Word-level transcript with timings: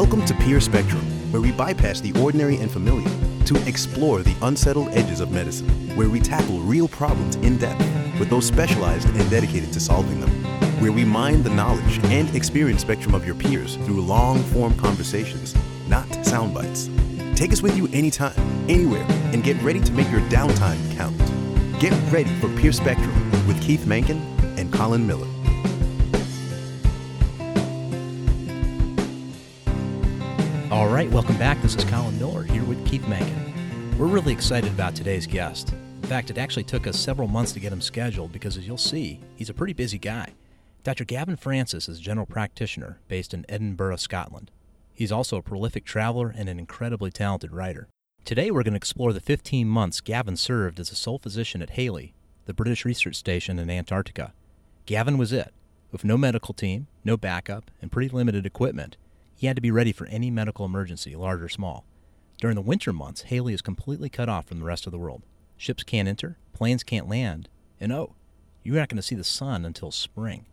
Welcome 0.00 0.24
to 0.26 0.34
Peer 0.34 0.60
Spectrum, 0.60 1.02
where 1.32 1.42
we 1.42 1.50
bypass 1.50 2.00
the 2.00 2.12
ordinary 2.20 2.56
and 2.58 2.70
familiar 2.70 3.10
to 3.46 3.56
explore 3.66 4.22
the 4.22 4.36
unsettled 4.42 4.90
edges 4.90 5.18
of 5.18 5.32
medicine, 5.32 5.68
where 5.96 6.08
we 6.08 6.20
tackle 6.20 6.60
real 6.60 6.86
problems 6.86 7.34
in 7.34 7.58
depth 7.58 7.84
with 8.20 8.30
those 8.30 8.46
specialized 8.46 9.08
and 9.08 9.28
dedicated 9.28 9.72
to 9.72 9.80
solving 9.80 10.20
them, 10.20 10.30
where 10.80 10.92
we 10.92 11.04
mine 11.04 11.42
the 11.42 11.50
knowledge 11.50 11.98
and 12.04 12.32
experience 12.36 12.80
spectrum 12.80 13.12
of 13.12 13.26
your 13.26 13.34
peers 13.34 13.74
through 13.74 14.00
long 14.00 14.40
form 14.44 14.72
conversations, 14.78 15.56
not 15.88 16.06
sound 16.24 16.54
bites. 16.54 16.88
Take 17.34 17.52
us 17.52 17.60
with 17.60 17.76
you 17.76 17.88
anytime, 17.88 18.38
anywhere, 18.70 19.04
and 19.32 19.42
get 19.42 19.60
ready 19.62 19.80
to 19.80 19.92
make 19.92 20.08
your 20.12 20.20
downtime 20.30 20.78
count. 20.96 21.18
Get 21.80 21.92
ready 22.12 22.32
for 22.36 22.48
Peer 22.60 22.70
Spectrum 22.70 23.48
with 23.48 23.60
Keith 23.60 23.84
Mankin 23.84 24.20
and 24.60 24.72
Colin 24.72 25.08
Miller. 25.08 25.26
Right, 30.98 31.10
welcome 31.12 31.38
back. 31.38 31.62
This 31.62 31.76
is 31.76 31.84
Colin 31.84 32.18
Miller 32.18 32.42
here 32.42 32.64
with 32.64 32.84
Keith 32.84 33.06
Mankin. 33.06 33.96
We're 33.96 34.08
really 34.08 34.32
excited 34.32 34.72
about 34.72 34.96
today's 34.96 35.28
guest. 35.28 35.70
In 35.70 36.08
fact, 36.08 36.28
it 36.28 36.38
actually 36.38 36.64
took 36.64 36.88
us 36.88 36.98
several 36.98 37.28
months 37.28 37.52
to 37.52 37.60
get 37.60 37.72
him 37.72 37.80
scheduled 37.80 38.32
because, 38.32 38.56
as 38.56 38.66
you'll 38.66 38.78
see, 38.78 39.20
he's 39.36 39.48
a 39.48 39.54
pretty 39.54 39.74
busy 39.74 39.96
guy. 39.96 40.34
Dr. 40.82 41.04
Gavin 41.04 41.36
Francis 41.36 41.88
is 41.88 42.00
a 42.00 42.02
general 42.02 42.26
practitioner 42.26 42.98
based 43.06 43.32
in 43.32 43.46
Edinburgh, 43.48 43.94
Scotland. 43.98 44.50
He's 44.92 45.12
also 45.12 45.36
a 45.36 45.42
prolific 45.42 45.84
traveler 45.84 46.34
and 46.36 46.48
an 46.48 46.58
incredibly 46.58 47.12
talented 47.12 47.52
writer. 47.52 47.86
Today, 48.24 48.50
we're 48.50 48.64
going 48.64 48.72
to 48.72 48.78
explore 48.78 49.12
the 49.12 49.20
15 49.20 49.68
months 49.68 50.00
Gavin 50.00 50.34
served 50.34 50.80
as 50.80 50.90
a 50.90 50.96
sole 50.96 51.20
physician 51.20 51.62
at 51.62 51.70
Halley, 51.70 52.12
the 52.46 52.54
British 52.54 52.84
research 52.84 53.14
station 53.14 53.60
in 53.60 53.70
Antarctica. 53.70 54.32
Gavin 54.84 55.16
was 55.16 55.32
it. 55.32 55.54
With 55.92 56.04
no 56.04 56.18
medical 56.18 56.54
team, 56.54 56.88
no 57.04 57.16
backup, 57.16 57.70
and 57.80 57.92
pretty 57.92 58.08
limited 58.08 58.44
equipment, 58.44 58.96
he 59.38 59.46
had 59.46 59.54
to 59.54 59.62
be 59.62 59.70
ready 59.70 59.92
for 59.92 60.08
any 60.08 60.32
medical 60.32 60.64
emergency, 60.64 61.14
large 61.14 61.40
or 61.40 61.48
small. 61.48 61.84
During 62.40 62.56
the 62.56 62.60
winter 62.60 62.92
months, 62.92 63.22
Halley 63.22 63.54
is 63.54 63.62
completely 63.62 64.08
cut 64.08 64.28
off 64.28 64.46
from 64.46 64.58
the 64.58 64.64
rest 64.64 64.84
of 64.84 64.90
the 64.90 64.98
world. 64.98 65.22
Ships 65.56 65.84
can't 65.84 66.08
enter, 66.08 66.38
planes 66.52 66.82
can't 66.82 67.08
land, 67.08 67.48
and 67.78 67.92
oh, 67.92 68.16
you're 68.64 68.74
not 68.74 68.88
going 68.88 68.96
to 68.96 69.02
see 69.02 69.14
the 69.14 69.22
sun 69.22 69.64
until 69.64 69.92
spring. 69.92 70.46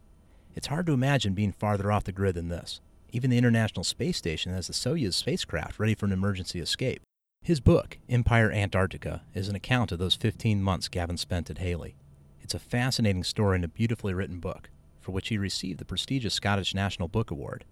It's 0.53 0.67
hard 0.67 0.86
to 0.86 0.94
imagine 0.94 1.33
being 1.33 1.52
farther 1.52 1.92
off 1.92 2.03
the 2.03 2.11
grid 2.11 2.36
than 2.36 2.50
this. 2.50 2.80
Even 3.11 3.31
the 3.31 3.39
International 3.39 3.83
Space 3.83 4.17
Station 4.17 4.53
has 4.53 4.67
the 4.67 4.73
Soyuz 4.73 5.16
spacecraft 5.16 5.80
ready 5.80 5.95
for 5.95 6.05
an 6.05 6.11
emergency 6.11 6.59
escape. 6.59 7.02
His 7.42 7.59
book, 7.59 7.97
Empire 8.08 8.52
Antarctica, 8.52 9.23
is 9.33 9.49
an 9.49 9.55
account 9.55 9.92
of 9.92 9.97
those 9.97 10.16
15 10.16 10.61
months 10.61 10.89
Gavin 10.89 11.17
spent 11.17 11.49
at 11.49 11.58
Halley. 11.58 11.95
It's 12.39 12.53
a 12.53 12.59
fascinating 12.59 13.23
story 13.23 13.55
and 13.55 13.66
a 13.66 13.67
beautifully 13.67 14.14
written 14.14 14.39
book, 14.39 14.70
for 15.02 15.11
which 15.11 15.30
he 15.30 15.39
received 15.39 15.80
the 15.80 15.86
prestigious 15.86 16.36
Scottish 16.36 16.75
National 16.75 17.08
Book 17.08 17.31
Award. 17.31 17.66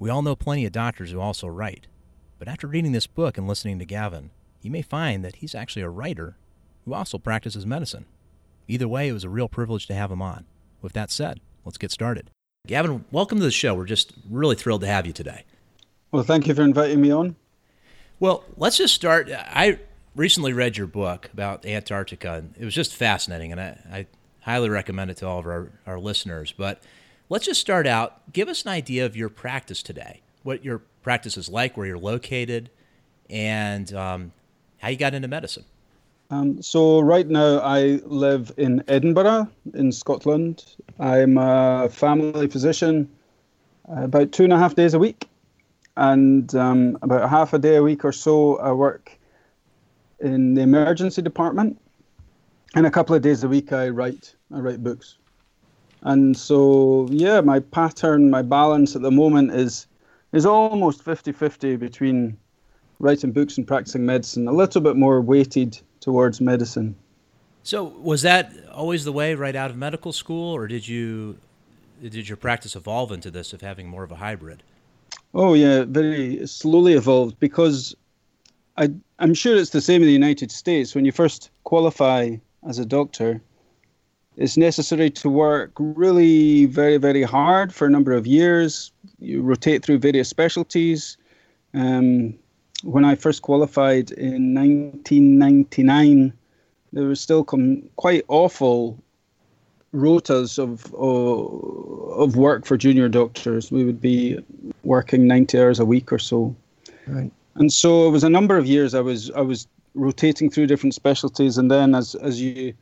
We 0.00 0.10
all 0.10 0.22
know 0.22 0.36
plenty 0.36 0.64
of 0.64 0.70
doctors 0.70 1.10
who 1.10 1.18
also 1.18 1.48
write, 1.48 1.88
but 2.38 2.46
after 2.46 2.68
reading 2.68 2.92
this 2.92 3.08
book 3.08 3.36
and 3.36 3.48
listening 3.48 3.80
to 3.80 3.84
Gavin, 3.84 4.30
you 4.62 4.70
may 4.70 4.80
find 4.80 5.24
that 5.24 5.36
he's 5.36 5.56
actually 5.56 5.82
a 5.82 5.90
writer 5.90 6.36
who 6.84 6.94
also 6.94 7.18
practices 7.18 7.66
medicine. 7.66 8.04
Either 8.68 8.86
way, 8.86 9.08
it 9.08 9.12
was 9.12 9.24
a 9.24 9.28
real 9.28 9.48
privilege 9.48 9.88
to 9.88 9.94
have 9.94 10.12
him 10.12 10.22
on. 10.22 10.44
With 10.80 10.92
that 10.92 11.10
said, 11.10 11.40
let's 11.64 11.78
get 11.78 11.90
started. 11.90 12.30
Gavin, 12.68 13.06
welcome 13.10 13.38
to 13.38 13.44
the 13.44 13.50
show. 13.50 13.74
We're 13.74 13.86
just 13.86 14.12
really 14.30 14.54
thrilled 14.54 14.82
to 14.82 14.86
have 14.86 15.04
you 15.04 15.12
today. 15.12 15.44
Well, 16.12 16.22
thank 16.22 16.46
you 16.46 16.54
for 16.54 16.62
inviting 16.62 17.00
me 17.00 17.10
on. 17.10 17.34
Well, 18.20 18.44
let's 18.56 18.76
just 18.76 18.94
start. 18.94 19.28
I 19.32 19.80
recently 20.14 20.52
read 20.52 20.76
your 20.76 20.86
book 20.86 21.28
about 21.32 21.66
Antarctica, 21.66 22.34
and 22.34 22.54
it 22.56 22.64
was 22.64 22.74
just 22.74 22.94
fascinating, 22.94 23.50
and 23.50 23.60
I, 23.60 23.78
I 23.90 24.06
highly 24.42 24.68
recommend 24.68 25.10
it 25.10 25.16
to 25.18 25.26
all 25.26 25.40
of 25.40 25.46
our, 25.46 25.72
our 25.86 25.98
listeners. 25.98 26.54
But 26.56 26.82
Let's 27.30 27.44
just 27.44 27.60
start 27.60 27.86
out. 27.86 28.32
Give 28.32 28.48
us 28.48 28.62
an 28.62 28.70
idea 28.70 29.04
of 29.04 29.14
your 29.14 29.28
practice 29.28 29.82
today, 29.82 30.22
what 30.44 30.64
your 30.64 30.78
practice 31.02 31.36
is 31.36 31.50
like, 31.50 31.76
where 31.76 31.86
you're 31.86 31.98
located, 31.98 32.70
and 33.28 33.92
um, 33.92 34.32
how 34.78 34.88
you 34.88 34.96
got 34.96 35.12
into 35.12 35.28
medicine. 35.28 35.64
Um, 36.30 36.62
so 36.62 37.00
right 37.00 37.28
now 37.28 37.58
I 37.58 38.00
live 38.06 38.52
in 38.56 38.82
Edinburgh, 38.88 39.48
in 39.74 39.92
Scotland. 39.92 40.64
I'm 40.98 41.36
a 41.36 41.90
family 41.90 42.46
physician, 42.46 43.10
uh, 43.90 44.04
about 44.04 44.32
two 44.32 44.44
and 44.44 44.52
a 44.54 44.58
half 44.58 44.74
days 44.74 44.94
a 44.94 44.98
week, 44.98 45.28
and 45.98 46.54
um, 46.54 46.96
about 47.02 47.28
half 47.28 47.52
a 47.52 47.58
day 47.58 47.76
a 47.76 47.82
week 47.82 48.06
or 48.06 48.12
so 48.12 48.56
I 48.58 48.72
work 48.72 49.12
in 50.20 50.54
the 50.54 50.62
emergency 50.62 51.20
department, 51.20 51.78
and 52.74 52.86
a 52.86 52.90
couple 52.90 53.14
of 53.14 53.20
days 53.20 53.44
a 53.44 53.48
week 53.48 53.70
I 53.70 53.90
write. 53.90 54.34
I 54.50 54.60
write 54.60 54.82
books. 54.82 55.18
And 56.02 56.36
so, 56.36 57.08
yeah, 57.10 57.40
my 57.40 57.60
pattern, 57.60 58.30
my 58.30 58.42
balance 58.42 58.94
at 58.94 59.02
the 59.02 59.10
moment 59.10 59.52
is 59.52 59.86
is 60.32 60.44
almost 60.44 61.02
50-50 61.02 61.78
between 61.78 62.36
writing 62.98 63.32
books 63.32 63.56
and 63.56 63.66
practicing 63.66 64.04
medicine, 64.04 64.46
a 64.46 64.52
little 64.52 64.82
bit 64.82 64.94
more 64.94 65.22
weighted 65.22 65.80
towards 66.00 66.38
medicine. 66.38 66.94
So, 67.62 67.84
was 67.84 68.22
that 68.22 68.52
always 68.72 69.04
the 69.04 69.12
way 69.12 69.34
right 69.34 69.56
out 69.56 69.70
of 69.70 69.76
medical 69.76 70.12
school 70.12 70.52
or 70.52 70.66
did 70.68 70.86
you 70.86 71.38
did 72.00 72.28
your 72.28 72.36
practice 72.36 72.76
evolve 72.76 73.10
into 73.10 73.30
this 73.30 73.52
of 73.52 73.60
having 73.60 73.88
more 73.88 74.04
of 74.04 74.12
a 74.12 74.16
hybrid? 74.16 74.62
Oh 75.34 75.54
yeah, 75.54 75.84
very 75.84 76.46
slowly 76.46 76.94
evolved 76.94 77.38
because 77.40 77.94
I 78.76 78.90
I'm 79.18 79.34
sure 79.34 79.56
it's 79.56 79.70
the 79.70 79.80
same 79.80 80.02
in 80.02 80.06
the 80.06 80.12
United 80.12 80.50
States 80.50 80.94
when 80.94 81.04
you 81.04 81.12
first 81.12 81.50
qualify 81.64 82.36
as 82.66 82.78
a 82.78 82.86
doctor 82.86 83.40
it's 84.38 84.56
necessary 84.56 85.10
to 85.10 85.28
work 85.28 85.72
really 85.78 86.66
very, 86.66 86.96
very 86.96 87.24
hard 87.24 87.74
for 87.74 87.88
a 87.88 87.90
number 87.90 88.12
of 88.12 88.24
years. 88.26 88.92
You 89.18 89.42
rotate 89.42 89.84
through 89.84 89.98
various 89.98 90.28
specialties. 90.28 91.16
Um, 91.74 92.34
when 92.84 93.04
I 93.04 93.16
first 93.16 93.42
qualified 93.42 94.12
in 94.12 94.54
1999, 94.54 96.32
there 96.92 97.04
were 97.04 97.16
still 97.16 97.44
quite 97.96 98.24
awful 98.28 99.02
rotas 99.92 100.56
of, 100.56 100.94
of, 100.94 102.12
of 102.12 102.36
work 102.36 102.64
for 102.64 102.76
junior 102.76 103.08
doctors. 103.08 103.72
We 103.72 103.84
would 103.84 104.00
be 104.00 104.38
working 104.84 105.26
90 105.26 105.58
hours 105.58 105.80
a 105.80 105.84
week 105.84 106.12
or 106.12 106.20
so. 106.20 106.54
Right. 107.08 107.32
And 107.56 107.72
so 107.72 108.06
it 108.06 108.10
was 108.10 108.22
a 108.22 108.30
number 108.30 108.56
of 108.56 108.66
years 108.66 108.94
I 108.94 109.00
was 109.00 109.32
I 109.32 109.40
was 109.40 109.66
rotating 109.94 110.48
through 110.48 110.68
different 110.68 110.94
specialties, 110.94 111.58
and 111.58 111.68
then 111.68 111.96
as 111.96 112.14
as 112.14 112.40
you 112.40 112.74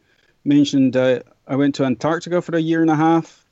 mentioned, 0.47 0.97
uh, 0.97 1.21
I 1.47 1.57
went 1.57 1.75
to 1.77 1.85
Antarctica 1.85 2.41
for 2.41 2.57
a 2.57 2.61
year 2.61 2.81
and 2.81 2.91
a 2.91 2.97
half. 2.97 3.45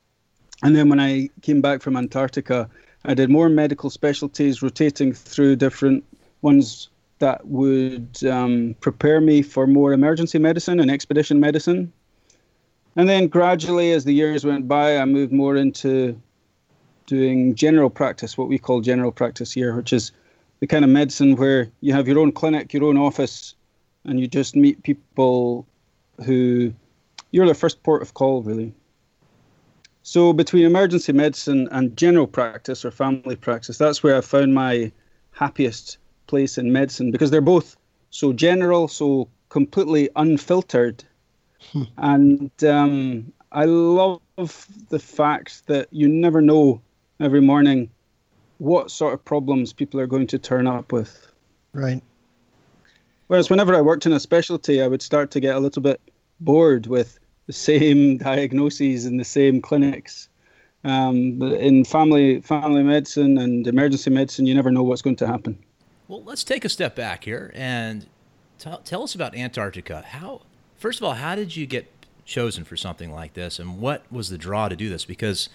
And 0.62 0.74
then 0.74 0.88
when 0.88 1.00
I 1.00 1.28
came 1.42 1.60
back 1.60 1.82
from 1.82 1.96
Antarctica, 1.96 2.70
I 3.04 3.14
did 3.14 3.28
more 3.28 3.48
medical 3.48 3.90
specialties, 3.90 4.62
rotating 4.62 5.12
through 5.12 5.56
different 5.56 6.04
ones 6.40 6.88
that 7.18 7.46
would 7.46 8.18
um, 8.24 8.74
prepare 8.80 9.20
me 9.20 9.42
for 9.42 9.66
more 9.66 9.92
emergency 9.92 10.38
medicine 10.38 10.80
and 10.80 10.90
expedition 10.90 11.40
medicine. 11.40 11.92
And 12.96 13.08
then 13.08 13.28
gradually, 13.28 13.92
as 13.92 14.04
the 14.04 14.14
years 14.14 14.44
went 14.44 14.68
by, 14.68 14.98
I 14.98 15.04
moved 15.04 15.32
more 15.32 15.56
into 15.56 16.20
doing 17.06 17.54
general 17.54 17.90
practice, 17.90 18.38
what 18.38 18.48
we 18.48 18.58
call 18.58 18.80
general 18.80 19.12
practice 19.12 19.52
here, 19.52 19.74
which 19.76 19.92
is 19.92 20.12
the 20.60 20.66
kind 20.66 20.84
of 20.84 20.90
medicine 20.90 21.36
where 21.36 21.68
you 21.80 21.92
have 21.92 22.08
your 22.08 22.18
own 22.18 22.32
clinic, 22.32 22.72
your 22.72 22.84
own 22.84 22.96
office, 22.96 23.54
and 24.04 24.18
you 24.20 24.26
just 24.26 24.56
meet 24.56 24.82
people 24.82 25.66
who 26.24 26.72
you're 27.34 27.48
the 27.48 27.54
first 27.54 27.82
port 27.82 28.00
of 28.00 28.14
call, 28.14 28.42
really. 28.42 28.72
So 30.04 30.32
between 30.32 30.64
emergency 30.64 31.12
medicine 31.12 31.66
and 31.72 31.96
general 31.96 32.28
practice 32.28 32.84
or 32.84 32.92
family 32.92 33.34
practice, 33.34 33.76
that's 33.76 34.04
where 34.04 34.16
I 34.16 34.20
found 34.20 34.54
my 34.54 34.92
happiest 35.32 35.98
place 36.28 36.58
in 36.58 36.72
medicine 36.72 37.10
because 37.10 37.32
they're 37.32 37.40
both 37.40 37.76
so 38.10 38.32
general, 38.32 38.86
so 38.86 39.28
completely 39.48 40.10
unfiltered, 40.14 41.02
hmm. 41.72 41.82
and 41.98 42.52
um, 42.62 43.32
I 43.50 43.64
love 43.64 44.20
the 44.88 45.00
fact 45.00 45.66
that 45.66 45.88
you 45.90 46.06
never 46.06 46.40
know 46.40 46.80
every 47.18 47.40
morning 47.40 47.90
what 48.58 48.92
sort 48.92 49.12
of 49.12 49.24
problems 49.24 49.72
people 49.72 49.98
are 49.98 50.06
going 50.06 50.28
to 50.28 50.38
turn 50.38 50.68
up 50.68 50.92
with. 50.92 51.26
Right. 51.72 52.00
Whereas 53.26 53.50
whenever 53.50 53.74
I 53.74 53.80
worked 53.80 54.06
in 54.06 54.12
a 54.12 54.20
specialty, 54.20 54.80
I 54.80 54.86
would 54.86 55.02
start 55.02 55.32
to 55.32 55.40
get 55.40 55.56
a 55.56 55.58
little 55.58 55.82
bit 55.82 56.00
bored 56.38 56.86
with 56.86 57.18
the 57.46 57.52
same 57.52 58.16
diagnoses 58.30 59.06
in 59.06 59.16
the 59.16 59.24
same 59.24 59.60
clinics. 59.60 60.28
Um, 60.84 61.38
but 61.38 61.52
in 61.52 61.84
family 61.84 62.40
family 62.42 62.82
medicine 62.82 63.38
and 63.38 63.66
emergency 63.66 64.10
medicine, 64.10 64.46
you 64.46 64.54
never 64.54 64.70
know 64.70 64.82
what's 64.82 65.02
going 65.02 65.16
to 65.16 65.26
happen. 65.26 65.58
Well, 66.08 66.22
let's 66.22 66.44
take 66.44 66.64
a 66.64 66.68
step 66.68 66.94
back 66.94 67.24
here 67.24 67.50
and 67.54 68.06
t- 68.58 68.70
tell 68.84 69.02
us 69.02 69.14
about 69.14 69.34
Antarctica. 69.34 70.02
How, 70.06 70.42
first 70.76 71.00
of 71.00 71.04
all, 71.04 71.14
how 71.14 71.34
did 71.34 71.56
you 71.56 71.66
get 71.66 71.90
chosen 72.26 72.64
for 72.64 72.76
something 72.76 73.12
like 73.12 73.32
this, 73.32 73.58
and 73.58 73.80
what 73.80 74.10
was 74.12 74.28
the 74.28 74.36
draw 74.36 74.68
to 74.68 74.76
do 74.76 74.90
this? 74.90 75.06
Because 75.06 75.48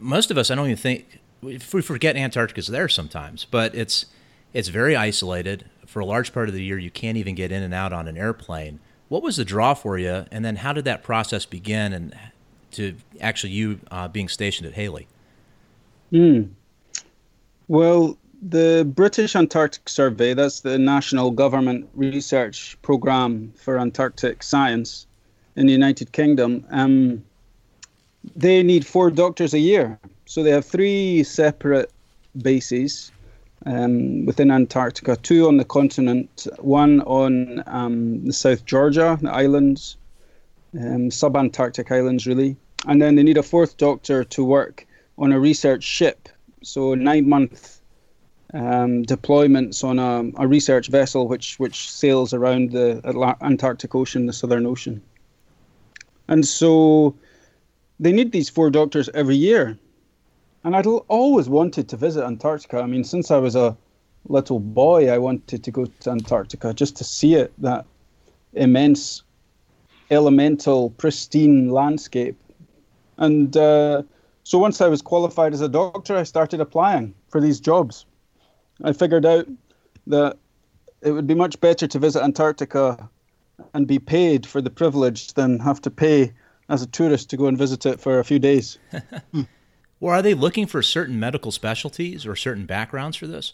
most 0.00 0.30
of 0.32 0.38
us, 0.38 0.50
I 0.50 0.56
don't 0.56 0.66
even 0.66 0.76
think 0.76 1.20
if 1.42 1.72
we 1.72 1.82
forget 1.82 2.16
Antarctica's 2.16 2.66
there 2.66 2.88
sometimes, 2.88 3.44
but 3.44 3.74
it's 3.74 4.06
it's 4.52 4.68
very 4.68 4.96
isolated. 4.96 5.66
For 5.86 6.00
a 6.00 6.04
large 6.04 6.32
part 6.32 6.48
of 6.48 6.54
the 6.54 6.62
year, 6.62 6.78
you 6.78 6.90
can't 6.90 7.16
even 7.16 7.34
get 7.34 7.50
in 7.50 7.62
and 7.62 7.74
out 7.74 7.92
on 7.92 8.06
an 8.06 8.16
airplane. 8.16 8.80
What 9.10 9.24
was 9.24 9.36
the 9.36 9.44
draw 9.44 9.74
for 9.74 9.98
you, 9.98 10.24
and 10.30 10.44
then 10.44 10.54
how 10.54 10.72
did 10.72 10.84
that 10.84 11.02
process 11.02 11.44
begin, 11.44 11.92
and 11.92 12.16
to 12.70 12.94
actually 13.20 13.52
you 13.52 13.80
uh, 13.90 14.06
being 14.06 14.28
stationed 14.28 14.68
at 14.68 14.74
Halley? 14.74 15.08
Hmm. 16.10 16.42
Well, 17.66 18.16
the 18.40 18.88
British 18.94 19.34
Antarctic 19.34 19.88
Survey, 19.88 20.32
that's 20.34 20.60
the 20.60 20.78
national 20.78 21.32
government 21.32 21.88
research 21.96 22.80
program 22.82 23.52
for 23.56 23.80
Antarctic 23.80 24.44
science 24.44 25.08
in 25.56 25.66
the 25.66 25.72
United 25.72 26.12
Kingdom, 26.12 26.64
um, 26.70 27.24
they 28.36 28.62
need 28.62 28.86
four 28.86 29.10
doctors 29.10 29.54
a 29.54 29.58
year. 29.58 29.98
So 30.26 30.44
they 30.44 30.52
have 30.52 30.64
three 30.64 31.24
separate 31.24 31.90
bases 32.40 33.10
um, 33.66 34.24
within 34.26 34.50
Antarctica 34.50 35.16
two 35.16 35.46
on 35.48 35.56
the 35.56 35.64
continent, 35.64 36.46
one 36.58 37.00
on 37.02 37.62
um, 37.66 38.24
the 38.24 38.32
South 38.32 38.64
Georgia, 38.64 39.18
the 39.20 39.30
islands, 39.30 39.96
um, 40.78 41.10
sub 41.10 41.36
Antarctic 41.36 41.90
islands, 41.90 42.26
really. 42.26 42.56
And 42.86 43.00
then 43.00 43.14
they 43.14 43.22
need 43.22 43.36
a 43.36 43.42
fourth 43.42 43.76
doctor 43.76 44.24
to 44.24 44.44
work 44.44 44.86
on 45.18 45.32
a 45.32 45.40
research 45.40 45.84
ship. 45.84 46.28
So 46.62 46.94
nine 46.94 47.28
month 47.28 47.80
um, 48.54 49.04
deployments 49.04 49.84
on 49.84 49.98
a, 49.98 50.42
a, 50.42 50.46
research 50.46 50.88
vessel 50.88 51.28
which, 51.28 51.58
which 51.58 51.90
sails 51.90 52.34
around 52.34 52.72
the 52.72 53.36
Antarctic 53.40 53.94
Ocean, 53.94 54.26
the 54.26 54.32
Southern 54.32 54.66
Ocean. 54.66 55.02
And 56.26 56.46
so 56.46 57.14
they 58.00 58.12
need 58.12 58.32
these 58.32 58.48
four 58.48 58.70
doctors 58.70 59.08
every 59.14 59.36
year. 59.36 59.78
And 60.64 60.76
I'd 60.76 60.86
always 60.86 61.48
wanted 61.48 61.88
to 61.88 61.96
visit 61.96 62.24
Antarctica. 62.24 62.80
I 62.80 62.86
mean, 62.86 63.04
since 63.04 63.30
I 63.30 63.38
was 63.38 63.56
a 63.56 63.76
little 64.28 64.60
boy, 64.60 65.10
I 65.10 65.18
wanted 65.18 65.64
to 65.64 65.70
go 65.70 65.86
to 65.86 66.10
Antarctica 66.10 66.74
just 66.74 66.96
to 66.96 67.04
see 67.04 67.34
it, 67.34 67.52
that 67.58 67.86
immense, 68.52 69.22
elemental, 70.10 70.90
pristine 70.90 71.70
landscape. 71.70 72.36
And 73.16 73.56
uh, 73.56 74.02
so 74.44 74.58
once 74.58 74.80
I 74.80 74.88
was 74.88 75.00
qualified 75.00 75.54
as 75.54 75.62
a 75.62 75.68
doctor, 75.68 76.16
I 76.16 76.24
started 76.24 76.60
applying 76.60 77.14
for 77.28 77.40
these 77.40 77.60
jobs. 77.60 78.04
I 78.84 78.92
figured 78.92 79.24
out 79.24 79.46
that 80.08 80.36
it 81.00 81.12
would 81.12 81.26
be 81.26 81.34
much 81.34 81.58
better 81.60 81.86
to 81.86 81.98
visit 81.98 82.22
Antarctica 82.22 83.08
and 83.72 83.86
be 83.86 83.98
paid 83.98 84.46
for 84.46 84.60
the 84.60 84.70
privilege 84.70 85.32
than 85.34 85.58
have 85.60 85.80
to 85.82 85.90
pay 85.90 86.32
as 86.68 86.82
a 86.82 86.86
tourist 86.86 87.30
to 87.30 87.36
go 87.36 87.46
and 87.46 87.56
visit 87.56 87.86
it 87.86 88.00
for 88.00 88.18
a 88.18 88.24
few 88.24 88.38
days. 88.38 88.78
Well, 90.00 90.14
are 90.14 90.22
they 90.22 90.34
looking 90.34 90.66
for 90.66 90.82
certain 90.82 91.20
medical 91.20 91.52
specialties 91.52 92.26
or 92.26 92.34
certain 92.34 92.64
backgrounds 92.64 93.18
for 93.18 93.26
this? 93.26 93.52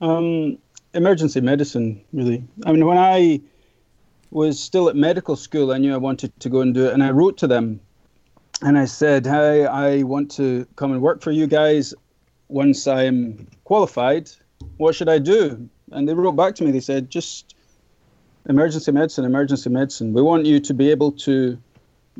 Um, 0.00 0.58
emergency 0.92 1.40
medicine, 1.40 2.04
really. 2.12 2.44
I 2.66 2.72
mean, 2.72 2.84
when 2.84 2.98
I 2.98 3.40
was 4.32 4.58
still 4.58 4.88
at 4.88 4.96
medical 4.96 5.36
school, 5.36 5.72
I 5.72 5.78
knew 5.78 5.94
I 5.94 5.98
wanted 5.98 6.38
to 6.40 6.48
go 6.48 6.60
and 6.60 6.74
do 6.74 6.86
it, 6.86 6.92
and 6.92 7.02
I 7.02 7.10
wrote 7.10 7.38
to 7.38 7.46
them 7.46 7.80
and 8.62 8.76
I 8.76 8.84
said, 8.84 9.26
"Hey, 9.26 9.66
I 9.66 10.02
want 10.02 10.30
to 10.32 10.66
come 10.76 10.92
and 10.92 11.00
work 11.00 11.22
for 11.22 11.30
you 11.30 11.46
guys 11.46 11.94
once 12.48 12.86
I'm 12.86 13.46
qualified. 13.64 14.30
What 14.78 14.94
should 14.94 15.08
I 15.08 15.18
do?" 15.18 15.68
And 15.92 16.08
they 16.08 16.14
wrote 16.14 16.32
back 16.32 16.54
to 16.56 16.64
me. 16.64 16.72
They 16.72 16.80
said, 16.80 17.10
"Just 17.10 17.54
emergency 18.48 18.92
medicine, 18.92 19.24
emergency 19.24 19.70
medicine. 19.70 20.12
We 20.12 20.22
want 20.22 20.46
you 20.46 20.58
to 20.60 20.74
be 20.74 20.90
able 20.90 21.12
to 21.12 21.58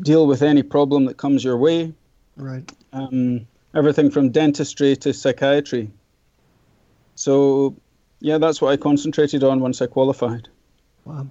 deal 0.00 0.26
with 0.26 0.42
any 0.42 0.62
problem 0.62 1.04
that 1.06 1.16
comes 1.16 1.44
your 1.44 1.56
way. 1.56 1.92
Right. 2.36 2.70
Um, 2.92 3.46
everything 3.74 4.10
from 4.10 4.30
dentistry 4.30 4.96
to 4.96 5.12
psychiatry. 5.12 5.90
So, 7.14 7.76
yeah, 8.20 8.38
that's 8.38 8.60
what 8.60 8.72
I 8.72 8.76
concentrated 8.76 9.44
on 9.44 9.60
once 9.60 9.80
I 9.82 9.86
qualified. 9.86 10.48
Wow. 11.04 11.26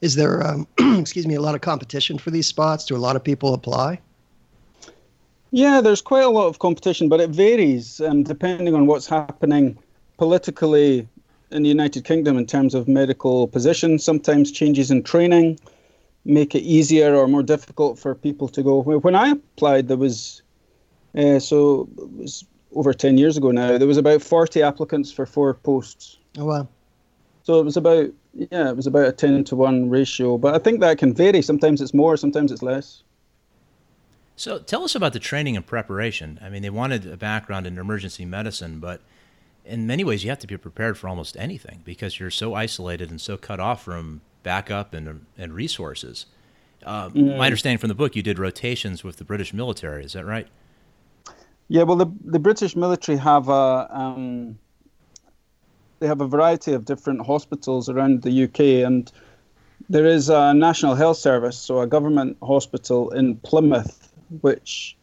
Is 0.00 0.16
there, 0.16 0.46
um, 0.46 0.66
excuse 1.00 1.26
me, 1.26 1.34
a 1.34 1.40
lot 1.40 1.54
of 1.54 1.60
competition 1.60 2.18
for 2.18 2.30
these 2.30 2.46
spots? 2.46 2.86
Do 2.86 2.96
a 2.96 2.98
lot 2.98 3.16
of 3.16 3.24
people 3.24 3.54
apply? 3.54 4.00
Yeah, 5.50 5.80
there's 5.80 6.02
quite 6.02 6.24
a 6.24 6.30
lot 6.30 6.46
of 6.46 6.58
competition, 6.58 7.08
but 7.08 7.20
it 7.20 7.30
varies 7.30 8.00
um, 8.00 8.24
depending 8.24 8.74
on 8.74 8.86
what's 8.86 9.06
happening 9.06 9.78
politically 10.18 11.08
in 11.50 11.62
the 11.62 11.68
United 11.68 12.04
Kingdom 12.04 12.36
in 12.36 12.46
terms 12.46 12.74
of 12.74 12.88
medical 12.88 13.46
positions. 13.46 14.02
Sometimes 14.02 14.50
changes 14.50 14.90
in 14.90 15.02
training 15.02 15.58
make 16.24 16.54
it 16.54 16.62
easier 16.62 17.14
or 17.14 17.28
more 17.28 17.42
difficult 17.42 17.98
for 17.98 18.14
people 18.14 18.48
to 18.48 18.62
go. 18.62 18.82
When 18.82 19.14
I 19.14 19.30
applied, 19.30 19.88
there 19.88 19.96
was 19.96 20.42
uh, 21.16 21.38
so 21.38 21.88
it 21.98 22.10
was 22.12 22.44
over 22.74 22.92
10 22.92 23.18
years 23.18 23.36
ago 23.36 23.50
now. 23.50 23.78
There 23.78 23.88
was 23.88 23.96
about 23.96 24.22
40 24.22 24.62
applicants 24.62 25.12
for 25.12 25.26
four 25.26 25.54
posts. 25.54 26.18
Oh, 26.38 26.44
wow. 26.44 26.68
So 27.44 27.60
it 27.60 27.64
was 27.64 27.76
about, 27.76 28.10
yeah, 28.34 28.70
it 28.70 28.76
was 28.76 28.86
about 28.86 29.06
a 29.06 29.12
10 29.12 29.44
to 29.44 29.56
1 29.56 29.90
ratio. 29.90 30.38
But 30.38 30.54
I 30.54 30.58
think 30.58 30.80
that 30.80 30.98
can 30.98 31.14
vary. 31.14 31.42
Sometimes 31.42 31.80
it's 31.80 31.94
more, 31.94 32.16
sometimes 32.16 32.50
it's 32.50 32.62
less. 32.62 33.02
So 34.36 34.58
tell 34.58 34.82
us 34.82 34.94
about 34.94 35.12
the 35.12 35.20
training 35.20 35.56
and 35.56 35.64
preparation. 35.64 36.40
I 36.42 36.48
mean, 36.48 36.62
they 36.62 36.70
wanted 36.70 37.06
a 37.06 37.16
background 37.16 37.66
in 37.66 37.78
emergency 37.78 38.24
medicine, 38.24 38.80
but 38.80 39.00
in 39.64 39.86
many 39.86 40.02
ways, 40.02 40.24
you 40.24 40.30
have 40.30 40.40
to 40.40 40.46
be 40.46 40.56
prepared 40.56 40.98
for 40.98 41.08
almost 41.08 41.36
anything 41.36 41.82
because 41.84 42.18
you're 42.18 42.30
so 42.30 42.54
isolated 42.54 43.10
and 43.10 43.20
so 43.20 43.36
cut 43.36 43.60
off 43.60 43.84
from 43.84 44.22
backup 44.42 44.92
and, 44.92 45.26
and 45.38 45.52
resources. 45.52 46.26
Uh, 46.84 47.08
mm. 47.10 47.38
My 47.38 47.46
understanding 47.46 47.78
from 47.78 47.88
the 47.88 47.94
book, 47.94 48.16
you 48.16 48.22
did 48.22 48.38
rotations 48.38 49.04
with 49.04 49.16
the 49.16 49.24
British 49.24 49.54
military. 49.54 50.04
Is 50.04 50.14
that 50.14 50.26
right? 50.26 50.48
Yeah, 51.68 51.84
well, 51.84 51.96
the 51.96 52.12
the 52.24 52.38
British 52.38 52.76
military 52.76 53.18
have 53.18 53.48
a 53.48 53.88
um, 53.90 54.58
they 55.98 56.06
have 56.06 56.20
a 56.20 56.26
variety 56.26 56.72
of 56.72 56.84
different 56.84 57.24
hospitals 57.24 57.88
around 57.88 58.22
the 58.22 58.44
UK, 58.44 58.86
and 58.86 59.10
there 59.88 60.06
is 60.06 60.28
a 60.28 60.52
National 60.54 60.94
Health 60.94 61.16
Service, 61.16 61.56
so 61.56 61.80
a 61.80 61.86
government 61.86 62.36
hospital 62.42 63.10
in 63.10 63.36
Plymouth, 63.36 64.12
which 64.42 64.96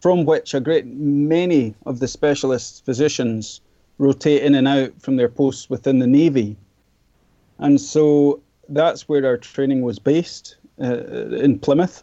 from 0.00 0.24
which 0.24 0.54
a 0.54 0.60
great 0.60 0.86
many 0.86 1.74
of 1.86 2.00
the 2.00 2.08
specialist 2.08 2.84
physicians 2.84 3.60
rotate 3.98 4.42
in 4.42 4.54
and 4.54 4.66
out 4.66 4.92
from 5.00 5.16
their 5.16 5.28
posts 5.28 5.68
within 5.68 5.98
the 5.98 6.06
Navy. 6.06 6.56
And 7.58 7.78
so 7.80 8.40
that's 8.68 9.08
where 9.08 9.24
our 9.26 9.36
training 9.36 9.82
was 9.82 9.98
based 9.98 10.56
uh, 10.80 11.04
in 11.36 11.58
Plymouth. 11.58 12.02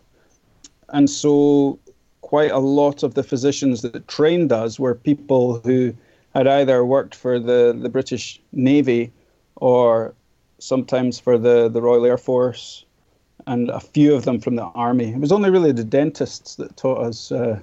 And 0.89 1.09
so 1.09 1.79
quite 2.27 2.51
a 2.51 2.59
lot 2.59 3.03
of 3.03 3.13
the 3.13 3.23
physicians 3.23 3.83
that 3.83 4.05
trained 4.09 4.51
us 4.51 4.77
were 4.77 4.93
people 4.93 5.61
who 5.63 5.93
had 6.35 6.45
either 6.45 6.83
worked 6.83 7.15
for 7.15 7.39
the, 7.39 7.73
the 7.81 7.87
British 7.87 8.41
Navy 8.51 9.13
or 9.55 10.13
sometimes 10.59 11.21
for 11.21 11.37
the, 11.37 11.69
the 11.69 11.81
Royal 11.81 12.05
Air 12.05 12.17
Force 12.17 12.83
and 13.45 13.69
a 13.69 13.79
few 13.79 14.13
of 14.13 14.25
them 14.25 14.41
from 14.41 14.57
the 14.57 14.65
Army. 14.65 15.13
It 15.13 15.21
was 15.21 15.31
only 15.31 15.49
really 15.49 15.71
the 15.71 15.85
dentists 15.85 16.55
that 16.55 16.75
taught 16.75 16.99
us. 16.99 17.31
Uh, 17.31 17.59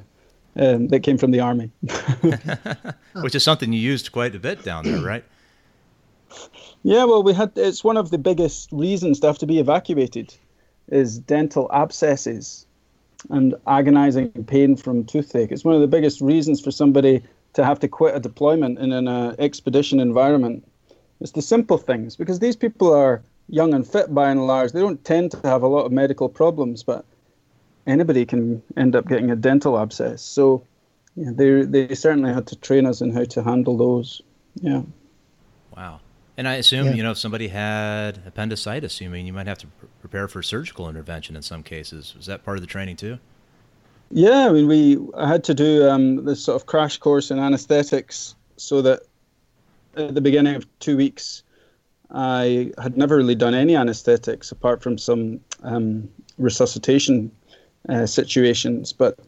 um, 0.56 0.86
that 0.86 1.00
came 1.00 1.18
from 1.18 1.32
the 1.32 1.40
army, 1.40 1.68
which 3.22 3.34
is 3.34 3.42
something 3.42 3.72
you 3.72 3.80
used 3.80 4.12
quite 4.12 4.36
a 4.36 4.38
bit 4.38 4.62
down 4.62 4.84
there, 4.84 5.00
right? 5.00 5.24
Yeah, 6.84 7.02
well, 7.06 7.24
we 7.24 7.32
had. 7.32 7.50
It's 7.56 7.82
one 7.82 7.96
of 7.96 8.12
the 8.12 8.18
biggest 8.18 8.70
reasons 8.70 9.18
to 9.18 9.26
have 9.26 9.38
to 9.38 9.46
be 9.46 9.58
evacuated, 9.58 10.32
is 10.86 11.18
dental 11.18 11.68
abscesses 11.72 12.66
and 13.30 13.54
agonizing 13.66 14.30
pain 14.44 14.76
from 14.76 15.04
toothache. 15.04 15.52
It's 15.52 15.64
one 15.64 15.74
of 15.74 15.80
the 15.80 15.86
biggest 15.86 16.20
reasons 16.20 16.60
for 16.60 16.70
somebody 16.70 17.22
to 17.54 17.64
have 17.64 17.80
to 17.80 17.88
quit 17.88 18.14
a 18.14 18.20
deployment 18.20 18.78
in 18.78 18.92
an 18.92 19.08
uh, 19.08 19.34
expedition 19.38 20.00
environment. 20.00 20.66
It's 21.20 21.32
the 21.32 21.42
simple 21.42 21.78
things 21.78 22.16
because 22.16 22.38
these 22.38 22.56
people 22.56 22.92
are 22.92 23.22
young 23.48 23.74
and 23.74 23.86
fit 23.86 24.12
by 24.12 24.30
and 24.30 24.46
large. 24.46 24.72
They 24.72 24.80
don't 24.80 25.04
tend 25.04 25.30
to 25.32 25.40
have 25.44 25.62
a 25.62 25.68
lot 25.68 25.86
of 25.86 25.92
medical 25.92 26.28
problems, 26.28 26.82
but 26.82 27.04
anybody 27.86 28.26
can 28.26 28.62
end 28.76 28.96
up 28.96 29.08
getting 29.08 29.30
a 29.30 29.36
dental 29.36 29.78
abscess. 29.78 30.22
So 30.22 30.64
yeah, 31.16 31.30
they 31.32 31.62
they 31.62 31.94
certainly 31.94 32.32
had 32.32 32.48
to 32.48 32.56
train 32.56 32.86
us 32.86 33.00
in 33.00 33.12
how 33.12 33.24
to 33.24 33.42
handle 33.42 33.76
those. 33.76 34.20
Yeah. 34.60 34.82
Wow. 35.76 36.00
And 36.36 36.48
I 36.48 36.54
assume, 36.54 36.86
yeah. 36.86 36.94
you 36.94 37.02
know, 37.02 37.12
if 37.12 37.18
somebody 37.18 37.48
had 37.48 38.20
appendicitis, 38.26 39.00
you 39.00 39.08
mean 39.08 39.26
you 39.26 39.32
might 39.32 39.46
have 39.46 39.58
to 39.58 39.66
pr- 39.68 39.86
prepare 40.00 40.26
for 40.26 40.42
surgical 40.42 40.88
intervention 40.88 41.36
in 41.36 41.42
some 41.42 41.62
cases. 41.62 42.14
Was 42.16 42.26
that 42.26 42.44
part 42.44 42.56
of 42.56 42.60
the 42.60 42.66
training 42.66 42.96
too? 42.96 43.18
Yeah, 44.10 44.48
I 44.48 44.52
mean, 44.52 44.66
we 44.66 44.98
I 45.16 45.28
had 45.28 45.44
to 45.44 45.54
do 45.54 45.88
um, 45.88 46.24
this 46.24 46.44
sort 46.44 46.60
of 46.60 46.66
crash 46.66 46.98
course 46.98 47.30
in 47.30 47.38
anesthetics 47.38 48.34
so 48.56 48.82
that 48.82 49.02
at 49.96 50.14
the 50.14 50.20
beginning 50.20 50.56
of 50.56 50.66
two 50.80 50.96
weeks, 50.96 51.42
I 52.10 52.72
had 52.82 52.96
never 52.96 53.16
really 53.16 53.34
done 53.34 53.54
any 53.54 53.76
anesthetics 53.76 54.52
apart 54.52 54.82
from 54.82 54.98
some 54.98 55.40
um, 55.62 56.08
resuscitation 56.38 57.30
uh, 57.88 58.06
situations, 58.06 58.92
but 58.92 59.18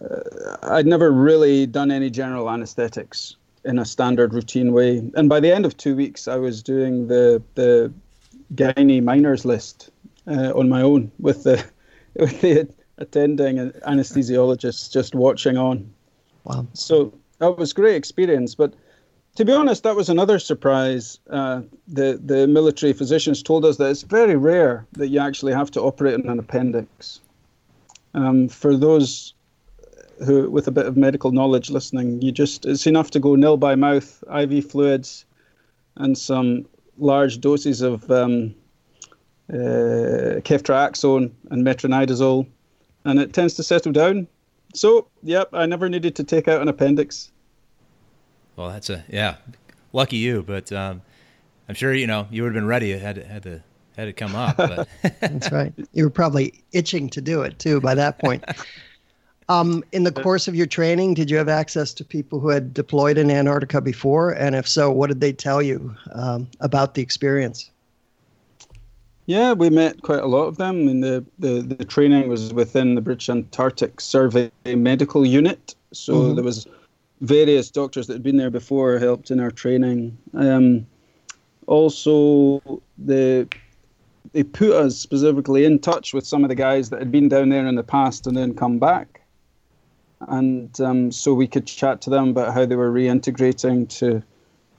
uh, 0.00 0.56
I'd 0.62 0.86
never 0.86 1.10
really 1.10 1.66
done 1.66 1.90
any 1.90 2.10
general 2.10 2.50
anesthetics 2.50 3.36
in 3.66 3.78
a 3.78 3.84
standard 3.84 4.32
routine 4.32 4.72
way. 4.72 5.10
And 5.14 5.28
by 5.28 5.40
the 5.40 5.52
end 5.52 5.66
of 5.66 5.76
two 5.76 5.96
weeks, 5.96 6.28
I 6.28 6.36
was 6.36 6.62
doing 6.62 7.08
the 7.08 7.42
the 7.54 7.92
gynae 8.54 9.02
minors 9.02 9.44
list 9.44 9.90
uh, 10.26 10.52
on 10.54 10.68
my 10.68 10.82
own 10.82 11.10
with 11.18 11.42
the 11.42 11.64
with 12.14 12.40
the 12.40 12.68
attending 12.98 13.56
anesthesiologist 13.86 14.92
just 14.92 15.14
watching 15.14 15.56
on. 15.56 15.92
Wow! 16.44 16.66
So 16.72 17.12
that 17.38 17.58
was 17.58 17.72
great 17.72 17.96
experience, 17.96 18.54
but. 18.54 18.72
To 19.36 19.44
be 19.44 19.52
honest, 19.52 19.82
that 19.82 19.94
was 19.94 20.08
another 20.08 20.38
surprise. 20.38 21.18
Uh, 21.28 21.60
the 21.86 22.18
the 22.24 22.46
military 22.46 22.94
physicians 22.94 23.42
told 23.42 23.66
us 23.66 23.76
that 23.76 23.90
it's 23.90 24.00
very 24.00 24.34
rare 24.34 24.86
that 24.92 25.08
you 25.08 25.20
actually 25.20 25.52
have 25.52 25.70
to 25.72 25.82
operate 25.82 26.14
on 26.14 26.26
an 26.30 26.38
appendix. 26.38 27.20
Um, 28.14 28.48
for 28.48 28.78
those 28.78 29.34
who 30.24 30.50
with 30.50 30.66
a 30.66 30.70
bit 30.70 30.86
of 30.86 30.96
medical 30.96 31.32
knowledge 31.32 31.70
listening. 31.70 32.22
You 32.22 32.32
just 32.32 32.64
it's 32.66 32.86
enough 32.86 33.10
to 33.12 33.20
go 33.20 33.34
nil 33.34 33.56
by 33.56 33.74
mouth, 33.74 34.22
IV 34.34 34.70
fluids, 34.70 35.24
and 35.96 36.16
some 36.16 36.66
large 36.98 37.40
doses 37.40 37.82
of 37.82 38.10
um, 38.10 38.54
uh, 39.50 40.42
ceftriaxone 40.42 41.30
and 41.50 41.66
metronidazole, 41.66 42.46
and 43.04 43.18
it 43.18 43.32
tends 43.32 43.54
to 43.54 43.62
settle 43.62 43.92
down. 43.92 44.26
So, 44.74 45.08
yep, 45.22 45.48
I 45.52 45.66
never 45.66 45.88
needed 45.88 46.16
to 46.16 46.24
take 46.24 46.48
out 46.48 46.60
an 46.60 46.68
appendix. 46.68 47.30
Well, 48.56 48.70
that's 48.70 48.90
a 48.90 49.04
yeah, 49.08 49.36
lucky 49.92 50.16
you. 50.16 50.42
But 50.42 50.72
um, 50.72 51.02
I'm 51.68 51.74
sure 51.74 51.92
you 51.94 52.06
know 52.06 52.26
you 52.30 52.42
would 52.42 52.54
have 52.54 52.60
been 52.60 52.66
ready 52.66 52.96
had 52.96 53.16
had 53.18 53.42
to 53.44 53.62
had 53.96 54.04
to 54.06 54.12
come 54.12 54.34
up. 54.34 54.56
But. 54.56 54.88
that's 55.20 55.52
right. 55.52 55.72
You 55.92 56.04
were 56.04 56.10
probably 56.10 56.64
itching 56.72 57.08
to 57.10 57.20
do 57.20 57.42
it 57.42 57.58
too 57.58 57.80
by 57.80 57.94
that 57.94 58.18
point. 58.18 58.44
Um, 59.48 59.84
in 59.92 60.02
the 60.02 60.10
course 60.10 60.48
of 60.48 60.56
your 60.56 60.66
training, 60.66 61.14
did 61.14 61.30
you 61.30 61.36
have 61.36 61.48
access 61.48 61.94
to 61.94 62.04
people 62.04 62.40
who 62.40 62.48
had 62.48 62.74
deployed 62.74 63.16
in 63.16 63.30
Antarctica 63.30 63.80
before? 63.80 64.32
And 64.32 64.56
if 64.56 64.66
so, 64.66 64.90
what 64.90 65.06
did 65.06 65.20
they 65.20 65.32
tell 65.32 65.62
you 65.62 65.94
um, 66.12 66.48
about 66.60 66.94
the 66.94 67.02
experience? 67.02 67.70
Yeah, 69.26 69.52
we 69.52 69.70
met 69.70 70.02
quite 70.02 70.20
a 70.20 70.26
lot 70.26 70.46
of 70.46 70.56
them. 70.56 70.80
I 70.80 70.84
mean, 70.84 71.00
the, 71.00 71.24
the, 71.38 71.62
the 71.62 71.84
training 71.84 72.28
was 72.28 72.52
within 72.52 72.94
the 72.96 73.00
British 73.00 73.28
Antarctic 73.28 74.00
Survey 74.00 74.50
Medical 74.64 75.24
Unit. 75.24 75.74
So 75.92 76.14
mm-hmm. 76.14 76.34
there 76.34 76.44
was 76.44 76.66
various 77.20 77.70
doctors 77.70 78.06
that 78.06 78.14
had 78.14 78.22
been 78.22 78.36
there 78.36 78.50
before 78.50 78.98
helped 78.98 79.30
in 79.30 79.40
our 79.40 79.50
training. 79.50 80.16
Um, 80.34 80.86
also, 81.66 82.82
the 82.98 83.48
they 84.32 84.42
put 84.42 84.72
us 84.72 84.98
specifically 84.98 85.64
in 85.64 85.78
touch 85.78 86.12
with 86.12 86.26
some 86.26 86.44
of 86.44 86.48
the 86.48 86.54
guys 86.54 86.90
that 86.90 86.98
had 86.98 87.10
been 87.10 87.28
down 87.28 87.48
there 87.48 87.66
in 87.66 87.74
the 87.74 87.82
past 87.82 88.26
and 88.26 88.36
then 88.36 88.54
come 88.54 88.78
back. 88.78 89.15
And 90.20 90.80
um, 90.80 91.12
so 91.12 91.34
we 91.34 91.46
could 91.46 91.66
chat 91.66 92.00
to 92.02 92.10
them 92.10 92.28
about 92.28 92.54
how 92.54 92.64
they 92.64 92.76
were 92.76 92.90
reintegrating 92.90 93.88
to 93.98 94.22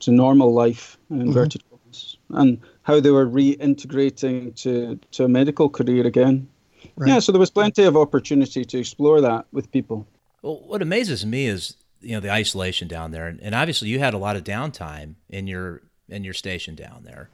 to 0.00 0.12
normal 0.12 0.52
life 0.52 0.96
in 1.10 1.16
mm-hmm. 1.16 1.28
inverted 1.28 1.62
mm-hmm. 1.62 2.36
and 2.36 2.60
how 2.82 3.00
they 3.00 3.10
were 3.10 3.26
reintegrating 3.26 4.54
to, 4.54 4.98
to 5.12 5.24
a 5.24 5.28
medical 5.28 5.68
career 5.68 6.06
again. 6.06 6.48
Right. 6.96 7.08
Yeah, 7.08 7.18
so 7.18 7.32
there 7.32 7.40
was 7.40 7.50
plenty 7.50 7.84
of 7.84 7.96
opportunity 7.96 8.64
to 8.64 8.78
explore 8.78 9.20
that 9.20 9.46
with 9.52 9.70
people. 9.72 10.06
Well, 10.42 10.60
what 10.66 10.82
amazes 10.82 11.26
me 11.26 11.46
is 11.46 11.76
you 12.00 12.12
know 12.12 12.20
the 12.20 12.30
isolation 12.30 12.86
down 12.86 13.10
there, 13.10 13.26
and, 13.26 13.40
and 13.42 13.54
obviously 13.54 13.88
you 13.88 13.98
had 13.98 14.14
a 14.14 14.18
lot 14.18 14.36
of 14.36 14.44
downtime 14.44 15.14
in 15.28 15.46
your 15.46 15.82
in 16.08 16.24
your 16.24 16.34
station 16.34 16.76
down 16.76 17.02
there, 17.04 17.28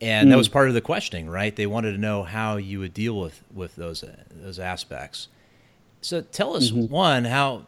and 0.00 0.28
mm. 0.28 0.30
that 0.30 0.36
was 0.36 0.48
part 0.48 0.68
of 0.68 0.74
the 0.74 0.82
questioning, 0.82 1.30
right? 1.30 1.56
They 1.56 1.66
wanted 1.66 1.92
to 1.92 1.98
know 1.98 2.22
how 2.22 2.56
you 2.56 2.78
would 2.80 2.92
deal 2.92 3.18
with 3.18 3.42
with 3.54 3.76
those 3.76 4.04
those 4.30 4.58
aspects. 4.58 5.28
So 6.06 6.20
tell 6.20 6.56
us 6.56 6.70
mm-hmm. 6.70 6.92
one 6.92 7.24
how 7.24 7.66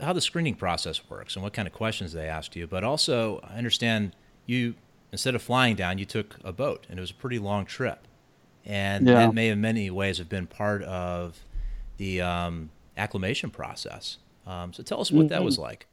how 0.00 0.12
the 0.12 0.20
screening 0.20 0.54
process 0.54 1.00
works 1.10 1.34
and 1.34 1.42
what 1.42 1.52
kind 1.52 1.66
of 1.66 1.74
questions 1.74 2.12
they 2.12 2.28
asked 2.28 2.54
you, 2.54 2.68
but 2.68 2.84
also 2.84 3.40
I 3.42 3.58
understand 3.58 4.14
you 4.46 4.74
instead 5.10 5.34
of 5.34 5.42
flying 5.42 5.74
down, 5.74 5.98
you 5.98 6.04
took 6.04 6.36
a 6.44 6.52
boat, 6.52 6.86
and 6.88 7.00
it 7.00 7.00
was 7.00 7.10
a 7.10 7.14
pretty 7.14 7.40
long 7.40 7.64
trip, 7.64 8.06
and 8.64 9.08
yeah. 9.08 9.14
that 9.14 9.34
may 9.34 9.48
in 9.48 9.60
many 9.60 9.90
ways 9.90 10.18
have 10.18 10.28
been 10.28 10.46
part 10.46 10.84
of 10.84 11.44
the 11.96 12.20
um, 12.20 12.70
acclimation 12.96 13.50
process. 13.50 14.18
Um, 14.46 14.72
so 14.72 14.84
tell 14.84 15.00
us 15.00 15.10
what 15.10 15.22
mm-hmm. 15.22 15.28
that 15.30 15.42
was 15.42 15.54
mm-hmm. 15.54 15.64
like. 15.64 15.86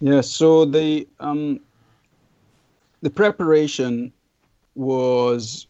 Yeah, 0.00 0.22
so 0.22 0.64
the 0.64 1.06
um, 1.18 1.60
the 3.02 3.10
preparation 3.10 4.10
was 4.74 5.66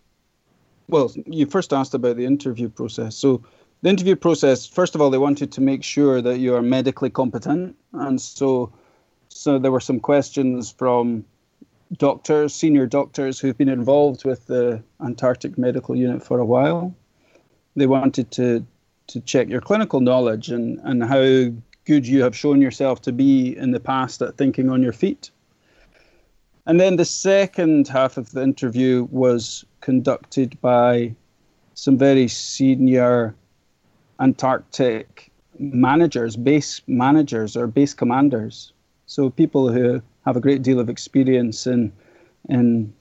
well. 0.87 1.13
You 1.27 1.47
first 1.47 1.73
asked 1.73 1.95
about 1.95 2.19
the 2.19 2.25
interview 2.25 2.69
process. 2.69 3.17
So 3.17 3.43
the 3.83 3.89
interview 3.89 4.17
process, 4.17 4.67
first 4.67 4.95
of 4.95 5.01
all, 5.01 5.11
they 5.11 5.19
wanted 5.19 5.53
to 5.53 5.61
make 5.61 5.83
sure 5.83 6.21
that 6.21 6.39
you 6.39 6.55
are 6.55 6.63
medically 6.63 7.11
competent, 7.11 7.77
and 7.93 8.21
so 8.21 8.73
so 9.29 9.59
there 9.59 9.73
were 9.73 9.81
some 9.81 10.01
questions 10.01 10.73
from 10.73 11.25
doctors, 11.97 12.53
senior 12.53 12.87
doctors 12.87 13.39
who've 13.39 13.57
been 13.57 13.69
involved 13.69 14.25
with 14.25 14.47
the 14.47 14.83
Antarctic 15.05 15.57
Medical 15.57 15.97
Unit 15.97 16.23
for 16.23 16.39
a 16.39 16.45
while. 16.45 16.95
They 17.77 17.87
wanted 17.87 18.31
to 18.33 18.67
to 19.09 19.21
check 19.21 19.49
your 19.49 19.61
clinical 19.61 20.01
knowledge 20.01 20.51
and, 20.51 20.79
and 20.85 21.03
how 21.03 21.53
good 21.85 22.07
you 22.07 22.23
have 22.23 22.37
shown 22.37 22.61
yourself 22.63 23.03
to 23.03 23.13
be 23.13 23.57
in 23.57 23.73
the 23.73 23.81
past 23.81 24.23
at 24.23 24.37
thinking 24.37 24.71
on 24.71 24.83
your 24.83 24.93
feet. 24.93 25.31
And 26.67 26.79
then 26.79 26.95
the 26.95 27.05
second 27.05 27.89
half 27.89 28.17
of 28.17 28.31
the 28.31 28.43
interview 28.43 29.09
was 29.11 29.65
conducted 29.81 30.61
by 30.61 31.17
some 31.75 31.99
very 31.99 32.29
senior 32.29 33.35
Antarctic 34.21 35.31
managers, 35.59 36.37
base 36.37 36.83
managers, 36.87 37.57
or 37.57 37.67
base 37.67 37.95
commanders. 37.95 38.73
So 39.07 39.31
people 39.31 39.73
who 39.73 40.03
have 40.25 40.37
a 40.37 40.41
great 40.41 40.63
deal 40.63 40.81
of 40.81 40.89
experience 40.89 41.67
in 41.67 41.93
in 42.49 42.93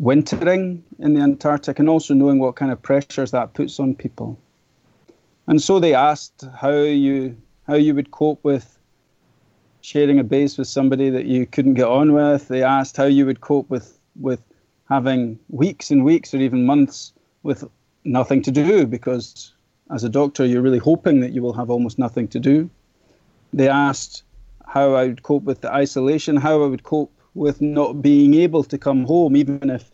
wintering 0.00 0.82
in 0.98 1.14
the 1.14 1.20
Antarctic 1.20 1.78
and 1.78 1.88
also 1.88 2.14
knowing 2.14 2.38
what 2.38 2.56
kind 2.56 2.72
of 2.72 2.80
pressures 2.82 3.30
that 3.30 3.54
puts 3.54 3.78
on 3.78 3.94
people. 3.94 4.38
And 5.46 5.60
so 5.60 5.78
they 5.78 5.94
asked 5.94 6.44
how 6.60 6.72
you 6.72 7.36
how 7.66 7.74
you 7.74 7.94
would 7.94 8.10
cope 8.10 8.42
with 8.44 8.78
sharing 9.80 10.18
a 10.18 10.24
base 10.24 10.56
with 10.58 10.68
somebody 10.68 11.10
that 11.10 11.26
you 11.26 11.46
couldn't 11.46 11.74
get 11.74 11.86
on 11.86 12.12
with. 12.12 12.48
They 12.48 12.62
asked 12.62 12.96
how 12.96 13.04
you 13.04 13.26
would 13.26 13.40
cope 13.40 13.68
with 13.68 13.98
with 14.20 14.42
having 14.88 15.38
weeks 15.48 15.90
and 15.90 16.04
weeks 16.04 16.34
or 16.34 16.38
even 16.38 16.66
months 16.66 17.12
with 17.42 17.64
nothing 18.04 18.42
to 18.42 18.50
do 18.50 18.86
because 18.86 19.52
as 19.92 20.04
a 20.04 20.08
doctor 20.08 20.44
you're 20.44 20.62
really 20.62 20.78
hoping 20.78 21.20
that 21.20 21.32
you 21.32 21.42
will 21.42 21.52
have 21.52 21.70
almost 21.70 21.98
nothing 21.98 22.26
to 22.28 22.40
do. 22.40 22.70
They 23.52 23.68
asked 23.68 24.22
how 24.66 24.94
I 24.94 25.06
would 25.06 25.22
cope 25.22 25.44
with 25.44 25.60
the 25.60 25.72
isolation, 25.72 26.36
how 26.36 26.62
I 26.62 26.66
would 26.66 26.82
cope 26.82 27.12
with 27.34 27.60
not 27.60 28.02
being 28.02 28.34
able 28.34 28.64
to 28.64 28.78
come 28.78 29.04
home, 29.04 29.36
even 29.36 29.68
if, 29.68 29.90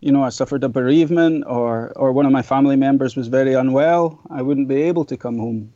you 0.00 0.12
know, 0.12 0.22
I 0.22 0.28
suffered 0.28 0.64
a 0.64 0.68
bereavement 0.68 1.44
or, 1.46 1.92
or 1.96 2.12
one 2.12 2.26
of 2.26 2.32
my 2.32 2.42
family 2.42 2.76
members 2.76 3.16
was 3.16 3.28
very 3.28 3.54
unwell, 3.54 4.20
I 4.30 4.42
wouldn't 4.42 4.68
be 4.68 4.82
able 4.82 5.04
to 5.06 5.16
come 5.16 5.38
home. 5.38 5.72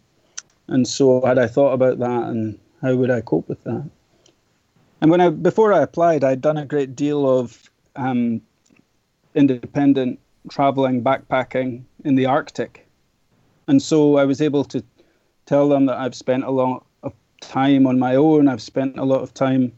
And 0.69 0.87
so 0.87 1.25
had 1.25 1.39
I 1.39 1.47
thought 1.47 1.73
about 1.73 1.99
that 1.99 2.23
and 2.25 2.59
how 2.83 2.95
would 2.95 3.11
I 3.11 3.21
cope 3.21 3.49
with 3.49 3.63
that? 3.65 3.89
And 5.01 5.11
when 5.11 5.21
I 5.21 5.29
before 5.29 5.73
I 5.73 5.83
applied, 5.83 6.25
I'd 6.25 6.41
done 6.41 6.57
a 6.57 6.65
great 6.65 6.97
deal 6.97 7.29
of 7.29 7.71
um, 7.97 8.41
independent 9.35 10.19
traveling, 10.49 11.03
backpacking 11.03 11.85
in 12.05 12.15
the 12.15 12.27
Arctic, 12.27 12.86
and 13.69 13.83
so 13.83 14.17
I 14.17 14.25
was 14.25 14.41
able 14.41 14.65
to 14.65 14.83
tell 15.47 15.69
them 15.69 15.87
that 15.87 15.99
I've 15.99 16.15
spent 16.15 16.45
a 16.45 16.51
lot 16.51 16.85
of 17.03 17.13
time 17.41 17.87
on 17.87 17.99
my 17.99 18.17
own. 18.17 18.49
I've 18.49 18.63
spent 18.63 18.99
a 18.99 19.05
lot 19.05 19.23
of 19.23 19.35
time 19.35 19.73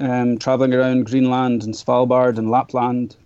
um, 0.00 0.38
traveling 0.38 0.74
around 0.74 1.06
Greenland 1.06 1.62
and 1.62 1.74
Svalbard 1.74 2.38
and 2.38 2.50
Lapland, 2.50 3.16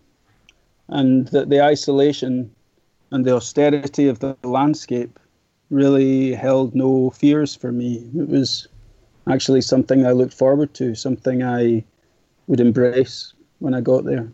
and 0.88 1.28
that 1.28 1.50
the 1.50 1.62
isolation 1.62 2.50
and 3.10 3.24
the 3.24 3.34
austerity 3.34 4.06
of 4.08 4.20
the 4.20 4.36
landscape 4.44 5.18
really 5.70 6.32
held 6.32 6.74
no 6.74 7.10
fears 7.10 7.54
for 7.54 7.72
me. 7.72 8.08
It 8.16 8.28
was 8.28 8.68
actually 9.28 9.60
something 9.60 10.06
I 10.06 10.12
looked 10.12 10.34
forward 10.34 10.74
to, 10.74 10.94
something 10.94 11.42
I 11.42 11.84
would 12.46 12.60
embrace 12.60 13.32
when 13.58 13.74
I 13.74 13.80
got 13.80 14.04
there. 14.04 14.30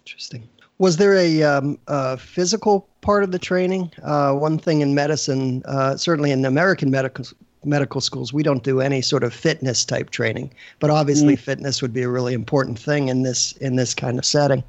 Interesting. 0.00 0.48
Was 0.84 0.98
there 0.98 1.14
a, 1.14 1.42
um, 1.42 1.78
a 1.86 2.18
physical 2.18 2.86
part 3.00 3.24
of 3.24 3.30
the 3.30 3.38
training? 3.38 3.90
Uh, 4.02 4.34
one 4.34 4.58
thing 4.58 4.82
in 4.82 4.94
medicine, 4.94 5.62
uh, 5.64 5.96
certainly 5.96 6.30
in 6.30 6.44
American 6.44 6.90
medical 6.90 7.24
medical 7.64 8.02
schools, 8.02 8.34
we 8.34 8.42
don't 8.42 8.62
do 8.62 8.82
any 8.82 9.00
sort 9.00 9.24
of 9.24 9.32
fitness 9.32 9.82
type 9.86 10.10
training. 10.10 10.52
But 10.80 10.90
obviously, 10.90 11.36
mm. 11.36 11.38
fitness 11.38 11.80
would 11.80 11.94
be 11.94 12.02
a 12.02 12.10
really 12.10 12.34
important 12.34 12.78
thing 12.78 13.08
in 13.08 13.22
this 13.22 13.52
in 13.62 13.76
this 13.76 13.94
kind 13.94 14.18
of 14.18 14.26
setting. 14.26 14.62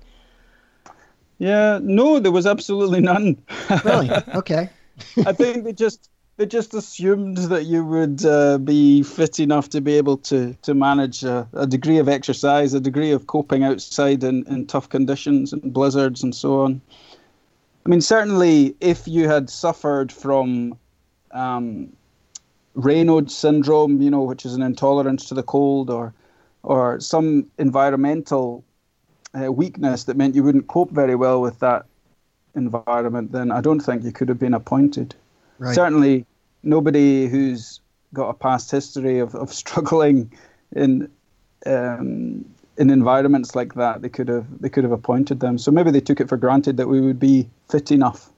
Yeah, 1.37 1.79
no, 1.81 2.19
there 2.19 2.31
was 2.31 2.45
absolutely 2.45 3.01
none. 3.01 3.35
really? 3.83 4.09
Okay. 4.35 4.69
I 5.25 5.33
think 5.33 5.65
they 5.65 5.73
just 5.73 6.09
they 6.37 6.45
just 6.45 6.73
assumed 6.73 7.37
that 7.37 7.65
you 7.65 7.85
would 7.85 8.25
uh, 8.25 8.57
be 8.57 9.03
fit 9.03 9.39
enough 9.39 9.69
to 9.69 9.81
be 9.81 9.93
able 9.93 10.17
to 10.17 10.53
to 10.63 10.73
manage 10.73 11.23
a, 11.23 11.47
a, 11.53 11.65
degree 11.65 11.97
of 11.97 12.09
exercise, 12.09 12.73
a 12.73 12.79
degree 12.79 13.11
of 13.11 13.27
coping 13.27 13.63
outside 13.63 14.23
in, 14.23 14.45
in 14.47 14.65
tough 14.65 14.89
conditions 14.89 15.53
and 15.53 15.73
blizzards 15.73 16.23
and 16.23 16.35
so 16.35 16.61
on. 16.61 16.81
I 17.85 17.89
mean, 17.89 18.01
certainly, 18.01 18.75
if 18.81 19.07
you 19.07 19.29
had 19.29 19.49
suffered 19.49 20.11
from 20.11 20.77
um, 21.31 21.95
Raynaud's 22.75 23.35
syndrome, 23.35 24.01
you 24.01 24.09
know, 24.09 24.23
which 24.23 24.45
is 24.45 24.55
an 24.55 24.61
intolerance 24.61 25.27
to 25.29 25.33
the 25.33 25.43
cold, 25.43 25.89
or 25.89 26.13
or 26.63 26.99
some 26.99 27.45
environmental 27.57 28.63
uh, 29.39 29.51
weakness 29.51 30.05
that 30.05 30.17
meant 30.17 30.35
you 30.35 30.43
wouldn't 30.43 30.67
cope 30.67 30.91
very 30.91 31.15
well 31.15 31.39
with 31.39 31.59
that 31.59 31.85
environment, 32.55 33.31
then 33.31 33.51
I 33.51 33.61
don't 33.61 33.79
think 33.79 34.03
you 34.03 34.11
could 34.11 34.29
have 34.29 34.39
been 34.39 34.53
appointed. 34.53 35.15
Right. 35.59 35.75
Certainly, 35.75 36.25
nobody 36.63 37.27
who's 37.27 37.79
got 38.13 38.29
a 38.29 38.33
past 38.33 38.71
history 38.71 39.19
of, 39.19 39.35
of 39.35 39.53
struggling 39.63 40.31
in 40.75 41.09
um, 41.65 42.45
in 42.77 42.89
environments 42.89 43.55
like 43.55 43.75
that, 43.75 44.01
they 44.01 44.09
could 44.09 44.27
have 44.27 44.45
they 44.61 44.69
could 44.69 44.83
have 44.83 44.91
appointed 44.91 45.39
them. 45.39 45.57
So 45.57 45.71
maybe 45.71 45.91
they 45.91 46.01
took 46.01 46.19
it 46.19 46.29
for 46.29 46.37
granted 46.37 46.77
that 46.77 46.87
we 46.87 47.01
would 47.01 47.19
be 47.19 47.49
fit 47.69 47.91
enough. 47.91 48.29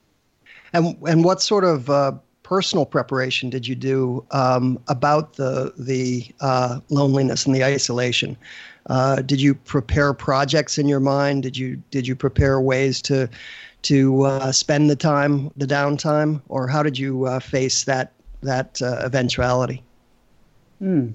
And 0.74 0.98
and 1.08 1.24
what 1.24 1.42
sort 1.42 1.64
of 1.64 1.90
uh, 1.90 2.14
personal 2.44 2.86
preparation 2.86 3.50
did 3.50 3.68
you 3.68 3.76
do 3.76 4.26
um, 4.32 4.80
about 4.88 5.34
the 5.34 5.74
the 5.78 6.26
uh, 6.40 6.80
loneliness 6.90 7.46
and 7.46 7.56
the 7.56 7.64
isolation? 7.64 8.38
Uh, 8.90 9.18
did 9.22 9.42
you 9.42 9.54
prepare 9.54 10.14
projects 10.14 10.78
in 10.78 10.88
your 10.88 11.00
mind? 11.00 11.44
Did 11.44 11.58
you 11.58 11.82
did 11.92 12.08
you 12.08 12.16
prepare 12.16 12.62
ways 12.62 13.02
to 13.04 13.30
to 13.84 14.24
uh, 14.24 14.52
spend 14.52 14.90
the 14.90 14.96
time, 14.96 15.52
the 15.58 15.66
downtime, 15.66 16.42
or 16.50 16.68
how 16.68 16.84
did 16.84 16.98
you 16.98 17.26
uh, 17.26 17.40
face 17.40 17.84
that 17.86 18.14
that 18.42 18.82
uh, 18.82 19.02
eventuality? 19.04 19.84
Hmm. 20.80 21.10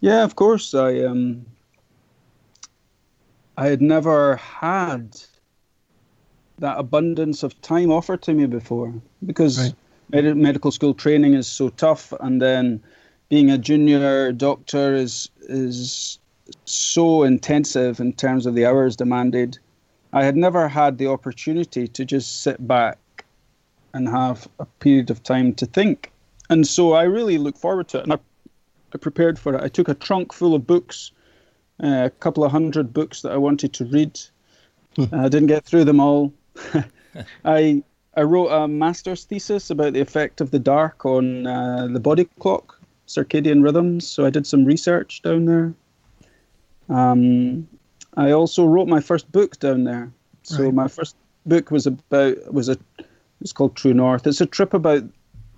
Yeah, 0.00 0.24
of 0.24 0.36
course. 0.36 0.74
I 0.74 1.00
um, 1.00 1.44
I 3.56 3.68
had 3.68 3.82
never 3.82 4.36
had 4.36 5.20
that 6.58 6.78
abundance 6.78 7.42
of 7.42 7.60
time 7.62 7.90
offered 7.90 8.22
to 8.22 8.34
me 8.34 8.46
before 8.46 8.92
because 9.24 9.58
right. 9.58 9.74
med- 10.10 10.36
medical 10.36 10.70
school 10.70 10.94
training 10.94 11.34
is 11.34 11.46
so 11.46 11.70
tough, 11.70 12.12
and 12.20 12.40
then 12.40 12.82
being 13.28 13.50
a 13.50 13.58
junior 13.58 14.32
doctor 14.32 14.94
is 14.94 15.28
is 15.42 16.18
so 16.64 17.22
intensive 17.22 18.00
in 18.00 18.12
terms 18.12 18.46
of 18.46 18.54
the 18.54 18.66
hours 18.66 18.96
demanded. 18.96 19.58
I 20.12 20.24
had 20.24 20.36
never 20.36 20.68
had 20.68 20.98
the 20.98 21.06
opportunity 21.06 21.86
to 21.88 22.04
just 22.04 22.42
sit 22.42 22.66
back 22.66 22.98
and 23.94 24.08
have 24.08 24.48
a 24.58 24.66
period 24.66 25.10
of 25.10 25.22
time 25.22 25.54
to 25.54 25.66
think. 25.66 26.12
And 26.48 26.66
so 26.66 26.92
I 26.92 27.04
really 27.04 27.38
look 27.38 27.56
forward 27.56 27.88
to 27.88 27.98
it. 27.98 28.04
And 28.04 28.12
I, 28.12 28.18
I 28.94 28.98
prepared 28.98 29.38
for 29.38 29.54
it. 29.54 29.62
I 29.62 29.68
took 29.68 29.88
a 29.88 29.94
trunk 29.94 30.32
full 30.32 30.54
of 30.54 30.66
books, 30.66 31.12
uh, 31.82 32.04
a 32.06 32.10
couple 32.10 32.44
of 32.44 32.50
hundred 32.50 32.92
books 32.92 33.22
that 33.22 33.32
I 33.32 33.36
wanted 33.36 33.72
to 33.74 33.84
read. 33.84 34.20
Hmm. 34.96 35.04
I 35.12 35.28
didn't 35.28 35.46
get 35.46 35.64
through 35.64 35.84
them 35.84 36.00
all. 36.00 36.32
I 37.44 37.82
I 38.16 38.22
wrote 38.22 38.48
a 38.48 38.66
master's 38.66 39.24
thesis 39.24 39.70
about 39.70 39.92
the 39.92 40.00
effect 40.00 40.40
of 40.40 40.50
the 40.50 40.58
dark 40.58 41.06
on 41.06 41.46
uh, 41.46 41.86
the 41.86 42.00
body 42.00 42.24
clock, 42.40 42.80
circadian 43.06 43.62
rhythms. 43.62 44.06
So 44.06 44.26
I 44.26 44.30
did 44.30 44.46
some 44.46 44.64
research 44.64 45.22
down 45.22 45.44
there. 45.44 45.72
Um, 46.88 47.68
I 48.16 48.32
also 48.32 48.64
wrote 48.64 48.88
my 48.88 49.00
first 49.00 49.30
book 49.30 49.58
down 49.58 49.84
there. 49.84 50.10
So 50.42 50.64
right. 50.64 50.74
my 50.74 50.88
first 50.88 51.16
book 51.46 51.70
was 51.70 51.86
about 51.86 52.52
was 52.52 52.68
a 52.68 52.76
it's 53.40 53.52
called 53.52 53.76
True 53.76 53.94
North. 53.94 54.26
It's 54.26 54.40
a 54.40 54.46
trip 54.46 54.74
about 54.74 55.04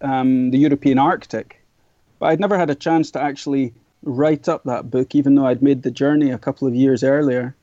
um, 0.03 0.51
the 0.51 0.59
European 0.59 0.99
Arctic, 0.99 1.63
but 2.19 2.27
I'd 2.27 2.41
never 2.41 2.59
had 2.59 2.71
a 2.71 2.75
chance 2.75 3.11
to 3.13 3.21
actually 3.21 3.73
write 4.05 4.49
up 4.49 4.65
that 4.65 4.91
book, 4.91 5.15
even 5.15 5.35
though 5.35 5.47
I'd 5.47 5.63
made 5.63 5.83
the 5.83 5.91
journey 5.91 6.31
a 6.31 6.39
couple 6.39 6.67
of 6.69 6.75
years 6.75 7.03
earlier. 7.03 7.55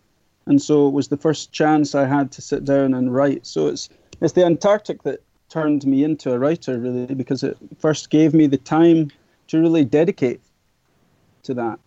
And 0.45 0.61
so 0.61 0.87
it 0.87 0.91
was 0.91 1.09
the 1.09 1.17
first 1.17 1.51
chance 1.51 1.93
I 1.93 2.05
had 2.05 2.31
to 2.33 2.41
sit 2.41 2.65
down 2.65 2.93
and 2.93 3.13
write. 3.13 3.45
So 3.45 3.67
it's 3.67 3.89
it's 4.21 4.33
the 4.33 4.45
Antarctic 4.45 5.03
that 5.03 5.21
turned 5.49 5.85
me 5.85 6.03
into 6.03 6.31
a 6.31 6.39
writer, 6.39 6.77
really, 6.77 7.13
because 7.13 7.43
it 7.43 7.57
first 7.79 8.09
gave 8.09 8.33
me 8.33 8.47
the 8.47 8.57
time 8.57 9.11
to 9.47 9.59
really 9.59 9.85
dedicate 9.85 10.41
to 11.43 11.53
that. 11.55 11.79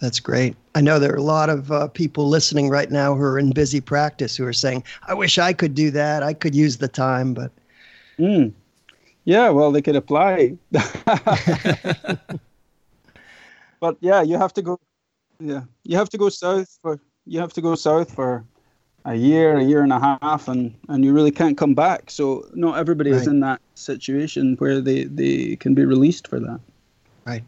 That's 0.00 0.20
great. 0.20 0.54
I 0.74 0.80
know 0.82 0.98
there 0.98 1.12
are 1.12 1.16
a 1.16 1.22
lot 1.22 1.48
of 1.48 1.72
uh, 1.72 1.88
people 1.88 2.28
listening 2.28 2.68
right 2.68 2.90
now 2.90 3.14
who 3.14 3.22
are 3.22 3.38
in 3.38 3.52
busy 3.52 3.80
practice 3.80 4.36
who 4.36 4.46
are 4.46 4.52
saying, 4.52 4.84
"I 5.08 5.14
wish 5.14 5.38
I 5.38 5.52
could 5.52 5.74
do 5.74 5.90
that. 5.92 6.22
I 6.22 6.34
could 6.34 6.54
use 6.54 6.76
the 6.76 6.88
time." 6.88 7.32
But 7.32 7.50
mm. 8.18 8.52
yeah, 9.24 9.48
well, 9.48 9.72
they 9.72 9.80
could 9.80 9.96
apply. 9.96 10.58
but 13.80 13.96
yeah, 14.00 14.22
you 14.22 14.36
have 14.38 14.52
to 14.54 14.62
go. 14.62 14.78
Yeah, 15.40 15.62
you 15.84 15.96
have 15.96 16.10
to 16.10 16.18
go 16.18 16.28
south 16.28 16.78
for. 16.82 17.00
You 17.24 17.40
have 17.40 17.54
to 17.54 17.62
go 17.62 17.74
south 17.74 18.14
for 18.14 18.44
a 19.06 19.14
year, 19.14 19.56
a 19.56 19.64
year 19.64 19.82
and 19.82 19.92
a 19.92 20.18
half, 20.20 20.48
and 20.48 20.74
and 20.88 21.04
you 21.04 21.14
really 21.14 21.30
can't 21.30 21.56
come 21.56 21.74
back. 21.74 22.10
So 22.10 22.46
not 22.54 22.76
everybody 22.76 23.12
right. 23.12 23.20
is 23.20 23.26
in 23.26 23.40
that 23.40 23.62
situation 23.74 24.56
where 24.58 24.80
they 24.82 25.04
they 25.04 25.56
can 25.56 25.74
be 25.74 25.86
released 25.86 26.28
for 26.28 26.38
that. 26.40 26.60
Right. 27.24 27.42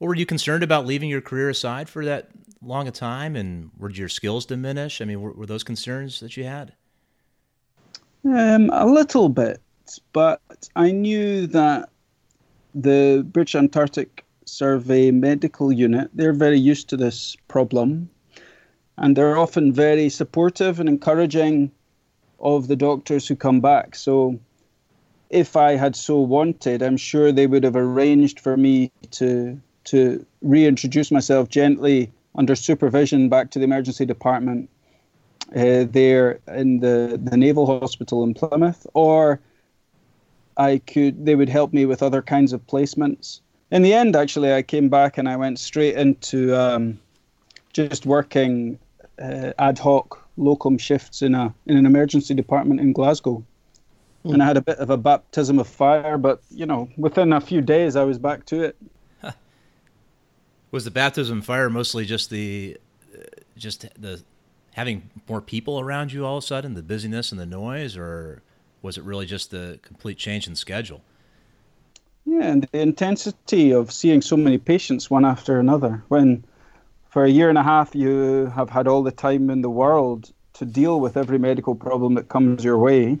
Well, 0.00 0.08
were 0.08 0.14
you 0.14 0.24
concerned 0.24 0.62
about 0.62 0.86
leaving 0.86 1.10
your 1.10 1.20
career 1.20 1.50
aside 1.50 1.90
for 1.90 2.06
that 2.06 2.30
long 2.62 2.88
a 2.88 2.90
time, 2.90 3.36
and 3.36 3.70
were 3.76 3.90
your 3.90 4.08
skills 4.08 4.46
diminish? 4.46 5.02
I 5.02 5.04
mean, 5.04 5.20
were, 5.20 5.32
were 5.32 5.44
those 5.44 5.62
concerns 5.62 6.20
that 6.20 6.38
you 6.38 6.44
had? 6.44 6.72
Um, 8.24 8.70
a 8.72 8.86
little 8.86 9.28
bit, 9.28 9.60
but 10.14 10.40
I 10.74 10.90
knew 10.90 11.46
that 11.48 11.90
the 12.74 13.26
British 13.30 13.54
Antarctic 13.54 14.24
Survey 14.46 15.10
Medical 15.10 15.70
Unit 15.70 16.10
they're 16.14 16.32
very 16.32 16.58
used 16.58 16.88
to 16.88 16.96
this 16.96 17.36
problem, 17.48 18.08
and 18.96 19.14
they're 19.14 19.36
often 19.36 19.70
very 19.70 20.08
supportive 20.08 20.80
and 20.80 20.88
encouraging 20.88 21.70
of 22.40 22.68
the 22.68 22.76
doctors 22.76 23.28
who 23.28 23.36
come 23.36 23.60
back. 23.60 23.94
So 23.94 24.40
if 25.28 25.56
I 25.56 25.72
had 25.76 25.94
so 25.94 26.20
wanted, 26.20 26.82
I'm 26.82 26.96
sure 26.96 27.32
they 27.32 27.46
would 27.46 27.64
have 27.64 27.76
arranged 27.76 28.40
for 28.40 28.56
me 28.56 28.90
to 29.12 29.60
to 29.84 30.24
reintroduce 30.42 31.10
myself 31.10 31.48
gently 31.48 32.12
under 32.36 32.54
supervision 32.54 33.28
back 33.28 33.50
to 33.50 33.58
the 33.58 33.64
emergency 33.64 34.06
department 34.06 34.68
uh, 35.54 35.84
there 35.90 36.38
in 36.48 36.80
the, 36.80 37.20
the 37.22 37.36
naval 37.36 37.66
hospital 37.66 38.22
in 38.22 38.34
Plymouth, 38.34 38.86
or 38.94 39.40
I 40.56 40.78
could 40.78 41.24
they 41.24 41.34
would 41.34 41.48
help 41.48 41.72
me 41.72 41.86
with 41.86 42.02
other 42.02 42.22
kinds 42.22 42.52
of 42.52 42.64
placements. 42.66 43.40
In 43.70 43.82
the 43.82 43.94
end, 43.94 44.14
actually, 44.16 44.52
I 44.52 44.62
came 44.62 44.88
back 44.88 45.18
and 45.18 45.28
I 45.28 45.36
went 45.36 45.58
straight 45.58 45.96
into 45.96 46.54
um, 46.54 47.00
just 47.72 48.06
working 48.06 48.78
uh, 49.20 49.52
ad 49.58 49.78
hoc 49.78 50.24
locum 50.36 50.78
shifts 50.78 51.22
in 51.22 51.34
a 51.34 51.52
in 51.66 51.76
an 51.76 51.86
emergency 51.86 52.34
department 52.34 52.80
in 52.80 52.92
Glasgow. 52.92 53.44
Mm. 54.24 54.34
And 54.34 54.42
I 54.42 54.46
had 54.46 54.56
a 54.56 54.62
bit 54.62 54.78
of 54.78 54.90
a 54.90 54.96
baptism 54.96 55.58
of 55.58 55.66
fire, 55.66 56.18
but 56.18 56.42
you 56.50 56.66
know, 56.66 56.88
within 56.96 57.32
a 57.32 57.40
few 57.40 57.62
days, 57.62 57.96
I 57.96 58.04
was 58.04 58.18
back 58.18 58.44
to 58.46 58.62
it 58.62 58.76
was 60.70 60.84
the 60.84 60.90
baptism 60.90 61.42
fire 61.42 61.68
mostly 61.70 62.04
just 62.04 62.30
the 62.30 62.76
uh, 63.14 63.22
just 63.56 63.86
the 64.00 64.22
having 64.74 65.10
more 65.28 65.40
people 65.40 65.80
around 65.80 66.12
you 66.12 66.24
all 66.24 66.38
of 66.38 66.44
a 66.44 66.46
sudden, 66.46 66.74
the 66.74 66.82
busyness 66.82 67.32
and 67.32 67.40
the 67.40 67.46
noise, 67.46 67.96
or 67.96 68.42
was 68.82 68.96
it 68.96 69.04
really 69.04 69.26
just 69.26 69.50
the 69.50 69.78
complete 69.82 70.16
change 70.16 70.46
in 70.46 70.54
schedule? 70.54 71.02
Yeah, 72.24 72.44
and 72.44 72.68
the 72.70 72.80
intensity 72.80 73.72
of 73.72 73.90
seeing 73.90 74.22
so 74.22 74.36
many 74.36 74.58
patients 74.58 75.10
one 75.10 75.24
after 75.24 75.58
another. 75.58 76.02
When 76.08 76.44
for 77.08 77.24
a 77.24 77.30
year 77.30 77.48
and 77.48 77.58
a 77.58 77.62
half 77.62 77.94
you 77.94 78.46
have 78.54 78.70
had 78.70 78.86
all 78.86 79.02
the 79.02 79.10
time 79.10 79.50
in 79.50 79.62
the 79.62 79.70
world 79.70 80.32
to 80.54 80.64
deal 80.64 81.00
with 81.00 81.16
every 81.16 81.38
medical 81.38 81.74
problem 81.74 82.14
that 82.14 82.28
comes 82.28 82.62
your 82.62 82.78
way, 82.78 83.18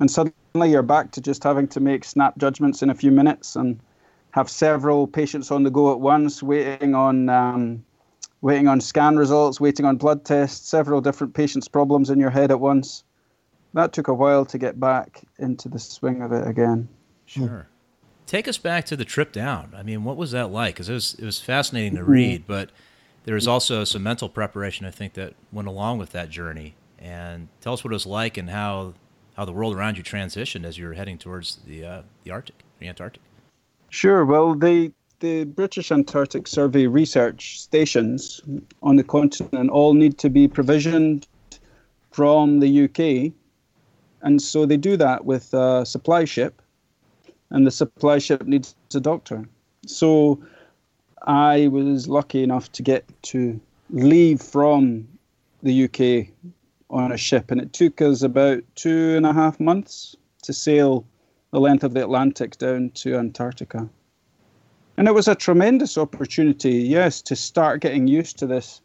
and 0.00 0.10
suddenly 0.10 0.70
you're 0.70 0.82
back 0.82 1.12
to 1.12 1.20
just 1.20 1.44
having 1.44 1.68
to 1.68 1.80
make 1.80 2.04
snap 2.04 2.36
judgments 2.38 2.82
in 2.82 2.90
a 2.90 2.94
few 2.94 3.10
minutes 3.10 3.54
and 3.54 3.78
have 4.32 4.48
several 4.48 5.06
patients 5.06 5.50
on 5.50 5.62
the 5.62 5.70
go 5.70 5.92
at 5.92 6.00
once, 6.00 6.42
waiting 6.42 6.94
on 6.94 7.28
um, 7.28 7.84
waiting 8.42 8.68
on 8.68 8.80
scan 8.80 9.16
results, 9.16 9.60
waiting 9.60 9.84
on 9.84 9.96
blood 9.96 10.24
tests, 10.24 10.68
several 10.68 11.00
different 11.00 11.34
patients' 11.34 11.68
problems 11.68 12.10
in 12.10 12.18
your 12.18 12.30
head 12.30 12.50
at 12.50 12.60
once. 12.60 13.04
That 13.74 13.92
took 13.92 14.08
a 14.08 14.14
while 14.14 14.44
to 14.46 14.58
get 14.58 14.80
back 14.80 15.22
into 15.38 15.68
the 15.68 15.78
swing 15.78 16.22
of 16.22 16.32
it 16.32 16.46
again. 16.46 16.88
Sure. 17.26 17.68
Take 18.26 18.48
us 18.48 18.58
back 18.58 18.84
to 18.86 18.96
the 18.96 19.04
trip 19.04 19.32
down. 19.32 19.74
I 19.76 19.82
mean, 19.82 20.04
what 20.04 20.16
was 20.16 20.30
that 20.32 20.50
like? 20.50 20.74
Because 20.74 20.88
it 20.88 20.94
was 20.94 21.14
it 21.14 21.24
was 21.24 21.40
fascinating 21.40 21.96
to 21.96 22.04
read, 22.04 22.44
but 22.46 22.70
there 23.24 23.34
was 23.34 23.48
also 23.48 23.84
some 23.84 24.02
mental 24.02 24.28
preparation 24.28 24.86
I 24.86 24.90
think 24.90 25.14
that 25.14 25.34
went 25.52 25.68
along 25.68 25.98
with 25.98 26.10
that 26.12 26.30
journey. 26.30 26.74
And 26.98 27.48
tell 27.60 27.72
us 27.72 27.82
what 27.82 27.92
it 27.92 27.94
was 27.94 28.06
like 28.06 28.36
and 28.36 28.50
how 28.50 28.94
how 29.36 29.44
the 29.44 29.52
world 29.52 29.74
around 29.74 29.96
you 29.96 30.04
transitioned 30.04 30.64
as 30.64 30.78
you 30.78 30.86
were 30.86 30.94
heading 30.94 31.18
towards 31.18 31.56
the 31.66 31.84
uh, 31.84 32.02
the 32.24 32.30
Arctic, 32.30 32.62
the 32.78 32.88
Antarctic. 32.88 33.22
Sure. 33.90 34.24
Well, 34.24 34.54
the 34.54 34.92
the 35.18 35.44
British 35.44 35.92
Antarctic 35.92 36.46
Survey 36.46 36.86
research 36.86 37.60
stations 37.60 38.40
on 38.82 38.96
the 38.96 39.04
continent 39.04 39.68
all 39.68 39.92
need 39.92 40.16
to 40.18 40.30
be 40.30 40.48
provisioned 40.48 41.26
from 42.10 42.60
the 42.60 42.84
UK, 42.84 43.32
and 44.22 44.40
so 44.40 44.64
they 44.64 44.76
do 44.78 44.96
that 44.96 45.24
with 45.24 45.52
a 45.52 45.84
supply 45.84 46.24
ship, 46.24 46.62
and 47.50 47.66
the 47.66 47.70
supply 47.70 48.18
ship 48.18 48.46
needs 48.46 48.74
a 48.94 49.00
doctor. 49.00 49.46
So 49.86 50.40
I 51.26 51.66
was 51.68 52.08
lucky 52.08 52.42
enough 52.42 52.72
to 52.72 52.82
get 52.82 53.04
to 53.24 53.60
leave 53.90 54.40
from 54.40 55.06
the 55.62 55.84
UK 55.84 56.28
on 56.90 57.12
a 57.12 57.18
ship, 57.18 57.50
and 57.50 57.60
it 57.60 57.72
took 57.72 58.00
us 58.00 58.22
about 58.22 58.62
two 58.76 59.16
and 59.16 59.26
a 59.26 59.32
half 59.32 59.58
months 59.60 60.16
to 60.44 60.52
sail 60.52 61.04
the 61.52 61.60
length 61.60 61.84
of 61.84 61.94
the 61.94 62.02
Atlantic 62.02 62.58
down 62.58 62.90
to 62.94 63.16
Antarctica. 63.16 63.88
And 64.96 65.08
it 65.08 65.14
was 65.14 65.28
a 65.28 65.34
tremendous 65.34 65.96
opportunity, 65.96 66.74
yes, 66.74 67.22
to 67.22 67.36
start 67.36 67.80
getting 67.80 68.06
used 68.06 68.38
to 68.38 68.46
this 68.46 68.80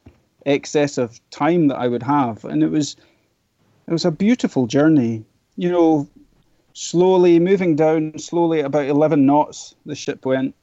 excess 0.45 0.97
of 0.97 1.19
time 1.29 1.67
that 1.67 1.77
I 1.77 1.87
would 1.87 2.03
have. 2.03 2.45
And 2.45 2.63
it 2.63 2.71
was 2.71 2.95
it 3.87 3.91
was 3.91 4.05
a 4.05 4.11
beautiful 4.11 4.65
journey. 4.65 5.25
You 5.57 5.71
know, 5.71 6.07
slowly 6.73 7.39
moving 7.39 7.75
down, 7.75 8.17
slowly 8.17 8.59
about 8.59 8.85
11 8.85 9.25
knots, 9.25 9.75
the 9.85 9.95
ship 9.95 10.25
went. 10.25 10.55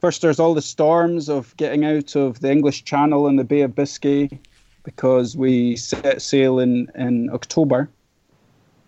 First, 0.00 0.22
there's 0.22 0.40
all 0.40 0.54
the 0.54 0.62
storms 0.62 1.28
of 1.28 1.56
getting 1.56 1.84
out 1.84 2.16
of 2.16 2.40
the 2.40 2.50
English 2.50 2.84
Channel 2.84 3.26
and 3.26 3.38
the 3.38 3.44
Bay 3.44 3.62
of 3.62 3.74
Biscay 3.74 4.38
because 4.84 5.36
we 5.36 5.76
set 5.76 6.22
sail 6.22 6.58
in, 6.58 6.88
in 6.94 7.30
October. 7.30 7.88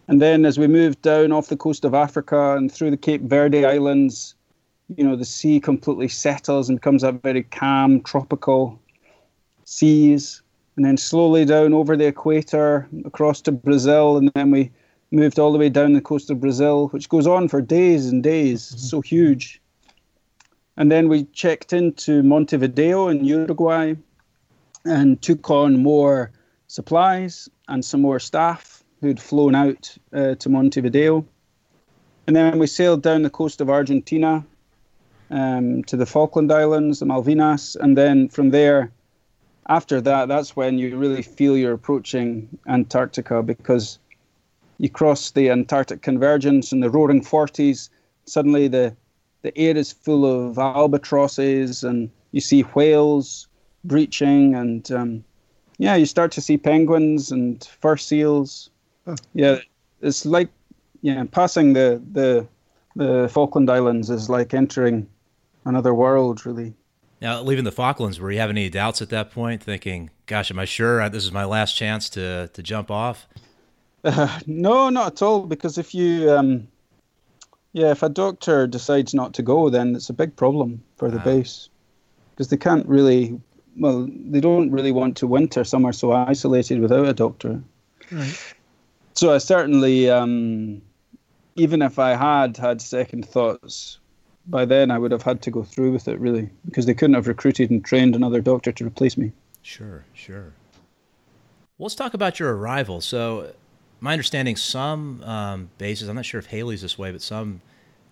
And 0.09 0.23
then 0.23 0.47
as 0.47 0.59
we 0.59 0.67
moved 0.67 1.03
down 1.03 1.33
off 1.33 1.49
the 1.49 1.57
coast 1.57 1.85
of 1.85 1.95
Africa 1.95 2.57
and 2.57 2.73
through 2.73 2.91
the 2.91 2.97
Cape 2.97 3.23
Verde 3.23 3.67
Islands, 3.67 4.35
you 4.97 5.05
know, 5.05 5.17
the 5.17 5.25
sea 5.25 5.61
completely 5.61 6.09
settles 6.09 6.69
and 6.69 6.79
becomes 6.79 7.03
a 7.03 7.13
very 7.13 7.43
calm, 7.43 8.01
tropical 8.01 8.81
seas. 9.65 10.43
And 10.77 10.85
then 10.85 10.97
slowly 10.97 11.45
down 11.45 11.75
over 11.75 11.95
the 11.97 12.07
equator, 12.07 12.89
across 13.05 13.43
to 13.43 13.53
Brazil, 13.53 14.17
and 14.17 14.31
then 14.35 14.51
we 14.51 14.71
moved 15.11 15.39
all 15.39 15.53
the 15.53 15.59
way 15.59 15.69
down 15.69 15.93
the 15.93 16.01
coast 16.01 16.31
of 16.31 16.41
Brazil, 16.41 16.89
which 16.89 17.09
goes 17.09 17.27
on 17.27 17.49
for 17.49 17.61
days 17.61 18.07
and 18.07 18.23
days. 18.23 18.69
Mm-hmm. 18.69 18.79
so 18.79 19.01
huge. 19.01 19.61
And 20.77 20.91
then 20.91 21.09
we 21.09 21.25
checked 21.25 21.73
into 21.73 22.23
Montevideo 22.23 23.09
in 23.09 23.25
Uruguay 23.25 23.95
and 24.85 25.21
took 25.21 25.51
on 25.51 25.83
more 25.83 26.31
supplies 26.69 27.49
and 27.67 27.85
some 27.85 28.01
more 28.01 28.21
staff 28.21 28.78
who'd 29.01 29.21
flown 29.21 29.55
out 29.55 29.97
uh, 30.13 30.35
to 30.37 30.49
Montevideo. 30.49 31.25
And 32.27 32.37
then 32.37 32.59
we 32.59 32.67
sailed 32.67 33.03
down 33.03 33.23
the 33.23 33.31
coast 33.31 33.61
of 33.61 33.71
Argentina 33.71 34.45
um, 35.31 35.83
to 35.85 35.97
the 35.97 36.07
Falkland 36.07 36.53
Islands, 36.53 37.01
the 37.01 37.07
Malvinas, 37.07 37.77
and 37.77 37.97
then 37.97 38.29
from 38.29 38.51
there, 38.51 38.93
after 39.69 40.01
that, 40.01 40.29
that's 40.29 40.57
when 40.57 40.79
you 40.79 40.97
really 40.97 41.23
feel 41.23 41.57
you're 41.57 41.75
approaching 41.75 42.49
Antarctica 42.67 43.43
because 43.43 43.99
you 44.79 44.89
cross 44.89 45.31
the 45.33 45.51
Antarctic 45.51 46.03
convergence 46.03 46.73
in 46.73 46.81
the 46.81 46.89
roaring 46.89 47.23
40s. 47.23 47.91
Suddenly, 48.25 48.69
the, 48.69 48.97
the 49.43 49.57
air 49.59 49.77
is 49.77 49.93
full 49.93 50.25
of 50.25 50.59
albatrosses, 50.59 51.85
and 51.85 52.11
you 52.33 52.41
see 52.41 52.63
whales 52.63 53.49
breaching, 53.85 54.55
and 54.55 54.91
um, 54.91 55.25
yeah, 55.79 55.97
you 55.97 56.07
start 56.07 56.33
to 56.33 56.41
see 56.41 56.57
penguins 56.57 57.31
and 57.31 57.63
fur 57.81 57.97
seals. 57.97 58.71
Huh. 59.09 59.17
Yeah, 59.33 59.61
it's 60.03 60.27
like 60.27 60.51
yeah, 61.01 61.25
passing 61.31 61.73
the 61.73 62.03
the 62.13 62.47
the 62.95 63.29
Falkland 63.33 63.71
Islands 63.71 64.11
is 64.11 64.29
like 64.29 64.53
entering 64.53 65.09
another 65.65 65.95
world, 65.95 66.45
really. 66.45 66.75
Now, 67.23 67.41
leaving 67.41 67.65
the 67.65 67.73
Falklands, 67.73 68.21
were 68.21 68.31
you 68.31 68.39
having 68.39 68.59
any 68.59 68.69
doubts 68.69 69.01
at 69.01 69.09
that 69.09 69.31
point, 69.31 69.63
thinking, 69.63 70.11
"Gosh, 70.27 70.51
am 70.51 70.59
I 70.59 70.67
sure 70.67 71.09
this 71.09 71.25
is 71.25 71.33
my 71.33 71.47
last 71.47 71.75
chance 71.75 72.11
to 72.11 72.49
to 72.49 72.63
jump 72.63 72.91
off"? 72.91 73.27
Uh, 74.05 74.41
no, 74.47 74.91
not 74.91 75.13
at 75.13 75.23
all. 75.23 75.47
Because 75.47 75.79
if 75.79 75.95
you, 75.95 76.31
um, 76.31 76.69
yeah, 77.73 77.91
if 77.93 78.03
a 78.03 78.11
doctor 78.11 78.67
decides 78.67 79.15
not 79.15 79.33
to 79.35 79.43
go, 79.43 79.71
then 79.71 79.97
it's 79.97 80.11
a 80.11 80.15
big 80.15 80.37
problem 80.37 80.83
for 80.97 81.11
the 81.11 81.19
base 81.21 81.71
because 82.31 82.49
they 82.51 82.59
can't 82.59 82.87
really, 82.87 83.41
well, 83.79 84.07
they 84.07 84.41
don't 84.41 84.71
really 84.71 84.93
want 84.93 85.17
to 85.17 85.27
winter 85.27 85.65
somewhere 85.65 85.95
so 85.95 86.13
isolated 86.13 86.81
without 86.81 87.09
a 87.09 87.15
doctor. 87.15 87.63
Right. 88.13 88.55
So 89.19 89.35
I 89.35 89.39
certainly, 89.39 90.09
um, 90.09 90.81
even 91.57 91.83
if 91.83 91.99
I 91.99 92.15
had 92.15 92.57
had 92.57 92.81
second 92.81 93.27
thoughts, 93.27 93.99
by 94.47 94.65
then 94.65 94.93
I 94.93 94.99
would 95.01 95.11
have 95.11 95.25
had 95.25 95.43
to 95.43 95.51
go 95.51 95.65
through 95.65 95.91
with 95.91 96.07
it 96.07 96.21
really 96.21 96.49
because 96.67 96.87
they 96.87 96.95
couldn't 96.95 97.15
have 97.15 97.27
recruited 97.27 97.69
and 97.69 97.85
trained 97.85 98.15
another 98.15 98.41
doctor 98.41 98.71
to 98.71 98.87
replace 98.87 99.17
me. 99.17 99.33
Sure, 99.63 100.05
sure. 100.15 100.53
Well, 101.77 101.87
let's 101.87 101.97
talk 101.97 102.15
about 102.15 102.39
your 102.39 102.57
arrival. 102.57 103.01
So 103.01 103.55
my 103.99 104.13
understanding, 104.13 104.55
some 104.55 105.25
um, 105.25 105.71
bases, 105.79 106.09
I'm 106.09 106.15
not 106.15 106.25
sure 106.25 106.39
if 106.39 106.47
Halley's 106.47 106.83
this 106.83 106.97
way, 106.97 107.11
but 107.11 107.21
some 107.21 107.61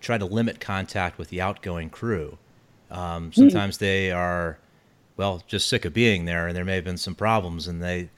try 0.00 0.18
to 0.18 0.24
limit 0.24 0.58
contact 0.58 1.18
with 1.18 1.28
the 1.28 1.40
outgoing 1.40 1.88
crew. 1.88 2.36
Um, 2.90 3.26
hmm. 3.26 3.30
sometimes 3.30 3.76
mm. 3.76 3.78
they 3.78 4.10
are, 4.10 4.58
well, 5.16 5.44
just 5.46 5.68
sick 5.68 5.84
of 5.84 5.94
being 5.94 6.24
there, 6.24 6.48
and 6.48 6.56
there 6.56 6.64
may 6.64 6.74
have 6.74 6.84
been 6.84 6.96
some 6.96 7.14
problems, 7.14 7.68
and 7.68 7.80
they 7.80 8.10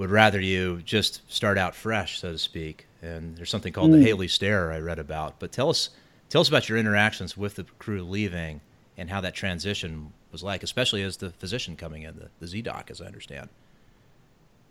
would 0.00 0.10
rather 0.10 0.40
you 0.40 0.80
just 0.82 1.20
start 1.30 1.58
out 1.58 1.74
fresh, 1.74 2.20
so 2.20 2.32
to 2.32 2.38
speak. 2.38 2.86
And 3.02 3.36
there's 3.36 3.50
something 3.50 3.70
called 3.70 3.90
mm. 3.90 3.98
the. 3.98 4.02
Halley 4.02 4.28
stare 4.28 4.72
I 4.72 4.78
read 4.78 4.98
about. 4.98 5.38
But 5.38 5.52
tell 5.52 5.68
us, 5.68 5.90
tell 6.30 6.40
us 6.40 6.48
about 6.48 6.70
your 6.70 6.78
interactions 6.78 7.36
with 7.36 7.56
the 7.56 7.64
crew 7.78 8.02
leaving 8.02 8.62
and 8.96 9.10
how 9.10 9.20
that 9.20 9.34
transition 9.34 10.10
was 10.32 10.42
like, 10.42 10.62
especially 10.62 11.02
as 11.02 11.18
the 11.18 11.28
physician 11.32 11.76
coming 11.76 12.04
in, 12.04 12.16
the, 12.16 12.30
the 12.40 12.46
ZDoc, 12.46 12.90
as 12.90 13.02
I 13.02 13.04
understand. 13.04 13.50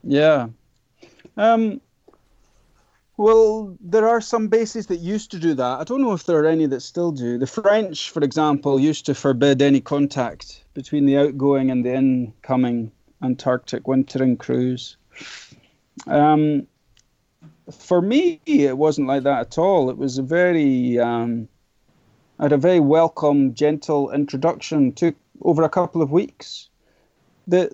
Yeah. 0.04 0.48
Um, 1.38 1.80
well, 3.18 3.78
there 3.82 4.10
are 4.10 4.22
some 4.22 4.48
bases 4.48 4.88
that 4.88 4.98
used 4.98 5.30
to 5.30 5.38
do 5.38 5.54
that. 5.54 5.80
I 5.80 5.84
don't 5.84 6.02
know 6.02 6.13
if 6.13 6.24
there 6.24 6.39
are 6.39 6.48
any 6.48 6.65
that 6.65 6.82
still 6.82 7.12
do. 7.12 7.38
The 7.38 7.46
French, 7.46 8.10
for 8.10 8.24
example, 8.24 8.80
used 8.80 9.06
to 9.06 9.13
forbid 9.13 9.62
any 9.62 9.80
contact 9.80 10.63
between 10.74 11.06
the 11.06 11.18
outgoing 11.18 11.70
and 11.70 11.86
the 11.86 11.94
incoming 11.94 12.92
Antarctic 13.22 13.88
wintering 13.88 14.36
crews. 14.36 14.98
Um, 16.08 16.68
for 17.72 18.02
me, 18.02 18.42
it 18.46 18.78
wasn't 18.78 19.08
like 19.08 19.24
that 19.24 19.40
at 19.42 19.58
all. 19.58 19.90
It 19.90 19.98
was 19.98 20.18
a 20.18 20.24
very, 20.24 21.00
um, 21.00 21.48
I 22.40 22.44
had 22.44 22.52
a 22.52 22.58
very 22.58 22.80
welcome, 22.80 23.54
gentle 23.54 24.12
introduction. 24.12 24.92
Took 24.94 25.16
over 25.42 25.64
a 25.64 25.70
couple 25.70 26.02
of 26.02 26.12
weeks. 26.12 26.70
The 27.48 27.72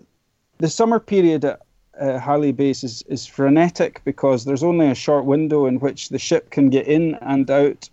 the 0.57 0.69
summer 0.69 0.99
period 0.99 1.43
at 1.43 1.61
uh, 1.99 2.19
Halley 2.19 2.51
base 2.51 2.83
is, 2.83 3.03
is 3.07 3.25
frenetic 3.25 4.01
because 4.05 4.45
there's 4.45 4.63
only 4.63 4.89
a 4.89 4.95
short 4.95 5.25
window 5.25 5.65
in 5.65 5.79
which 5.79 6.09
the 6.09 6.19
ship 6.19 6.49
can 6.49 6.69
get 6.69 6.87
in 6.87 7.15
and 7.15 7.49
out 7.49 7.89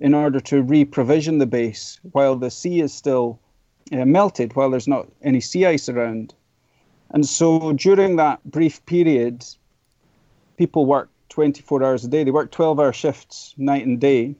in 0.00 0.14
order 0.14 0.40
to 0.40 0.62
re-provision 0.62 1.38
the 1.38 1.46
base 1.46 2.00
while 2.12 2.36
the 2.36 2.50
sea 2.50 2.80
is 2.80 2.92
still 2.92 3.38
uh, 3.92 4.04
melted, 4.04 4.56
while 4.56 4.70
there's 4.70 4.88
not 4.88 5.08
any 5.22 5.40
sea 5.40 5.66
ice 5.66 5.88
around. 5.88 6.34
And 7.10 7.26
so 7.26 7.72
during 7.72 8.16
that 8.16 8.42
brief 8.44 8.84
period, 8.86 9.44
people 10.56 10.86
work 10.86 11.10
24 11.28 11.82
hours 11.82 12.04
a 12.04 12.08
day. 12.08 12.24
They 12.24 12.30
work 12.30 12.50
12 12.50 12.80
hour 12.80 12.92
shifts 12.92 13.54
night 13.56 13.86
and 13.86 14.00
day 14.00 14.34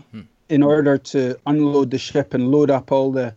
mm-hmm. 0.00 0.22
in 0.48 0.62
order 0.62 0.98
to 0.98 1.38
unload 1.46 1.90
the 1.90 1.98
ship 1.98 2.34
and 2.34 2.50
load 2.50 2.70
up 2.70 2.92
all 2.92 3.12
the, 3.12 3.34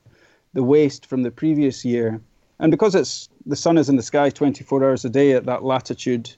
the 0.53 0.63
waste 0.63 1.05
from 1.05 1.23
the 1.23 1.31
previous 1.31 1.83
year. 1.83 2.21
And 2.59 2.71
because 2.71 2.95
it's 2.95 3.29
the 3.45 3.55
sun 3.55 3.77
is 3.77 3.89
in 3.89 3.95
the 3.95 4.03
sky 4.03 4.29
24 4.29 4.83
hours 4.83 5.05
a 5.05 5.09
day 5.09 5.33
at 5.33 5.45
that 5.45 5.63
latitude, 5.63 6.33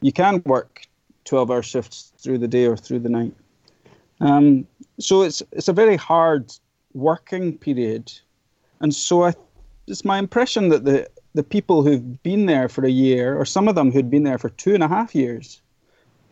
you 0.00 0.12
can 0.12 0.42
work 0.46 0.86
12 1.24 1.50
hour 1.50 1.62
shifts 1.62 2.12
through 2.18 2.38
the 2.38 2.48
day 2.48 2.66
or 2.66 2.76
through 2.76 3.00
the 3.00 3.08
night. 3.08 3.34
Um, 4.20 4.66
so 4.98 5.22
it's 5.22 5.42
it's 5.52 5.68
a 5.68 5.72
very 5.72 5.96
hard 5.96 6.52
working 6.92 7.56
period, 7.56 8.12
and 8.80 8.94
so 8.94 9.24
I, 9.24 9.34
it's 9.86 10.04
my 10.04 10.18
impression 10.18 10.68
that 10.68 10.84
the 10.84 11.08
the 11.34 11.42
people 11.42 11.82
who've 11.82 12.22
been 12.22 12.46
there 12.46 12.68
for 12.68 12.84
a 12.84 12.90
year, 12.90 13.36
or 13.36 13.44
some 13.44 13.68
of 13.68 13.74
them 13.74 13.92
who'd 13.92 14.10
been 14.10 14.24
there 14.24 14.38
for 14.38 14.50
two 14.50 14.74
and 14.74 14.82
a 14.82 14.88
half 14.88 15.14
years, 15.14 15.60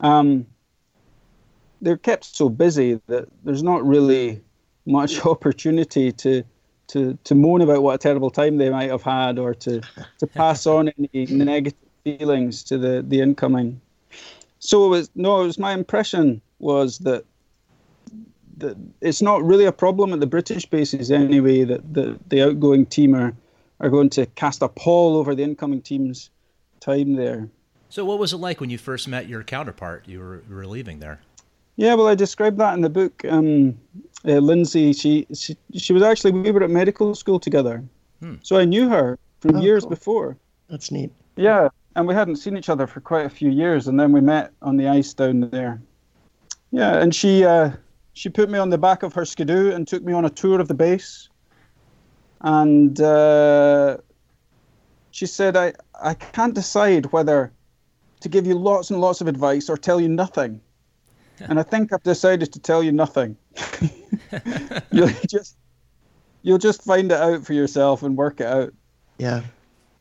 um, 0.00 0.46
they're 1.80 1.96
kept 1.96 2.24
so 2.24 2.48
busy 2.48 3.00
that 3.06 3.28
there's 3.44 3.62
not 3.62 3.86
really 3.86 4.40
much 4.86 5.24
opportunity 5.26 6.12
to 6.12 6.42
to 6.88 7.18
to 7.22 7.34
moan 7.34 7.60
about 7.60 7.82
what 7.82 7.94
a 7.94 7.98
terrible 7.98 8.30
time 8.30 8.56
they 8.56 8.70
might 8.70 8.90
have 8.90 9.02
had 9.02 9.38
or 9.38 9.54
to 9.54 9.80
to 10.18 10.26
pass 10.26 10.66
on 10.66 10.88
any 11.14 11.26
negative 11.26 11.78
feelings 12.04 12.62
to 12.64 12.78
the 12.78 13.04
the 13.06 13.20
incoming. 13.20 13.80
So 14.58 14.86
it 14.86 14.88
was 14.88 15.10
no 15.14 15.42
it 15.42 15.46
was 15.46 15.58
my 15.58 15.72
impression 15.72 16.40
was 16.58 16.98
that 17.00 17.24
that 18.58 18.76
it's 19.00 19.22
not 19.22 19.42
really 19.44 19.64
a 19.64 19.72
problem 19.72 20.12
at 20.12 20.20
the 20.20 20.26
British 20.26 20.66
bases 20.66 21.10
anyway 21.10 21.64
that 21.64 21.94
the, 21.94 22.18
the 22.28 22.42
outgoing 22.42 22.86
team 22.86 23.14
are, 23.14 23.32
are 23.80 23.88
going 23.88 24.10
to 24.10 24.26
cast 24.26 24.62
a 24.62 24.68
pall 24.68 25.16
over 25.16 25.34
the 25.34 25.42
incoming 25.42 25.82
team's 25.82 26.30
time 26.80 27.14
there. 27.14 27.48
So, 27.88 28.04
what 28.04 28.18
was 28.18 28.32
it 28.32 28.38
like 28.38 28.60
when 28.60 28.70
you 28.70 28.78
first 28.78 29.08
met 29.08 29.28
your 29.28 29.42
counterpart? 29.42 30.06
You 30.06 30.20
were, 30.20 30.42
you 30.48 30.54
were 30.54 30.66
leaving 30.66 30.98
there. 30.98 31.20
Yeah, 31.76 31.94
well, 31.94 32.08
I 32.08 32.14
described 32.14 32.58
that 32.58 32.74
in 32.74 32.80
the 32.80 32.90
book. 32.90 33.24
Um, 33.28 33.78
uh, 34.26 34.32
Lindsay, 34.32 34.92
she, 34.92 35.26
she 35.32 35.56
she 35.74 35.92
was 35.92 36.02
actually 36.02 36.32
we 36.32 36.50
were 36.50 36.64
at 36.64 36.70
medical 36.70 37.14
school 37.14 37.38
together, 37.38 37.84
hmm. 38.20 38.34
so 38.42 38.58
I 38.58 38.64
knew 38.64 38.88
her 38.88 39.18
from 39.40 39.56
oh, 39.56 39.60
years 39.60 39.84
cool. 39.84 39.90
before. 39.90 40.36
That's 40.68 40.90
neat. 40.90 41.12
Yeah, 41.36 41.68
and 41.94 42.06
we 42.06 42.14
hadn't 42.14 42.36
seen 42.36 42.56
each 42.56 42.68
other 42.68 42.88
for 42.88 43.00
quite 43.00 43.26
a 43.26 43.30
few 43.30 43.48
years, 43.48 43.86
and 43.86 43.98
then 43.98 44.10
we 44.10 44.20
met 44.20 44.52
on 44.60 44.76
the 44.76 44.88
ice 44.88 45.14
down 45.14 45.48
there. 45.50 45.80
Yeah, 46.72 46.98
and 46.98 47.14
she 47.14 47.44
uh, 47.44 47.70
she 48.12 48.28
put 48.28 48.50
me 48.50 48.58
on 48.58 48.70
the 48.70 48.78
back 48.78 49.04
of 49.04 49.14
her 49.14 49.24
skidoo 49.24 49.70
and 49.70 49.86
took 49.86 50.02
me 50.02 50.12
on 50.12 50.24
a 50.24 50.30
tour 50.30 50.60
of 50.60 50.66
the 50.66 50.74
base, 50.74 51.28
and 52.40 53.00
uh, 53.00 53.98
she 55.10 55.26
said, 55.26 55.56
"I 55.56 55.72
I 56.00 56.14
can't 56.14 56.54
decide 56.54 57.12
whether 57.12 57.52
to 58.20 58.28
give 58.28 58.46
you 58.46 58.54
lots 58.54 58.90
and 58.90 59.00
lots 59.00 59.20
of 59.20 59.28
advice 59.28 59.68
or 59.68 59.76
tell 59.76 60.00
you 60.00 60.08
nothing." 60.08 60.60
and 61.40 61.58
I 61.58 61.62
think 61.62 61.92
I've 61.92 62.02
decided 62.02 62.52
to 62.52 62.58
tell 62.58 62.82
you 62.82 62.92
nothing. 62.92 63.36
you'll 64.92 65.10
just 65.28 65.56
you'll 66.42 66.58
just 66.58 66.82
find 66.82 67.10
it 67.12 67.20
out 67.20 67.44
for 67.44 67.52
yourself 67.52 68.02
and 68.02 68.16
work 68.16 68.40
it 68.40 68.46
out. 68.46 68.72
Yeah. 69.18 69.42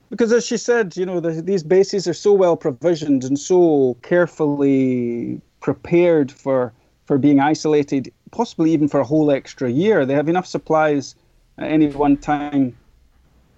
Because 0.10 0.32
as 0.32 0.46
she 0.46 0.58
said, 0.58 0.96
you 0.96 1.06
know, 1.06 1.20
the, 1.20 1.42
these 1.42 1.64
bases 1.64 2.08
are 2.08 2.14
so 2.14 2.32
well 2.32 2.56
provisioned 2.56 3.26
and 3.26 3.38
so 3.38 3.98
carefully 4.02 5.42
prepared 5.60 6.32
for 6.32 6.74
for 7.06 7.18
being 7.18 7.40
isolated, 7.40 8.12
possibly 8.32 8.72
even 8.72 8.88
for 8.88 9.00
a 9.00 9.06
whole 9.06 9.32
extra 9.32 9.70
year. 9.70 10.06
They 10.06 10.14
have 10.14 10.30
enough 10.30 10.46
supplies 10.46 11.16
at 11.58 11.72
any 11.72 11.88
one 11.90 12.18
time 12.18 12.78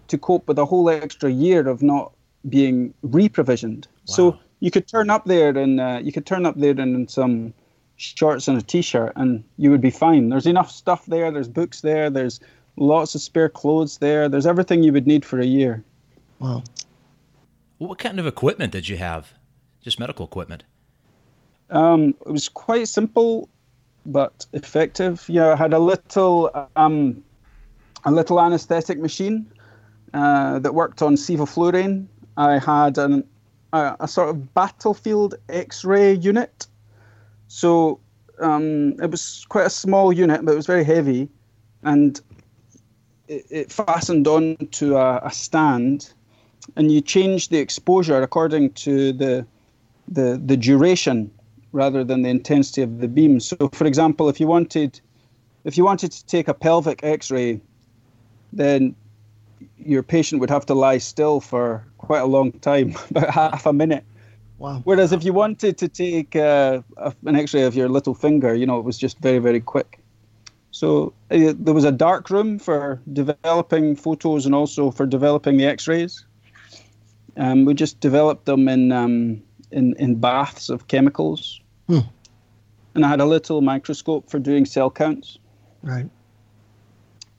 to 0.07 0.17
cope 0.17 0.47
with 0.47 0.57
a 0.57 0.65
whole 0.65 0.89
extra 0.89 1.29
year 1.29 1.67
of 1.67 1.81
not 1.81 2.11
being 2.47 2.93
re-provisioned. 3.03 3.87
Wow. 4.07 4.15
So 4.15 4.39
you 4.59 4.71
could 4.71 4.87
turn 4.87 5.09
up 5.09 5.25
there 5.25 5.57
and 5.57 5.79
uh, 5.79 5.99
you 6.01 6.11
could 6.11 6.25
turn 6.25 6.45
up 6.45 6.55
there 6.57 6.79
in 6.79 7.07
some 7.07 7.53
shorts 7.97 8.47
and 8.47 8.57
a 8.57 8.61
t-shirt, 8.61 9.11
and 9.17 9.43
you 9.57 9.69
would 9.71 9.81
be 9.81 9.91
fine. 9.91 10.29
There's 10.29 10.47
enough 10.47 10.71
stuff 10.71 11.05
there. 11.05 11.31
There's 11.31 11.49
books 11.49 11.81
there. 11.81 12.09
There's 12.09 12.39
lots 12.77 13.13
of 13.13 13.21
spare 13.21 13.49
clothes 13.49 13.97
there. 13.97 14.29
There's 14.29 14.45
everything 14.45 14.83
you 14.83 14.93
would 14.93 15.05
need 15.05 15.25
for 15.25 15.39
a 15.39 15.45
year. 15.45 15.83
Wow. 16.39 16.63
What 17.77 17.97
kind 17.97 18.19
of 18.19 18.25
equipment 18.25 18.71
did 18.71 18.87
you 18.87 18.97
have? 18.97 19.33
Just 19.81 19.99
medical 19.99 20.25
equipment. 20.25 20.63
Um, 21.69 22.15
it 22.25 22.31
was 22.31 22.49
quite 22.49 22.87
simple, 22.87 23.49
but 24.05 24.45
effective. 24.53 25.25
Yeah, 25.27 25.53
I 25.53 25.55
had 25.55 25.73
a 25.73 25.79
little 25.79 26.69
um, 26.75 27.23
a 28.05 28.11
little 28.11 28.39
anesthetic 28.39 28.99
machine 28.99 29.51
uh, 30.13 30.59
that 30.59 30.73
worked 30.73 31.01
on 31.01 31.15
sevoflurane. 31.15 32.07
I 32.37 32.59
had 32.59 32.97
an, 32.97 33.23
a, 33.73 33.95
a 33.99 34.07
sort 34.07 34.29
of 34.29 34.53
battlefield 34.53 35.35
X-ray 35.49 36.13
unit. 36.13 36.67
So 37.47 37.99
um, 38.39 38.95
it 39.01 39.11
was 39.11 39.45
quite 39.49 39.65
a 39.65 39.69
small 39.69 40.13
unit, 40.13 40.45
but 40.45 40.53
it 40.53 40.55
was 40.55 40.67
very 40.67 40.83
heavy, 40.83 41.29
and 41.83 42.19
it, 43.27 43.45
it 43.49 43.71
fastened 43.71 44.27
onto 44.27 44.95
a, 44.95 45.17
a 45.23 45.31
stand, 45.31 46.13
and 46.75 46.91
you 46.91 47.01
changed 47.01 47.51
the 47.51 47.57
exposure 47.57 48.21
according 48.21 48.73
to 48.73 49.13
the 49.13 49.45
the 50.07 50.41
the 50.43 50.57
duration 50.57 51.31
rather 51.71 52.03
than 52.03 52.23
the 52.23 52.29
intensity 52.29 52.81
of 52.81 52.99
the 52.99 53.07
beam. 53.07 53.39
So, 53.39 53.69
for 53.73 53.85
example, 53.85 54.29
if 54.29 54.39
you 54.39 54.47
wanted 54.47 54.99
if 55.65 55.77
you 55.77 55.83
wanted 55.83 56.11
to 56.11 56.25
take 56.25 56.47
a 56.47 56.53
pelvic 56.53 57.03
X-ray, 57.03 57.61
then 58.53 58.95
your 59.77 60.03
patient 60.03 60.39
would 60.41 60.49
have 60.49 60.65
to 60.67 60.73
lie 60.73 60.97
still 60.97 61.39
for 61.39 61.83
quite 61.97 62.21
a 62.21 62.25
long 62.25 62.51
time, 62.53 62.95
about 63.09 63.29
half 63.29 63.65
a 63.65 63.73
minute. 63.73 64.03
Wow. 64.57 64.81
Whereas 64.83 65.13
if 65.13 65.23
you 65.23 65.31
wanted 65.31 65.77
to 65.77 65.87
take 65.87 66.35
uh, 66.35 66.81
an 67.25 67.35
X-ray 67.35 67.63
of 67.63 67.75
your 67.75 67.87
little 67.87 68.13
finger, 68.13 68.53
you 68.53 68.65
know, 68.65 68.77
it 68.77 68.83
was 68.83 68.97
just 68.97 69.17
very, 69.19 69.39
very 69.39 69.61
quick. 69.61 69.99
So 70.71 71.13
uh, 71.31 71.53
there 71.57 71.73
was 71.73 71.85
a 71.85 71.91
dark 71.91 72.29
room 72.29 72.59
for 72.59 73.01
developing 73.13 73.95
photos 73.95 74.45
and 74.45 74.53
also 74.53 74.91
for 74.91 75.05
developing 75.05 75.57
the 75.57 75.65
X-rays. 75.65 76.25
Um, 77.37 77.65
we 77.65 77.73
just 77.73 77.99
developed 78.01 78.45
them 78.45 78.67
in 78.67 78.91
um, 78.91 79.41
in 79.71 79.95
in 79.97 80.15
baths 80.15 80.69
of 80.69 80.87
chemicals, 80.87 81.61
Hmm. 81.87 81.99
and 82.95 83.05
I 83.05 83.07
had 83.07 83.21
a 83.21 83.25
little 83.25 83.61
microscope 83.61 84.29
for 84.29 84.39
doing 84.39 84.65
cell 84.65 84.91
counts. 84.91 85.37
Right. 85.81 86.09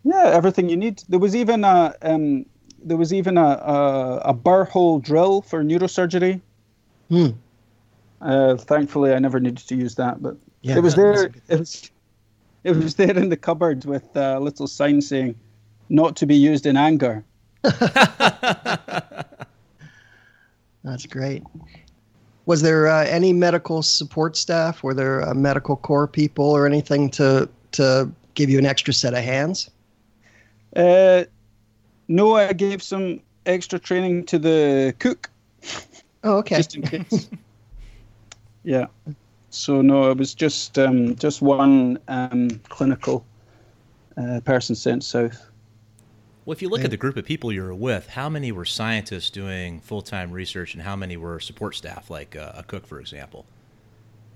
Yeah, 0.05 0.31
everything 0.33 0.69
you 0.69 0.77
need. 0.77 1.03
There 1.09 1.19
was 1.19 1.35
even 1.37 1.65
a 1.65 1.95
um, 2.03 2.47
there 2.83 2.97
was 2.97 3.13
even 3.13 3.37
a, 3.37 3.43
a 3.47 4.17
a 4.27 4.33
burr 4.33 4.65
hole 4.65 4.99
drill 4.99 5.43
for 5.43 5.63
neurosurgery. 5.63 6.41
Hmm. 7.09 7.29
Uh, 8.21 8.57
thankfully, 8.57 9.13
I 9.13 9.19
never 9.19 9.41
needed 9.41 9.67
to 9.69 9.75
use 9.75 9.95
that, 9.97 10.23
but 10.23 10.37
Yeah, 10.63 10.77
it 10.77 10.83
was 10.83 10.95
that- 10.95 11.03
there. 11.03 11.31
It 11.49 11.59
was 11.59 11.91
it 12.65 12.77
was 12.77 12.95
there 12.95 13.17
in 13.17 13.29
the 13.31 13.37
cupboard 13.37 13.85
with 13.85 14.15
a 14.17 14.39
little 14.41 14.67
sign 14.67 15.01
saying, 15.03 15.35
"Not 15.89 16.17
to 16.17 16.27
be 16.27 16.37
used 16.37 16.67
in 16.67 16.77
anger." 16.77 17.25
That's 20.83 21.05
great. 21.07 21.43
Was 22.47 22.63
there 22.63 22.89
uh, 22.89 23.05
any 23.05 23.33
medical 23.33 23.83
support 23.83 24.37
staff? 24.37 24.83
Were 24.83 24.95
there 24.95 25.29
uh, 25.29 25.35
medical 25.35 25.77
corps 25.77 26.09
people 26.09 26.45
or 26.45 26.67
anything 26.67 27.11
to 27.11 27.49
to 27.73 28.11
give 28.35 28.49
you 28.51 28.59
an 28.59 28.67
extra 28.67 28.93
set 28.95 29.13
of 29.15 29.23
hands? 29.23 29.71
Uh, 30.77 31.25
no, 32.09 32.37
I 32.37 32.53
gave 32.53 32.83
some 32.83 33.21
extra 33.47 33.79
training 33.79 34.25
to 34.27 34.39
the 34.39 34.95
cook 34.99 35.31
Oh, 36.23 36.39
okay. 36.39 36.57
just 36.57 36.75
in 36.77 36.83
case. 36.83 37.29
yeah. 38.65 38.87
So 39.51 39.81
no, 39.83 40.11
it 40.11 40.19
was 40.19 40.35
just 40.35 40.79
um, 40.79 41.17
just 41.17 41.43
one 41.43 41.99
um, 42.09 42.61
clinical 42.69 43.25
uh, 44.17 44.41
person 44.45 44.75
sent 44.77 45.03
south. 45.03 45.47
Well, 46.45 46.53
if 46.53 46.63
you 46.63 46.69
look 46.69 46.81
Yeah. 46.81 46.87
at 46.87 46.91
the 46.91 46.97
group 46.97 47.17
of 47.17 47.25
people 47.25 47.53
you 47.53 47.63
were 47.63 47.75
with, 47.75 48.09
how 48.09 48.29
many 48.29 48.53
were 48.53 48.65
scientists 48.65 49.31
doing 49.31 49.81
full 49.81 50.03
time 50.03 50.31
research 50.31 50.75
and 50.75 50.83
how 50.83 50.95
many 50.97 51.17
were 51.17 51.41
support 51.41 51.75
staff, 51.75 52.11
like 52.11 52.37
uh, 52.37 52.53
a 52.55 52.63
cook, 52.63 52.87
for 52.87 53.01
example, 53.01 53.45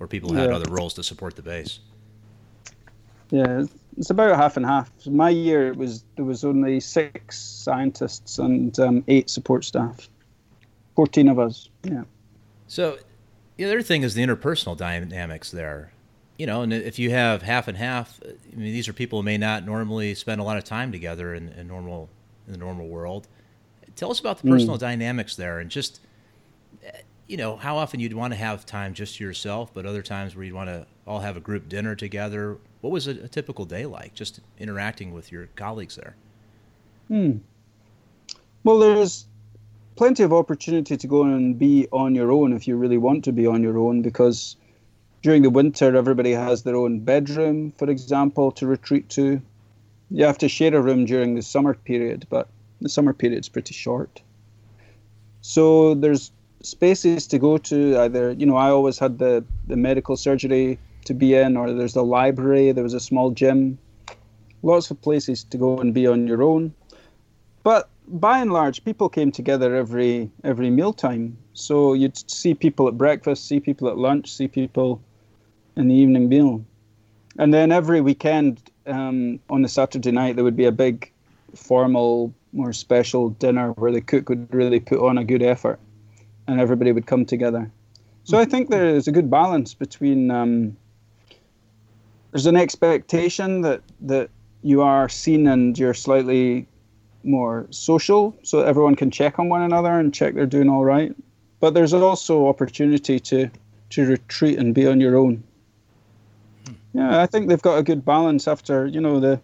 or 0.01 0.09
people 0.09 0.31
who 0.31 0.37
had 0.37 0.51
Yeah. 0.51 0.57
other 0.57 0.71
roles 0.71 0.95
to 0.95 1.03
support 1.03 1.37
the 1.37 1.43
base? 1.43 1.79
Yeah, 3.35 3.63
it's- 3.63 4.11
about 4.11 4.37
half 4.37 4.57
and 4.57 4.65
half. 4.65 4.91
My 5.07 5.29
year 5.31 5.69
it 5.69 5.77
was 5.77 6.05
there 6.17 6.25
was 6.25 6.45
only 6.45 6.79
six 6.81 7.39
scientists 7.39 8.39
and 8.39 8.79
um, 8.79 9.05
eight 9.09 9.29
support 9.29 9.65
staff. 9.65 10.09
Fourteen 10.95 11.29
of 11.29 11.39
us. 11.41 11.69
Yeah. 11.83 12.05
So 12.69 12.99
the 13.57 13.65
other 13.65 13.83
thing 13.83 14.03
is 14.03 14.15
the 14.15 14.23
interpersonal 14.25 14.77
dynamics 14.77 15.51
there. 15.51 15.93
You 16.39 16.47
know, 16.47 16.63
and 16.63 16.73
if 16.73 16.99
you 16.99 17.11
have 17.11 17.43
half 17.43 17.69
and 17.69 17.77
half, 17.77 18.21
I 18.25 18.57
mean, 18.57 18.73
these 18.73 18.89
are 18.89 18.93
people 18.93 19.21
who 19.21 19.25
may 19.25 19.39
not 19.39 19.65
normally 19.65 20.15
spend 20.15 20.41
a 20.41 20.45
lot 20.45 20.57
of 20.57 20.65
time 20.65 20.91
together 20.91 21.35
in, 21.35 21.49
in 21.51 21.67
normal 21.67 22.09
in 22.47 22.53
the 22.53 22.59
normal 22.59 22.89
world. 22.89 23.27
Tell 23.97 24.11
us 24.11 24.19
about 24.21 24.43
the 24.43 24.49
personal 24.51 24.77
dynamics 24.77 25.37
there, 25.37 25.59
and 25.61 25.71
just 25.71 26.01
eh, 26.85 26.91
you 27.29 27.37
know 27.37 27.57
how 27.57 27.77
often 27.79 27.99
you'd 28.01 28.13
want 28.13 28.33
to 28.33 28.37
have 28.37 28.67
time 28.67 28.95
just 28.95 29.17
to 29.17 29.25
yourself, 29.25 29.73
but 29.75 29.87
other 29.87 30.03
times 30.03 30.35
where 30.37 30.45
you'd 30.45 30.55
want 30.55 30.69
to 30.69 30.87
all 31.07 31.21
have 31.21 31.37
a 31.37 31.41
group 31.41 31.69
dinner 31.69 31.95
together. 31.95 32.59
What 32.81 32.93
was 32.93 33.07
a, 33.07 33.13
a 33.13 33.29
typical 33.29 33.65
day 33.65 33.87
like, 33.87 34.15
just 34.15 34.41
interacting 34.59 35.13
with 35.13 35.31
your 35.31 35.49
colleagues 35.57 35.97
there? 35.97 36.17
Hmm. 37.09 37.39
Well, 38.63 38.79
there's 38.79 39.27
plenty 39.97 40.23
of 40.23 40.33
opportunity 40.33 40.97
to 40.97 41.07
go 41.07 41.23
and 41.23 41.59
be 41.59 41.87
on 41.93 42.15
your 42.15 42.33
own 42.33 42.53
if 42.53 42.67
you 42.67 42.77
really 42.77 42.99
want 42.99 43.25
to 43.25 43.33
be 43.33 43.47
on 43.47 43.63
your 43.63 43.79
own 43.79 44.03
because 44.03 44.57
during 45.23 45.43
the 45.43 45.51
winter 45.51 45.97
everybody 45.97 46.33
has 46.33 46.63
their 46.63 46.77
own 46.77 47.01
bedroom, 47.01 47.73
for 47.73 47.89
example, 47.89 48.51
to 48.53 48.67
retreat 48.67 49.09
to. 49.11 49.41
You 50.11 50.25
have 50.25 50.39
to 50.39 50.49
share 50.49 50.75
a 50.75 50.83
room 50.83 51.07
during 51.07 51.35
the 51.35 51.43
summer 51.43 51.75
period, 51.75 52.27
but 52.29 52.49
the 52.81 52.89
summer 52.89 53.13
period's 53.13 53.49
pretty 53.49 53.75
short. 53.75 54.21
So 55.41 55.95
there's 55.95 56.31
spaces 56.63 57.27
to 57.29 57.39
go 57.39 57.59
to 57.59 57.99
either, 58.01 58.33
you 58.33 58.47
know, 58.47 58.57
I 58.57 58.71
always 58.71 58.99
had 58.99 59.19
the, 59.19 59.45
the 59.67 59.77
medical 59.77 60.17
surgery 60.17 60.79
to 61.05 61.15
be 61.15 61.35
in, 61.35 61.57
or 61.57 61.73
there's 61.73 61.95
the 61.95 62.05
library, 62.05 62.73
there 62.73 62.85
was 62.85 62.95
a 62.95 63.01
small 63.01 63.31
gym. 63.31 63.79
Lots 64.63 64.91
of 64.91 65.01
places 65.03 65.45
to 65.45 65.59
go 65.59 65.79
and 65.79 65.93
be 65.93 66.07
on 66.07 66.27
your 66.27 66.43
own. 66.43 66.73
But 67.63 67.89
by 68.07 68.39
and 68.39 68.53
large, 68.53 68.85
people 68.85 69.09
came 69.09 69.33
together 69.33 69.75
every 69.75 70.31
every 70.43 70.71
mealtime. 70.71 71.37
So 71.55 71.95
you'd 71.95 72.31
see 72.31 72.55
people 72.55 72.89
at 72.89 72.99
breakfast, 72.99 73.49
see 73.49 73.61
people 73.61 73.89
at 73.89 73.99
lunch, 73.99 74.31
see 74.31 74.49
people 74.49 75.01
in 75.77 75.89
the 75.89 75.95
evening 75.95 76.29
meal, 76.29 76.65
and 77.39 77.53
then 77.53 77.73
every 77.73 78.01
weekend 78.01 78.63
um, 78.87 79.41
on 79.51 79.63
the 79.63 79.69
Saturday 79.69 80.13
night 80.13 80.37
there 80.37 80.45
would 80.45 80.57
be 80.57 80.67
a 80.67 80.73
big, 80.73 81.11
formal, 81.55 82.33
more 82.53 82.73
special 82.73 83.31
dinner 83.31 83.73
where 83.73 83.93
the 83.93 84.01
cook 84.01 84.29
would 84.29 84.53
really 84.55 84.81
put 84.81 85.01
on 85.01 85.19
a 85.19 85.25
good 85.25 85.43
effort, 85.43 85.81
and 86.47 86.61
everybody 86.61 86.93
would 86.93 87.07
come 87.07 87.25
together. 87.25 87.71
So 88.25 88.39
I 88.39 88.47
think 88.47 88.71
there 88.71 88.87
is 88.87 89.09
a 89.09 89.13
good 89.13 89.31
balance 89.31 89.75
between. 89.75 90.31
Um, 90.31 90.77
there's 92.35 92.47
an 92.47 92.57
expectation 92.57 93.61
that 93.61 93.81
that 94.01 94.29
you 94.63 94.83
are 94.83 95.09
seen 95.09 95.47
and 95.47 95.79
you're 95.79 95.95
slightly 95.95 96.67
more 97.23 97.67
social 97.71 98.37
so 98.43 98.61
everyone 98.61 98.97
can 98.97 99.09
check 99.09 99.39
on 99.39 99.49
one 99.49 99.63
another 99.63 99.93
and 100.01 100.13
check 100.13 100.35
they're 100.35 100.45
doing 100.45 100.69
all 100.69 100.85
right. 100.85 101.15
But 101.61 101.75
there's 101.75 101.95
also 101.95 102.49
opportunity 102.49 103.21
to 103.21 103.49
to 103.91 104.05
retreat 104.05 104.59
and 104.59 104.75
be 104.75 104.85
on 104.89 105.01
your 105.01 105.17
own. 105.17 105.45
Hmm. 106.67 106.73
Yeah 106.93 107.23
i 107.23 107.27
think 107.27 107.49
they've 107.49 107.63
got 107.63 107.79
a 107.79 107.85
good 107.85 108.05
balance 108.05 108.49
after 108.49 108.87
you 108.87 109.01
know 109.01 109.21
the 109.21 109.41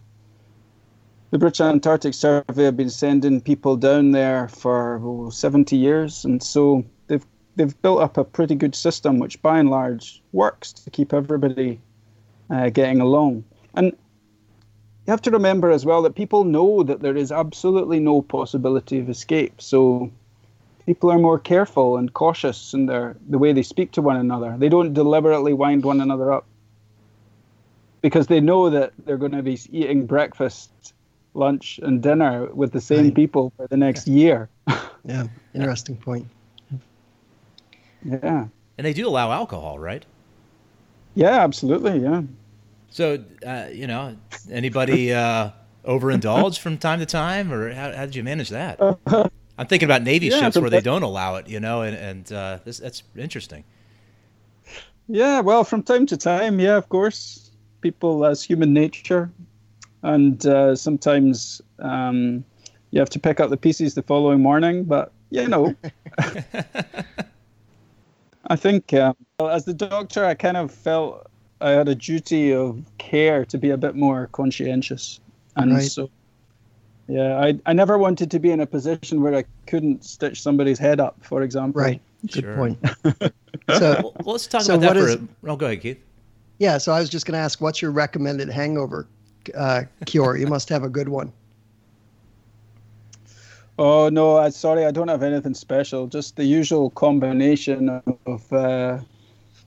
the 1.31 1.39
british 1.39 1.61
antarctic 1.61 2.15
survey 2.15 2.65
have 2.65 2.77
been 2.77 2.91
sending 2.91 3.41
people 3.41 3.77
down 3.77 4.11
there 4.11 4.49
for 4.49 5.01
oh, 5.05 5.31
70 5.31 5.77
years 5.77 6.25
and 6.25 6.43
so 6.43 6.85
they've 7.07 7.27
they've 7.55 7.81
built 7.83 8.01
up 8.01 8.17
a 8.17 8.25
pretty 8.25 8.57
good 8.57 8.75
system 8.75 9.21
which 9.21 9.41
by 9.43 9.61
and 9.61 9.71
large 9.71 10.21
works 10.33 10.73
to 10.73 10.91
keep 10.91 11.15
everybody 11.15 11.81
uh, 12.51 12.69
getting 12.71 13.01
along 13.01 13.45
and 13.75 13.87
you 15.07 15.11
have 15.13 15.23
to 15.23 15.31
remember 15.31 15.71
as 15.71 15.85
well 15.87 16.03
that 16.03 16.15
people 16.15 16.45
know 16.45 16.83
that 16.83 17.01
there 17.01 17.17
is 17.17 17.33
absolutely 17.33 17.99
no 18.01 18.21
possibility 18.23 18.99
of 18.99 19.09
escape. 19.09 19.61
So 19.61 20.11
people 20.87 21.11
are 21.11 21.19
more 21.19 21.39
careful 21.39 21.97
and 21.97 22.13
cautious 22.13 22.75
in 22.75 22.87
their 22.87 23.17
the 23.29 23.39
way 23.39 23.53
they 23.53 23.63
speak 23.63 23.93
to 23.93 24.03
one 24.03 24.17
another. 24.17 24.55
They 24.59 24.69
don't 24.69 24.93
deliberately 24.93 25.53
wind 25.55 25.85
one 25.85 26.01
another 26.01 26.31
up 26.33 26.45
because 28.03 28.27
they 28.27 28.41
know 28.41 28.71
that 28.71 28.93
they're 29.05 29.17
going 29.17 29.33
to 29.33 29.43
be 29.43 29.59
eating 29.73 30.07
breakfast, 30.07 30.71
lunch, 31.35 31.81
and 31.83 32.03
dinner 32.03 32.47
with 32.53 32.73
the 32.73 32.81
same 32.81 33.07
Right. 33.07 33.15
people 33.15 33.53
for 33.57 33.67
the 33.69 33.77
next 33.77 34.07
year. 34.07 34.49
Yeah. 35.03 35.29
Interesting 35.55 35.97
point. 35.97 36.27
yeah. 38.05 38.47
And 38.77 38.85
they 38.87 38.93
do 38.93 39.09
allow 39.09 39.33
alcohol, 39.33 39.79
right? 39.79 40.05
Yeah, 41.15 41.41
absolutely. 41.41 42.01
Yeah. 42.01 42.23
So, 42.91 43.25
uh, 43.47 43.69
you 43.73 43.87
know, 43.87 44.17
anybody 44.51 45.13
uh, 45.13 45.51
overindulge 45.85 46.59
from 46.59 46.77
time 46.77 46.99
to 46.99 47.07
time, 47.07 47.53
or 47.53 47.73
how, 47.73 47.93
how 47.93 48.05
did 48.05 48.17
you 48.17 48.25
manage 48.25 48.51
that? 48.51 48.81
I'm 49.59 49.67
thinking 49.67 49.87
about 49.87 50.03
Navy 50.03 50.27
yeah, 50.27 50.41
ships 50.41 50.57
where 50.57 50.71
they 50.71 50.81
don't 50.81 51.03
allow 51.03 51.37
it, 51.37 51.49
you 51.49 51.61
know, 51.61 51.83
and, 51.83 51.97
and 51.97 52.33
uh, 52.33 52.59
this, 52.65 52.79
that's 52.79 53.03
interesting. 53.17 53.65
Yeah, 55.09 55.41
well, 55.41 55.65
from 55.65 55.83
time 55.83 56.07
to 56.07 56.17
time, 56.17 56.61
yeah, 56.61 56.77
of 56.77 56.89
course, 56.89 57.51
people 57.81 58.25
as 58.25 58.43
human 58.43 58.73
nature, 58.73 59.31
and 60.03 60.45
uh, 60.47 60.75
sometimes 60.75 61.61
um, 61.79 62.45
you 62.91 63.01
have 63.01 63.11
to 63.11 63.21
pick 63.21 63.39
up 63.39 63.51
the 63.51 63.57
pieces 63.57 63.95
the 63.95 64.03
following 64.03 64.41
morning. 64.41 64.85
But 64.85 65.13
you 65.31 65.47
know, 65.47 65.75
I 68.47 68.57
think 68.57 68.93
uh, 68.93 69.15
as 69.41 69.65
the 69.65 69.75
doctor, 69.75 70.25
I 70.25 70.35
kind 70.35 70.57
of 70.57 70.73
felt 70.73 71.30
I 71.61 71.71
had 71.71 71.89
a 71.89 71.95
duty 71.95 72.53
of 72.53 72.83
care 72.99 73.45
to 73.47 73.59
be 73.59 73.71
a 73.71 73.77
bit 73.77 73.95
more 73.95 74.29
conscientious, 74.33 75.21
and 75.57 75.75
right. 75.75 75.83
so 75.83 76.11
yeah, 77.09 77.39
I 77.39 77.59
I 77.67 77.73
never 77.73 77.99
wanted 77.99 78.31
to 78.31 78.39
be 78.39 78.51
in 78.51 78.61
a 78.61 78.67
position 78.67 79.23
where 79.23 79.35
I 79.35 79.45
couldn't 79.67 80.05
stitch 80.05 80.41
somebody's 80.43 80.79
head 80.79 81.01
up, 81.01 81.17
for 81.23 81.43
example. 81.43 81.83
Right. 81.83 82.01
Good 82.33 82.45
sure. 82.45 82.57
point. 82.57 82.79
so 83.79 84.13
well, 84.25 84.33
let's 84.33 84.47
talk 84.47 84.63
so 84.63 84.75
about 84.75 84.95
that 84.95 85.01
for 85.01 85.09
is, 85.09 85.15
a, 85.17 85.29
oh, 85.47 85.57
go 85.57 85.67
ahead, 85.67 85.81
Keith. 85.81 85.99
Yeah, 86.59 86.79
so 86.79 86.93
I 86.93 87.01
was 87.01 87.09
just 87.09 87.25
going 87.25 87.33
to 87.33 87.39
ask, 87.39 87.61
what's 87.61 87.81
your 87.81 87.91
recommended 87.91 88.51
hangover 88.51 89.07
uh, 89.55 89.85
cure? 90.05 90.37
you 90.37 90.47
must 90.47 90.69
have 90.69 90.83
a 90.83 90.91
good 90.91 91.09
one. 91.09 91.33
Oh 93.79 94.11
no, 94.11 94.37
I 94.37 94.51
sorry, 94.51 94.85
I 94.85 94.91
don't 94.91 95.09
have 95.09 95.23
anything 95.23 95.55
special. 95.55 96.07
Just 96.07 96.37
the 96.37 96.45
usual 96.45 96.91
combination 96.91 98.03
of 98.27 98.53
uh, 98.53 98.99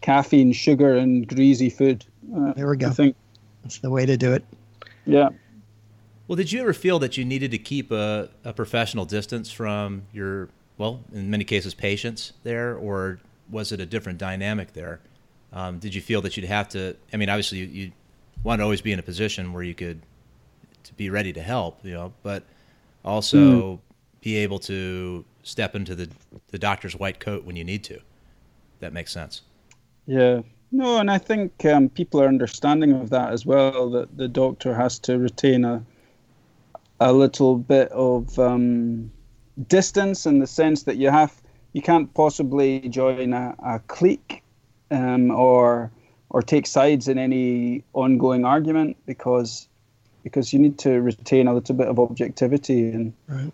caffeine, 0.03 0.51
sugar, 0.51 0.95
and 0.95 1.27
greasy 1.27 1.69
food. 1.69 2.05
Uh, 2.35 2.53
there 2.53 2.69
we 2.69 2.77
go. 2.77 2.87
I 2.87 2.91
think 2.91 3.15
that's 3.63 3.79
the 3.79 3.89
way 3.89 4.05
to 4.05 4.15
do 4.17 4.33
it. 4.33 4.45
Yeah. 5.05 5.29
Well, 6.27 6.35
did 6.35 6.51
you 6.51 6.61
ever 6.61 6.73
feel 6.73 6.99
that 6.99 7.17
you 7.17 7.25
needed 7.25 7.51
to 7.51 7.57
keep 7.57 7.91
a, 7.91 8.29
a 8.43 8.53
professional 8.53 9.05
distance 9.05 9.51
from 9.51 10.03
your, 10.13 10.49
well, 10.77 11.01
in 11.13 11.29
many 11.29 11.43
cases, 11.43 11.73
patients 11.73 12.33
there, 12.43 12.75
or 12.75 13.19
was 13.49 13.71
it 13.71 13.79
a 13.79 13.85
different 13.85 14.19
dynamic 14.19 14.73
there? 14.73 14.99
Um, 15.51 15.79
did 15.79 15.95
you 15.95 16.01
feel 16.01 16.21
that 16.21 16.37
you'd 16.37 16.45
have 16.45 16.69
to? 16.69 16.95
I 17.11 17.17
mean, 17.17 17.29
obviously, 17.29 17.59
you, 17.59 17.65
you 17.65 17.91
want 18.43 18.59
to 18.59 18.63
always 18.63 18.81
be 18.81 18.91
in 18.91 18.99
a 18.99 19.03
position 19.03 19.53
where 19.53 19.63
you 19.63 19.75
could 19.75 20.01
to 20.83 20.93
be 20.95 21.09
ready 21.09 21.31
to 21.33 21.41
help, 21.41 21.79
you 21.83 21.93
know, 21.93 22.13
but 22.23 22.43
also 23.05 23.37
mm. 23.37 23.79
be 24.21 24.37
able 24.37 24.59
to 24.59 25.23
step 25.43 25.75
into 25.75 25.93
the 25.95 26.09
the 26.49 26.57
doctor's 26.57 26.95
white 26.95 27.19
coat 27.19 27.45
when 27.45 27.55
you 27.55 27.63
need 27.63 27.83
to. 27.83 27.99
That 28.79 28.93
makes 28.93 29.11
sense. 29.11 29.41
Yeah, 30.05 30.41
no, 30.71 30.97
and 30.97 31.09
I 31.09 31.17
think 31.17 31.65
um, 31.65 31.89
people 31.89 32.21
are 32.21 32.27
understanding 32.27 32.93
of 32.93 33.09
that 33.11 33.31
as 33.31 33.45
well. 33.45 33.89
That 33.91 34.17
the 34.17 34.27
doctor 34.27 34.73
has 34.73 34.99
to 34.99 35.17
retain 35.17 35.65
a 35.65 35.83
a 36.99 37.11
little 37.11 37.57
bit 37.57 37.89
of 37.91 38.37
um, 38.39 39.11
distance 39.67 40.25
in 40.25 40.39
the 40.39 40.47
sense 40.47 40.83
that 40.83 40.97
you 40.97 41.09
have 41.09 41.41
you 41.73 41.81
can't 41.81 42.13
possibly 42.13 42.79
join 42.87 43.33
a, 43.33 43.55
a 43.65 43.79
clique 43.87 44.43
um, 44.91 45.31
or 45.31 45.91
or 46.29 46.41
take 46.41 46.65
sides 46.65 47.07
in 47.07 47.17
any 47.17 47.83
ongoing 47.93 48.45
argument 48.45 48.97
because 49.05 49.67
because 50.23 50.53
you 50.53 50.59
need 50.59 50.79
to 50.79 51.01
retain 51.01 51.47
a 51.47 51.53
little 51.53 51.75
bit 51.75 51.87
of 51.87 51.99
objectivity 51.99 52.89
and 52.89 53.13
right. 53.27 53.51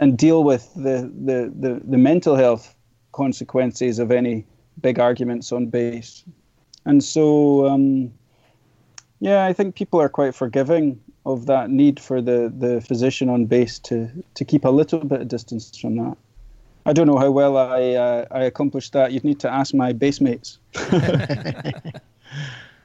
and 0.00 0.16
deal 0.16 0.42
with 0.42 0.72
the, 0.74 1.10
the, 1.24 1.52
the, 1.54 1.80
the 1.84 1.98
mental 1.98 2.36
health 2.36 2.74
consequences 3.12 3.98
of 3.98 4.10
any 4.10 4.44
big 4.80 4.98
arguments 4.98 5.52
on 5.52 5.66
base. 5.66 6.24
And 6.84 7.02
so, 7.02 7.66
um, 7.66 8.12
yeah, 9.20 9.44
I 9.44 9.52
think 9.52 9.74
people 9.74 10.00
are 10.00 10.08
quite 10.08 10.34
forgiving 10.34 11.00
of 11.26 11.46
that 11.46 11.70
need 11.70 11.98
for 11.98 12.20
the, 12.20 12.52
the 12.56 12.80
physician 12.80 13.30
on 13.30 13.46
base 13.46 13.78
to, 13.80 14.10
to 14.34 14.44
keep 14.44 14.64
a 14.64 14.70
little 14.70 15.00
bit 15.00 15.22
of 15.22 15.28
distance 15.28 15.76
from 15.78 15.96
that. 15.96 16.16
I 16.86 16.92
don't 16.92 17.06
know 17.06 17.18
how 17.18 17.30
well 17.30 17.56
I 17.56 17.92
uh, 17.92 18.26
I 18.30 18.44
accomplished 18.44 18.92
that. 18.92 19.12
You'd 19.12 19.24
need 19.24 19.40
to 19.40 19.50
ask 19.50 19.72
my 19.72 19.92
base 19.92 20.20
mates. 20.20 20.58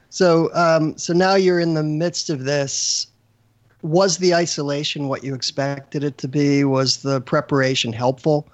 so 0.10 0.54
um, 0.54 0.98
so 0.98 1.12
now 1.12 1.36
you're 1.36 1.60
in 1.60 1.74
the 1.74 1.84
midst 1.84 2.30
of 2.30 2.46
this. 2.46 3.08
Was 3.82 4.18
the 4.18 4.36
isolation 4.36 5.08
what 5.08 5.24
you 5.24 5.36
expected 5.36 6.04
it 6.04 6.18
to 6.20 6.28
be? 6.28 6.64
Was 6.64 7.02
the 7.02 7.22
preparation 7.22 7.92
helpful? 7.92 8.48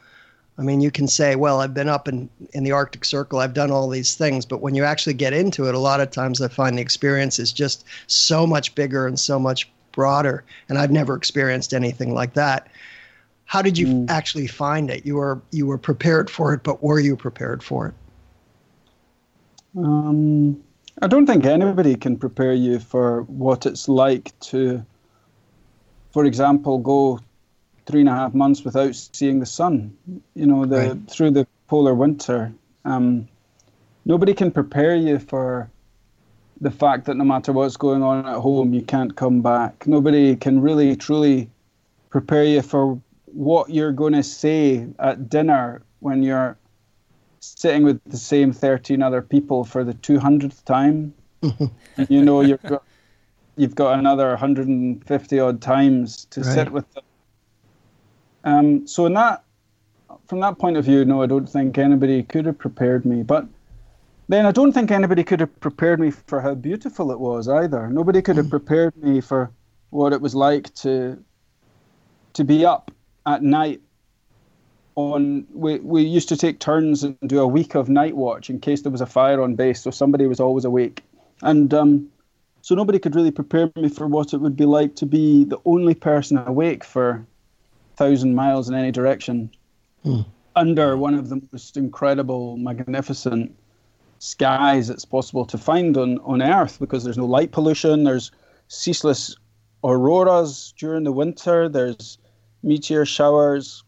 I 0.58 0.62
mean, 0.62 0.80
you 0.80 0.90
can 0.90 1.08
say, 1.08 1.36
well, 1.36 1.60
I've 1.60 1.74
been 1.74 1.90
up 1.90 2.08
in, 2.08 2.30
in 2.54 2.64
the 2.64 2.72
Arctic 2.72 3.04
Circle, 3.04 3.40
I've 3.40 3.54
done 3.54 3.72
all 3.72 3.90
these 3.90 4.16
things, 4.16 4.46
but 4.46 4.62
when 4.62 4.74
you 4.74 4.86
actually 4.86 5.14
get 5.14 5.34
into 5.34 5.68
it, 5.68 5.76
a 5.76 5.80
lot 5.80 6.00
of 6.00 6.12
times 6.12 6.42
I 6.42 6.48
find 6.48 6.78
the 6.78 6.82
experience 6.82 7.40
is 7.40 7.52
just 7.52 7.86
so 8.08 8.48
much 8.48 8.74
bigger 8.74 9.06
and 9.06 9.20
so 9.20 9.38
much 9.38 9.70
broader. 9.92 10.46
And 10.70 10.78
I've 10.78 10.92
never 10.92 11.16
experienced 11.16 11.74
anything 11.74 12.14
like 12.14 12.34
that. 12.36 12.70
How 13.46 13.62
did 13.62 13.78
you 13.78 13.88
mm. 13.88 14.10
actually 14.10 14.48
find 14.48 14.90
it? 14.90 15.06
You 15.06 15.16
were 15.16 15.42
you 15.52 15.68
were 15.68 15.78
prepared 15.78 16.30
for 16.30 16.54
it, 16.54 16.64
but 16.64 16.82
were 16.82 17.00
you 17.00 17.16
prepared 17.16 17.62
for 17.62 17.88
it? 17.88 17.94
Um, 19.78 20.64
I 21.02 21.08
don't 21.08 21.28
think 21.28 21.46
anybody 21.46 21.96
can 21.96 22.18
prepare 22.18 22.54
you 22.54 22.80
for 22.80 23.24
what 23.24 23.66
it's 23.66 23.88
like 23.90 24.38
to, 24.52 24.86
for 26.12 26.26
example, 26.26 26.80
go 26.80 27.20
three 27.86 28.02
and 28.02 28.10
a 28.10 28.14
half 28.14 28.34
months 28.34 28.64
without 28.64 28.96
seeing 28.96 29.40
the 29.40 29.46
sun. 29.46 29.96
You 30.36 30.46
know, 30.46 30.66
the 30.66 30.90
right. 30.90 31.10
through 31.10 31.32
the 31.32 31.48
polar 31.68 31.94
winter. 31.94 32.54
Um, 32.84 33.28
nobody 34.06 34.34
can 34.34 34.52
prepare 34.52 34.96
you 34.96 35.20
for 35.20 35.70
the 36.62 36.72
fact 36.72 37.06
that 37.06 37.16
no 37.16 37.24
matter 37.24 37.52
what's 37.52 37.78
going 37.78 38.02
on 38.02 38.26
at 38.26 38.40
home, 38.40 38.74
you 38.74 38.82
can't 38.82 39.16
come 39.16 39.42
back. 39.42 39.86
Nobody 39.88 40.36
can 40.36 40.62
really 40.62 40.96
truly 40.96 41.50
prepare 42.10 42.46
you 42.46 42.62
for 42.62 43.00
what 43.26 43.70
you're 43.70 43.92
going 43.92 44.14
to 44.14 44.24
say 44.24 44.88
at 45.00 45.30
dinner 45.30 45.82
when 46.00 46.24
you're 46.24 46.58
sitting 47.42 47.84
with 47.84 48.02
the 48.06 48.18
same 48.18 48.54
13 48.54 49.02
other 49.02 49.22
people 49.22 49.64
for 49.64 49.84
the 49.84 49.94
200th 49.94 50.64
time. 50.64 51.14
you 52.10 52.24
know, 52.24 52.42
you've 52.42 52.64
got, 52.64 52.84
you've 53.58 53.76
got 53.76 54.00
another 54.00 54.30
150 54.30 55.40
odd 55.40 55.62
times 55.62 56.26
to 56.26 56.42
right. 56.42 56.54
sit 56.54 56.72
with 56.72 56.92
them. 56.94 57.04
Um, 58.46 58.88
so 58.88 59.06
in 59.06 59.14
that, 59.14 59.44
from 60.28 60.40
that 60.40 60.58
point 60.58 60.78
of 60.78 60.86
view, 60.86 61.04
no, 61.04 61.22
I 61.22 61.26
don't 61.26 61.48
think 61.48 61.78
anybody 61.78 62.24
could 62.24 62.46
have 62.46 62.58
prepared 62.58 63.06
me. 63.06 63.24
But 63.24 63.48
then 64.28 64.46
I 64.46 64.52
don't 64.52 64.72
think 64.72 64.92
anybody 64.92 65.24
could 65.24 65.40
have 65.40 65.60
prepared 65.60 66.00
me 66.00 66.12
for 66.12 66.40
how 66.42 66.56
beautiful 66.56 67.12
it 67.12 67.20
was 67.20 67.48
either. 67.48 67.88
Nobody 67.90 68.22
could 68.22 68.38
have 68.38 68.48
mm. 68.48 68.52
prepared 68.52 68.96
me 68.98 69.20
for 69.20 69.52
what 69.90 70.14
it 70.14 70.22
was 70.22 70.36
like 70.36 70.74
to 70.76 71.24
to 72.34 72.44
be 72.44 72.66
up 72.66 72.92
at 73.26 73.42
night 73.42 73.82
on 74.96 75.46
we, 75.54 75.80
we 75.80 76.02
used 76.02 76.30
to 76.30 76.38
take 76.38 76.60
turns 76.60 77.04
and 77.04 77.18
do 77.28 77.40
a 77.40 77.48
week 77.48 77.76
of 77.76 77.88
night 77.88 78.16
watch 78.16 78.50
in 78.50 78.60
case 78.60 78.82
there 78.82 78.92
was 78.92 79.02
a 79.02 79.06
fire 79.06 79.42
on 79.42 79.56
base 79.56 79.82
so 79.82 79.92
somebody 79.92 80.28
was 80.28 80.40
always 80.40 80.66
awake 80.66 81.02
and 81.44 81.74
um, 81.74 82.10
so 82.62 82.76
nobody 82.76 83.00
could 83.00 83.16
really 83.16 83.32
prepare 83.32 83.72
me 83.76 83.88
for 83.88 84.08
what 84.08 84.34
it 84.34 84.38
would 84.38 84.58
be 84.58 84.66
like 84.66 84.96
to 84.96 85.06
be 85.06 85.46
the 85.46 85.58
only 85.66 85.94
person 85.94 86.38
awake 86.46 86.84
for 86.84 87.26
thousand 87.98 88.36
miles 88.36 88.70
in 88.70 88.76
any 88.76 88.92
direction 88.92 89.50
mm. 90.06 90.26
under 90.56 90.98
one 90.98 91.14
of 91.14 91.30
the 91.30 91.42
most 91.52 91.78
incredible 91.78 92.58
magnificent 92.58 93.56
skies 94.20 94.90
it's 94.90 95.06
possible 95.06 95.46
to 95.46 95.58
find 95.58 95.98
on, 95.98 96.18
on 96.20 96.42
earth 96.42 96.80
because 96.80 97.04
there's 97.04 97.18
no 97.18 97.26
light 97.26 97.52
pollution 97.52 98.04
there's 98.04 98.32
ceaseless 98.68 99.36
auroras 99.84 100.74
during 100.78 101.04
the 101.04 101.12
winter 101.12 101.70
there's 101.70 102.18
meteor 102.66 103.06
showers, 103.06 103.84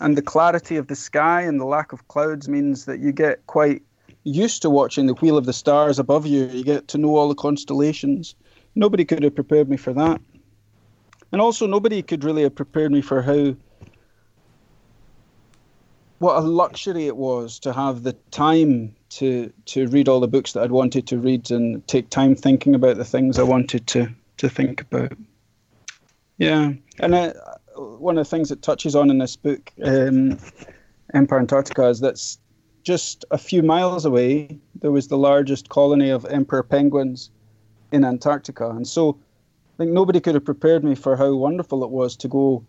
and 0.00 0.16
the 0.16 0.22
clarity 0.22 0.76
of 0.76 0.86
the 0.86 0.94
sky 0.94 1.40
and 1.42 1.58
the 1.58 1.64
lack 1.64 1.92
of 1.92 2.06
clouds 2.08 2.48
means 2.48 2.84
that 2.84 3.00
you 3.00 3.10
get 3.10 3.46
quite 3.46 3.82
used 4.24 4.62
to 4.62 4.70
watching 4.70 5.06
the 5.06 5.14
wheel 5.14 5.36
of 5.36 5.46
the 5.46 5.52
stars 5.52 5.98
above 5.98 6.26
you. 6.26 6.46
You 6.46 6.64
get 6.64 6.88
to 6.88 6.98
know 6.98 7.16
all 7.16 7.28
the 7.28 7.34
constellations. 7.34 8.34
Nobody 8.74 9.04
could 9.04 9.22
have 9.22 9.34
prepared 9.34 9.68
me 9.68 9.76
for 9.76 9.92
that. 9.94 10.20
And 11.34 11.40
also, 11.40 11.66
nobody 11.66 12.00
could 12.00 12.22
really 12.22 12.44
have 12.44 12.54
prepared 12.54 12.92
me 12.92 13.00
for 13.00 13.20
how 13.20 13.56
what 16.20 16.36
a 16.36 16.40
luxury 16.40 17.08
it 17.08 17.16
was 17.16 17.58
to 17.58 17.72
have 17.72 18.04
the 18.04 18.12
time 18.30 18.94
to 19.08 19.52
to 19.64 19.88
read 19.88 20.08
all 20.08 20.20
the 20.20 20.28
books 20.28 20.52
that 20.52 20.62
I'd 20.62 20.70
wanted 20.70 21.08
to 21.08 21.18
read 21.18 21.50
and 21.50 21.84
take 21.88 22.08
time 22.08 22.36
thinking 22.36 22.72
about 22.72 22.98
the 22.98 23.04
things 23.04 23.40
I 23.40 23.42
wanted 23.42 23.88
to 23.88 24.14
to 24.36 24.48
think 24.48 24.82
about. 24.82 25.18
Yeah, 26.38 26.74
and 27.00 27.16
I, 27.16 27.34
one 27.74 28.16
of 28.16 28.24
the 28.24 28.30
things 28.30 28.52
it 28.52 28.62
touches 28.62 28.94
on 28.94 29.10
in 29.10 29.18
this 29.18 29.34
book, 29.34 29.72
um, 29.82 30.38
Empire 31.14 31.40
Antarctica, 31.40 31.88
is 31.88 31.98
that's 31.98 32.38
just 32.84 33.24
a 33.32 33.38
few 33.38 33.64
miles 33.64 34.04
away 34.04 34.56
there 34.80 34.92
was 34.92 35.08
the 35.08 35.18
largest 35.18 35.68
colony 35.68 36.10
of 36.10 36.24
emperor 36.26 36.62
penguins 36.62 37.32
in 37.90 38.04
Antarctica, 38.04 38.70
and 38.70 38.86
so 38.86 39.18
I 39.74 39.76
think 39.78 39.90
nobody 39.90 40.20
could 40.20 40.34
have 40.34 40.44
prepared 40.44 40.84
me 40.84 40.94
for 40.94 41.16
how 41.16 41.34
wonderful 41.34 41.82
it 41.82 41.90
was 41.90 42.16
to 42.18 42.28
go 42.28 42.64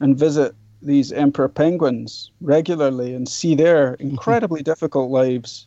and 0.00 0.16
visit 0.16 0.54
these 0.80 1.10
emperor 1.10 1.48
penguins 1.48 2.30
regularly 2.40 3.14
and 3.14 3.28
see 3.28 3.54
their 3.54 3.94
incredibly 4.00 4.62
difficult 4.62 5.10
lives. 5.10 5.66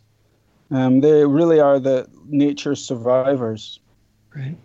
Um, 0.72 1.02
they 1.02 1.26
really 1.26 1.60
are 1.60 1.80
the 1.80 2.08
nature's 2.26 2.84
survivors. 2.84 3.80
Right. 4.36 4.58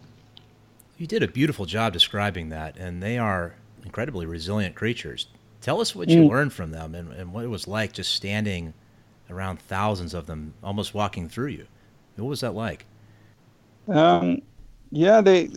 You 0.99 1.07
did 1.07 1.23
a 1.23 1.29
beautiful 1.29 1.67
job 1.67 1.93
describing 1.93 2.51
that, 2.51 2.77
and 2.77 3.03
they 3.03 3.19
are 3.19 3.55
incredibly 3.85 4.27
resilient 4.27 4.77
creatures. 4.77 5.27
Tell 5.61 5.81
us 5.81 5.95
what 5.95 6.09
you 6.09 6.23
mm. 6.23 6.31
learned 6.31 6.53
from 6.53 6.71
them 6.71 6.95
and, 6.95 7.13
and 7.13 7.33
what 7.33 7.45
it 7.45 7.49
was 7.49 7.67
like 7.67 7.93
just 7.93 8.15
standing 8.15 8.75
around 9.31 9.61
thousands 9.61 10.15
of 10.15 10.27
them, 10.27 10.55
almost 10.63 10.95
walking 10.95 11.29
through 11.29 11.49
you. 11.49 11.67
What 12.17 12.29
was 12.29 12.41
that 12.41 12.55
like? 12.55 12.85
Um, 13.89 14.43
yeah, 14.91 15.21
they 15.21 15.49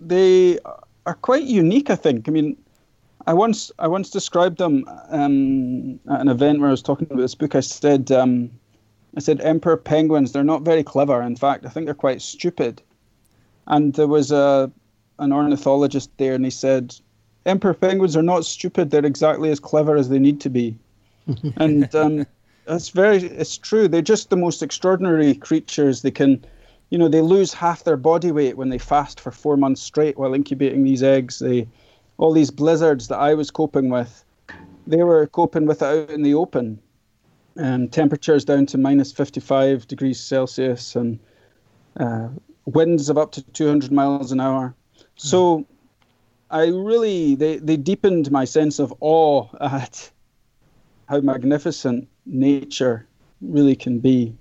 they 0.00 0.58
are 1.06 1.14
quite 1.14 1.44
unique. 1.44 1.90
I 1.90 1.96
think. 1.96 2.28
I 2.28 2.32
mean, 2.32 2.56
I 3.26 3.34
once 3.34 3.70
I 3.78 3.88
once 3.88 4.10
described 4.10 4.58
them 4.58 4.84
um, 5.10 6.00
at 6.10 6.20
an 6.20 6.28
event 6.28 6.60
where 6.60 6.68
I 6.68 6.72
was 6.72 6.82
talking 6.82 7.06
about 7.10 7.20
this 7.20 7.34
book. 7.34 7.54
I 7.54 7.60
said 7.60 8.10
um, 8.10 8.50
I 9.16 9.20
said 9.20 9.40
emperor 9.40 9.76
penguins. 9.76 10.32
They're 10.32 10.44
not 10.44 10.62
very 10.62 10.82
clever. 10.82 11.20
In 11.22 11.36
fact, 11.36 11.66
I 11.66 11.68
think 11.68 11.86
they're 11.86 11.94
quite 11.94 12.22
stupid. 12.22 12.82
And 13.66 13.94
there 13.94 14.06
was 14.06 14.30
a 14.30 14.70
an 15.18 15.32
ornithologist 15.32 16.10
there, 16.16 16.34
and 16.34 16.44
he 16.44 16.50
said, 16.50 16.94
"Emperor 17.44 17.74
penguins 17.74 18.16
are 18.16 18.22
not 18.22 18.44
stupid. 18.44 18.90
They're 18.90 19.04
exactly 19.04 19.50
as 19.50 19.60
clever 19.60 19.96
as 19.96 20.08
they 20.08 20.18
need 20.18 20.40
to 20.42 20.50
be." 20.50 20.78
and 21.56 21.94
um, 21.94 22.26
it's 22.66 22.90
very 22.90 23.18
it's 23.18 23.58
true. 23.58 23.88
They're 23.88 24.02
just 24.02 24.30
the 24.30 24.36
most 24.36 24.62
extraordinary 24.62 25.34
creatures. 25.34 26.02
They 26.02 26.10
can, 26.10 26.44
you 26.90 26.98
know, 26.98 27.08
they 27.08 27.20
lose 27.20 27.52
half 27.52 27.84
their 27.84 27.96
body 27.96 28.32
weight 28.32 28.56
when 28.56 28.70
they 28.70 28.78
fast 28.78 29.20
for 29.20 29.30
four 29.30 29.56
months 29.56 29.82
straight 29.82 30.18
while 30.18 30.34
incubating 30.34 30.84
these 30.84 31.02
eggs. 31.02 31.38
They, 31.38 31.68
all 32.16 32.32
these 32.32 32.50
blizzards 32.50 33.08
that 33.08 33.18
I 33.18 33.34
was 33.34 33.50
coping 33.50 33.90
with, 33.90 34.24
they 34.86 35.02
were 35.02 35.26
coping 35.26 35.66
with 35.66 35.82
it 35.82 35.86
out 35.86 36.10
in 36.10 36.22
the 36.22 36.34
open. 36.34 36.80
Um, 37.56 37.88
temperatures 37.88 38.44
down 38.44 38.66
to 38.66 38.78
minus 38.78 39.12
55 39.12 39.86
degrees 39.88 40.20
Celsius 40.20 40.94
and 40.94 41.18
uh, 41.98 42.28
winds 42.66 43.10
of 43.10 43.18
up 43.18 43.32
to 43.32 43.42
200 43.42 43.90
miles 43.90 44.30
an 44.30 44.40
hour. 44.40 44.74
So 45.16 45.66
I 46.50 46.68
really, 46.68 47.34
they, 47.34 47.56
they 47.56 47.76
deepened 47.76 48.30
my 48.30 48.44
sense 48.44 48.78
of 48.78 48.94
awe 49.00 49.48
at 49.60 50.10
how 51.08 51.20
magnificent 51.20 52.08
nature 52.24 53.06
really 53.40 53.76
can 53.76 53.98
be. 53.98 54.34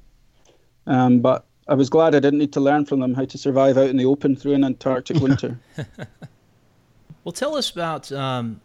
Um, 0.86 1.20
but 1.20 1.47
I 1.70 1.74
was 1.74 1.90
glad 1.90 2.16
I 2.16 2.20
didn't 2.20 2.40
need 2.40 2.54
to 2.54 2.60
learn 2.60 2.86
from 2.86 3.02
them 3.02 3.14
how 3.14 3.26
to 3.26 3.38
survive 3.38 3.78
out 3.78 3.90
in 3.90 3.98
the 3.98 4.06
open 4.06 4.36
through 4.36 4.54
an 4.54 4.64
Antarctic 4.64 5.18
winter. 5.18 5.60
well, 7.24 7.34
tell 7.34 7.56
us 7.56 7.70
about 7.70 8.12
um, 8.12 8.62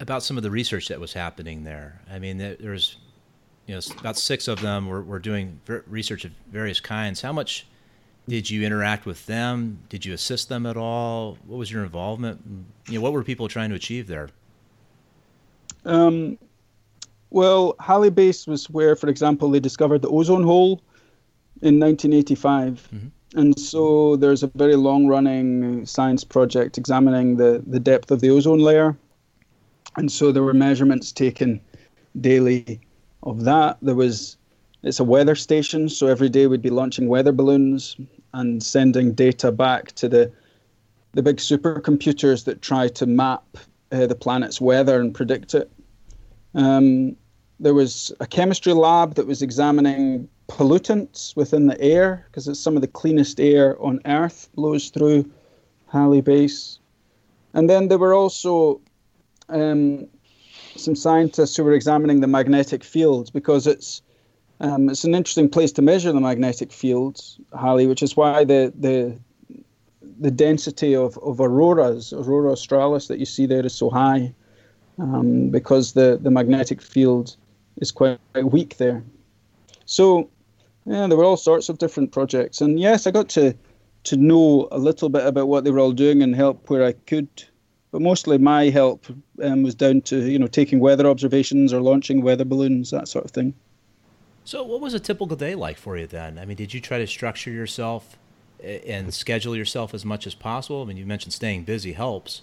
about 0.00 0.22
some 0.22 0.36
of 0.36 0.42
the 0.42 0.50
research 0.50 0.88
that 0.88 0.98
was 0.98 1.12
happening 1.12 1.64
there. 1.64 2.00
I 2.10 2.18
mean, 2.18 2.38
there's 2.38 2.96
you 3.66 3.74
know 3.74 3.80
about 4.00 4.18
six 4.18 4.48
of 4.48 4.60
them 4.60 4.88
were, 4.88 5.02
were 5.02 5.20
doing 5.20 5.60
research 5.86 6.24
of 6.24 6.32
various 6.50 6.80
kinds. 6.80 7.22
How 7.22 7.32
much 7.32 7.66
did 8.28 8.50
you 8.50 8.64
interact 8.64 9.06
with 9.06 9.24
them? 9.26 9.78
Did 9.88 10.04
you 10.04 10.12
assist 10.12 10.48
them 10.48 10.66
at 10.66 10.76
all? 10.76 11.38
What 11.46 11.56
was 11.56 11.70
your 11.70 11.84
involvement? 11.84 12.40
You 12.88 12.98
know, 12.98 13.00
what 13.00 13.12
were 13.12 13.22
people 13.22 13.48
trying 13.48 13.70
to 13.70 13.76
achieve 13.76 14.08
there? 14.08 14.30
Um, 15.84 16.38
well, 17.30 17.74
Halley 17.80 18.10
Base 18.10 18.46
was 18.46 18.68
where, 18.70 18.94
for 18.94 19.08
example, 19.08 19.50
they 19.50 19.58
discovered 19.60 20.02
the 20.02 20.08
ozone 20.08 20.44
hole 20.44 20.80
in 21.62 21.78
1985. 21.78 22.88
Mm-hmm. 22.92 23.08
And 23.34 23.58
so 23.58 24.16
there's 24.16 24.42
a 24.42 24.48
very 24.48 24.76
long 24.76 25.06
running 25.06 25.86
science 25.86 26.22
project 26.22 26.76
examining 26.76 27.36
the, 27.36 27.62
the 27.66 27.80
depth 27.80 28.10
of 28.10 28.20
the 28.20 28.30
ozone 28.30 28.58
layer. 28.58 28.96
And 29.96 30.12
so 30.12 30.32
there 30.32 30.42
were 30.42 30.52
measurements 30.52 31.12
taken 31.12 31.60
daily 32.20 32.80
of 33.22 33.44
that. 33.44 33.78
There 33.80 33.94
was, 33.94 34.36
it's 34.82 35.00
a 35.00 35.04
weather 35.04 35.34
station, 35.34 35.88
so 35.88 36.08
every 36.08 36.28
day 36.28 36.46
we'd 36.46 36.62
be 36.62 36.70
launching 36.70 37.08
weather 37.08 37.32
balloons 37.32 37.96
and 38.34 38.62
sending 38.62 39.14
data 39.14 39.52
back 39.52 39.92
to 39.92 40.08
the, 40.08 40.32
the 41.12 41.22
big 41.22 41.36
supercomputers 41.36 42.44
that 42.44 42.60
try 42.60 42.88
to 42.88 43.06
map 43.06 43.44
uh, 43.92 44.06
the 44.06 44.14
planet's 44.14 44.60
weather 44.60 45.00
and 45.00 45.14
predict 45.14 45.54
it. 45.54 45.70
Um, 46.54 47.16
there 47.60 47.74
was 47.74 48.12
a 48.20 48.26
chemistry 48.26 48.72
lab 48.72 49.14
that 49.14 49.26
was 49.26 49.40
examining 49.40 50.28
pollutants 50.52 51.34
within 51.34 51.66
the 51.66 51.80
air 51.80 52.26
because 52.26 52.46
it's 52.46 52.60
some 52.60 52.76
of 52.76 52.82
the 52.82 52.88
cleanest 52.88 53.40
air 53.40 53.80
on 53.82 54.00
Earth 54.04 54.48
blows 54.54 54.90
through 54.90 55.30
Halley 55.88 56.20
Base. 56.20 56.78
And 57.54 57.68
then 57.68 57.88
there 57.88 57.98
were 57.98 58.14
also 58.14 58.80
um, 59.48 60.06
some 60.76 60.94
scientists 60.94 61.56
who 61.56 61.64
were 61.64 61.72
examining 61.72 62.20
the 62.20 62.26
magnetic 62.26 62.84
fields 62.84 63.30
because 63.30 63.66
it's 63.66 64.02
um, 64.60 64.88
it's 64.88 65.02
an 65.02 65.14
interesting 65.14 65.48
place 65.48 65.72
to 65.72 65.82
measure 65.82 66.12
the 66.12 66.20
magnetic 66.20 66.72
fields, 66.72 67.40
Halley, 67.58 67.86
which 67.88 68.02
is 68.02 68.16
why 68.16 68.44
the 68.44 68.72
the 68.78 69.18
the 70.20 70.30
density 70.30 70.94
of, 70.94 71.18
of 71.18 71.40
auroras, 71.40 72.12
aurora 72.12 72.52
australis 72.52 73.08
that 73.08 73.18
you 73.18 73.26
see 73.26 73.44
there 73.44 73.66
is 73.66 73.74
so 73.74 73.90
high, 73.90 74.32
um, 74.98 75.50
because 75.50 75.94
the, 75.94 76.18
the 76.22 76.30
magnetic 76.30 76.80
field 76.80 77.36
is 77.78 77.90
quite 77.90 78.20
weak 78.44 78.76
there. 78.76 79.02
So, 79.86 80.30
yeah, 80.84 81.06
there 81.06 81.16
were 81.16 81.24
all 81.24 81.36
sorts 81.36 81.68
of 81.68 81.78
different 81.78 82.12
projects, 82.12 82.60
and 82.60 82.78
yes, 82.78 83.06
I 83.06 83.10
got 83.10 83.28
to 83.30 83.54
to 84.04 84.16
know 84.16 84.68
a 84.72 84.78
little 84.78 85.08
bit 85.08 85.24
about 85.26 85.46
what 85.46 85.62
they 85.62 85.70
were 85.70 85.78
all 85.78 85.92
doing 85.92 86.22
and 86.22 86.34
help 86.34 86.68
where 86.68 86.84
I 86.84 86.92
could. 86.92 87.28
But 87.92 88.02
mostly, 88.02 88.38
my 88.38 88.64
help 88.64 89.06
um, 89.42 89.62
was 89.62 89.74
down 89.74 90.00
to 90.02 90.28
you 90.30 90.38
know 90.38 90.46
taking 90.46 90.80
weather 90.80 91.06
observations 91.06 91.72
or 91.72 91.80
launching 91.80 92.22
weather 92.22 92.44
balloons, 92.44 92.90
that 92.90 93.08
sort 93.08 93.24
of 93.24 93.30
thing. 93.30 93.54
So, 94.44 94.64
what 94.64 94.80
was 94.80 94.94
a 94.94 95.00
typical 95.00 95.36
day 95.36 95.54
like 95.54 95.76
for 95.76 95.96
you 95.96 96.06
then? 96.06 96.38
I 96.38 96.44
mean, 96.44 96.56
did 96.56 96.74
you 96.74 96.80
try 96.80 96.98
to 96.98 97.06
structure 97.06 97.50
yourself 97.50 98.16
and 98.62 99.12
schedule 99.12 99.56
yourself 99.56 99.94
as 99.94 100.04
much 100.04 100.26
as 100.26 100.34
possible? 100.34 100.82
I 100.82 100.86
mean, 100.86 100.96
you 100.96 101.06
mentioned 101.06 101.32
staying 101.32 101.64
busy 101.64 101.92
helps. 101.92 102.42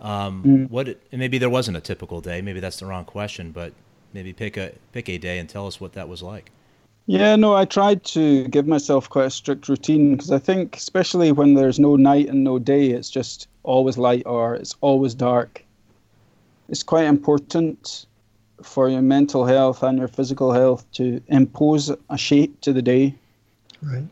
Um, 0.00 0.42
mm. 0.44 0.70
What 0.70 0.98
maybe 1.12 1.38
there 1.38 1.50
wasn't 1.50 1.76
a 1.76 1.80
typical 1.80 2.20
day. 2.20 2.40
Maybe 2.40 2.60
that's 2.60 2.78
the 2.78 2.86
wrong 2.86 3.04
question, 3.04 3.50
but 3.50 3.72
maybe 4.12 4.32
pick 4.32 4.56
a 4.56 4.72
pick 4.92 5.08
a 5.08 5.18
day 5.18 5.38
and 5.38 5.48
tell 5.48 5.66
us 5.66 5.80
what 5.80 5.92
that 5.94 6.08
was 6.08 6.22
like. 6.22 6.50
Yeah, 7.06 7.36
no, 7.36 7.54
I 7.54 7.66
tried 7.66 8.02
to 8.04 8.48
give 8.48 8.66
myself 8.66 9.10
quite 9.10 9.26
a 9.26 9.30
strict 9.30 9.68
routine 9.68 10.12
because 10.12 10.30
I 10.30 10.38
think, 10.38 10.76
especially 10.76 11.32
when 11.32 11.54
there's 11.54 11.78
no 11.78 11.96
night 11.96 12.28
and 12.28 12.42
no 12.42 12.58
day, 12.58 12.90
it's 12.90 13.10
just 13.10 13.46
always 13.62 13.98
light 13.98 14.22
or 14.24 14.54
it's 14.54 14.74
always 14.80 15.14
dark. 15.14 15.62
It's 16.70 16.82
quite 16.82 17.04
important 17.04 18.06
for 18.62 18.88
your 18.88 19.02
mental 19.02 19.44
health 19.44 19.82
and 19.82 19.98
your 19.98 20.08
physical 20.08 20.52
health 20.52 20.90
to 20.92 21.20
impose 21.28 21.92
a 22.08 22.16
shape 22.16 22.58
to 22.62 22.72
the 22.72 22.80
day. 22.80 23.14
Right. 23.82 24.06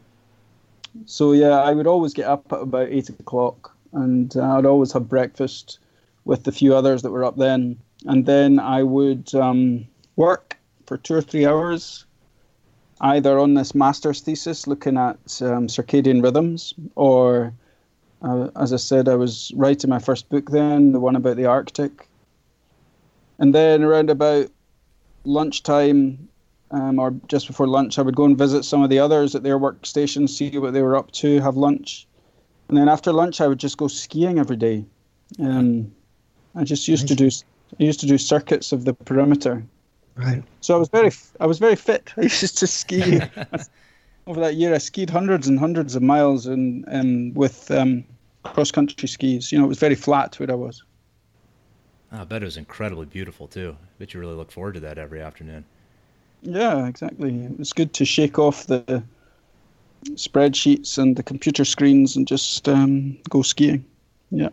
So 1.06 1.32
yeah, 1.32 1.60
I 1.60 1.72
would 1.72 1.86
always 1.86 2.12
get 2.12 2.26
up 2.26 2.52
at 2.52 2.60
about 2.60 2.88
eight 2.90 3.08
o'clock, 3.08 3.74
and 3.92 4.36
I'd 4.36 4.66
always 4.66 4.92
have 4.92 5.08
breakfast 5.08 5.78
with 6.26 6.44
the 6.44 6.52
few 6.52 6.74
others 6.74 7.00
that 7.02 7.10
were 7.10 7.24
up 7.24 7.36
then, 7.36 7.78
and 8.04 8.26
then 8.26 8.58
I 8.58 8.82
would 8.82 9.34
um, 9.34 9.86
work 10.16 10.58
for 10.84 10.98
two 10.98 11.14
or 11.14 11.22
three 11.22 11.46
hours, 11.46 12.04
either 13.02 13.38
on 13.38 13.54
this 13.54 13.74
master's 13.74 14.20
thesis 14.20 14.66
looking 14.66 14.96
at 14.96 15.16
um, 15.42 15.66
circadian 15.66 16.22
rhythms, 16.22 16.72
or 16.94 17.52
uh, 18.22 18.48
as 18.56 18.72
I 18.72 18.76
said, 18.76 19.08
I 19.08 19.16
was 19.16 19.52
writing 19.56 19.90
my 19.90 19.98
first 19.98 20.28
book 20.28 20.50
then, 20.50 20.92
the 20.92 21.00
one 21.00 21.16
about 21.16 21.36
the 21.36 21.46
Arctic. 21.46 22.08
And 23.38 23.54
then 23.54 23.82
around 23.82 24.10
about 24.10 24.50
lunchtime, 25.24 26.28
um, 26.70 26.98
or 26.98 27.14
just 27.26 27.48
before 27.48 27.66
lunch, 27.66 27.98
I 27.98 28.02
would 28.02 28.16
go 28.16 28.24
and 28.24 28.38
visit 28.38 28.64
some 28.64 28.82
of 28.82 28.90
the 28.90 29.00
others 29.00 29.34
at 29.34 29.42
their 29.42 29.58
workstations, 29.58 30.30
see 30.30 30.56
what 30.58 30.72
they 30.72 30.82
were 30.82 30.96
up 30.96 31.10
to, 31.12 31.40
have 31.40 31.56
lunch. 31.56 32.06
And 32.68 32.78
then 32.78 32.88
after 32.88 33.12
lunch, 33.12 33.40
I 33.40 33.48
would 33.48 33.58
just 33.58 33.76
go 33.76 33.88
skiing 33.88 34.38
every 34.38 34.56
day. 34.56 34.84
Um, 35.40 35.92
I 36.54 36.64
just 36.64 36.86
used 36.86 37.04
nice. 37.04 37.08
to 37.08 37.16
do 37.16 37.30
I 37.80 37.84
used 37.84 38.00
to 38.00 38.06
do 38.06 38.18
circuits 38.18 38.72
of 38.72 38.84
the 38.84 38.92
perimeter. 38.92 39.64
Right. 40.16 40.42
So 40.60 40.74
I 40.74 40.78
was 40.78 40.88
very 40.88 41.10
I 41.40 41.46
was 41.46 41.58
very 41.58 41.76
fit. 41.76 42.12
I 42.16 42.22
used 42.22 42.58
to 42.58 42.66
ski 42.66 43.20
over 44.26 44.40
that 44.40 44.54
year. 44.54 44.74
I 44.74 44.78
skied 44.78 45.10
hundreds 45.10 45.48
and 45.48 45.58
hundreds 45.58 45.94
of 45.94 46.02
miles 46.02 46.46
and 46.46 46.84
and 46.88 47.34
with 47.36 47.70
um, 47.70 48.04
cross 48.44 48.70
country 48.70 49.08
skis. 49.08 49.52
You 49.52 49.58
know, 49.58 49.64
it 49.64 49.68
was 49.68 49.78
very 49.78 49.94
flat 49.94 50.38
where 50.38 50.50
I 50.50 50.54
was. 50.54 50.82
Oh, 52.12 52.20
I 52.20 52.24
bet 52.24 52.42
it 52.42 52.44
was 52.44 52.56
incredibly 52.58 53.06
beautiful 53.06 53.48
too. 53.48 53.76
I 53.80 53.86
bet 53.98 54.12
you 54.12 54.20
really 54.20 54.34
look 54.36 54.52
forward 54.52 54.74
to 54.74 54.80
that 54.80 54.98
every 54.98 55.22
afternoon. 55.22 55.64
Yeah, 56.42 56.86
exactly. 56.86 57.44
It 57.44 57.58
was 57.58 57.72
good 57.72 57.94
to 57.94 58.04
shake 58.04 58.38
off 58.38 58.66
the 58.66 59.02
spreadsheets 60.10 60.98
and 60.98 61.16
the 61.16 61.22
computer 61.22 61.64
screens 61.64 62.16
and 62.16 62.26
just 62.26 62.68
um, 62.68 63.16
go 63.30 63.42
skiing. 63.42 63.84
Yeah. 64.30 64.48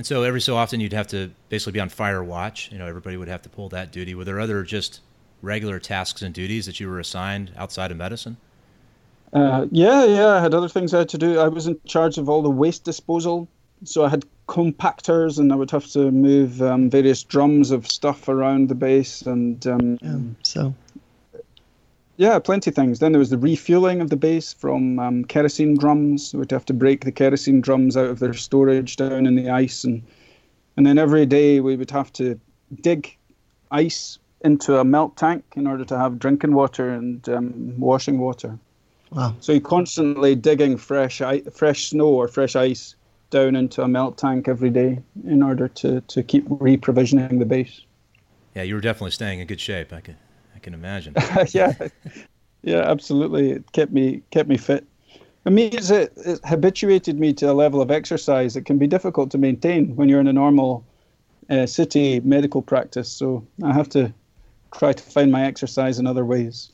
And 0.00 0.06
so 0.06 0.22
every 0.22 0.40
so 0.40 0.56
often 0.56 0.80
you'd 0.80 0.94
have 0.94 1.08
to 1.08 1.30
basically 1.50 1.72
be 1.72 1.80
on 1.80 1.90
fire 1.90 2.24
watch. 2.24 2.72
You 2.72 2.78
know, 2.78 2.86
everybody 2.86 3.18
would 3.18 3.28
have 3.28 3.42
to 3.42 3.50
pull 3.50 3.68
that 3.68 3.92
duty. 3.92 4.14
Were 4.14 4.24
there 4.24 4.40
other 4.40 4.62
just 4.62 5.00
regular 5.42 5.78
tasks 5.78 6.22
and 6.22 6.32
duties 6.32 6.64
that 6.64 6.80
you 6.80 6.88
were 6.88 6.98
assigned 6.98 7.52
outside 7.54 7.90
of 7.90 7.98
medicine? 7.98 8.38
Uh, 9.34 9.66
yeah, 9.70 10.06
yeah. 10.06 10.28
I 10.28 10.40
had 10.40 10.54
other 10.54 10.70
things 10.70 10.94
I 10.94 11.00
had 11.00 11.10
to 11.10 11.18
do. 11.18 11.38
I 11.38 11.48
was 11.48 11.66
in 11.66 11.78
charge 11.84 12.16
of 12.16 12.30
all 12.30 12.40
the 12.40 12.48
waste 12.48 12.82
disposal. 12.82 13.46
So 13.84 14.02
I 14.02 14.08
had 14.08 14.24
compactors 14.48 15.38
and 15.38 15.52
I 15.52 15.56
would 15.56 15.70
have 15.70 15.86
to 15.88 16.10
move 16.10 16.62
um, 16.62 16.88
various 16.88 17.22
drums 17.22 17.70
of 17.70 17.86
stuff 17.86 18.26
around 18.26 18.70
the 18.70 18.74
base. 18.74 19.20
And 19.20 19.66
um, 19.66 19.98
yeah, 20.00 20.18
so 20.42 20.74
yeah, 22.20 22.38
plenty 22.38 22.70
of 22.70 22.74
things. 22.74 22.98
Then 22.98 23.12
there 23.12 23.18
was 23.18 23.30
the 23.30 23.38
refueling 23.38 24.02
of 24.02 24.10
the 24.10 24.16
base 24.16 24.52
from 24.52 24.98
um, 24.98 25.24
kerosene 25.24 25.78
drums. 25.78 26.34
We'd 26.34 26.50
have 26.50 26.66
to 26.66 26.74
break 26.74 27.06
the 27.06 27.12
kerosene 27.12 27.62
drums 27.62 27.96
out 27.96 28.10
of 28.10 28.18
their 28.18 28.34
storage 28.34 28.96
down 28.96 29.24
in 29.24 29.36
the 29.36 29.48
ice, 29.48 29.84
and 29.84 30.02
and 30.76 30.84
then 30.84 30.98
every 30.98 31.24
day 31.24 31.60
we 31.60 31.76
would 31.76 31.90
have 31.90 32.12
to 32.14 32.38
dig 32.82 33.16
ice 33.70 34.18
into 34.42 34.78
a 34.78 34.84
melt 34.84 35.16
tank 35.16 35.44
in 35.56 35.66
order 35.66 35.82
to 35.86 35.96
have 35.96 36.18
drinking 36.18 36.52
water 36.52 36.90
and 36.90 37.26
um, 37.30 37.80
washing 37.80 38.18
water. 38.18 38.58
Wow. 39.12 39.34
So 39.40 39.52
you're 39.52 39.62
constantly 39.62 40.34
digging 40.34 40.76
fresh 40.76 41.22
fresh 41.54 41.88
snow 41.88 42.08
or 42.08 42.28
fresh 42.28 42.54
ice 42.54 42.96
down 43.30 43.56
into 43.56 43.80
a 43.82 43.88
melt 43.88 44.18
tank 44.18 44.46
every 44.46 44.70
day 44.70 44.98
in 45.26 45.42
order 45.42 45.68
to, 45.68 46.02
to 46.02 46.22
keep 46.22 46.46
reprovisioning 46.48 47.38
the 47.38 47.46
base. 47.46 47.80
Yeah, 48.54 48.64
you 48.64 48.74
were 48.74 48.82
definitely 48.82 49.12
staying 49.12 49.40
in 49.40 49.46
good 49.46 49.60
shape. 49.60 49.90
I 49.90 50.02
can 50.02 50.16
I 50.16 50.29
can 50.62 50.74
imagine. 50.74 51.14
yeah, 51.48 51.74
yeah, 52.62 52.80
absolutely. 52.80 53.50
It 53.52 53.72
kept 53.72 53.92
me 53.92 54.22
kept 54.30 54.48
me 54.48 54.56
fit. 54.56 54.86
It 55.46 55.50
means 55.52 55.90
it, 55.90 56.12
it 56.16 56.40
habituated 56.44 57.18
me 57.18 57.32
to 57.34 57.50
a 57.50 57.54
level 57.54 57.80
of 57.80 57.90
exercise 57.90 58.54
that 58.54 58.66
can 58.66 58.76
be 58.76 58.86
difficult 58.86 59.30
to 59.30 59.38
maintain 59.38 59.96
when 59.96 60.08
you're 60.08 60.20
in 60.20 60.26
a 60.26 60.32
normal 60.32 60.84
uh, 61.48 61.66
city 61.66 62.20
medical 62.20 62.60
practice. 62.60 63.10
So 63.10 63.46
I 63.64 63.72
have 63.72 63.88
to 63.90 64.12
try 64.76 64.92
to 64.92 65.02
find 65.02 65.32
my 65.32 65.44
exercise 65.44 65.98
in 65.98 66.06
other 66.06 66.24
ways. 66.24 66.70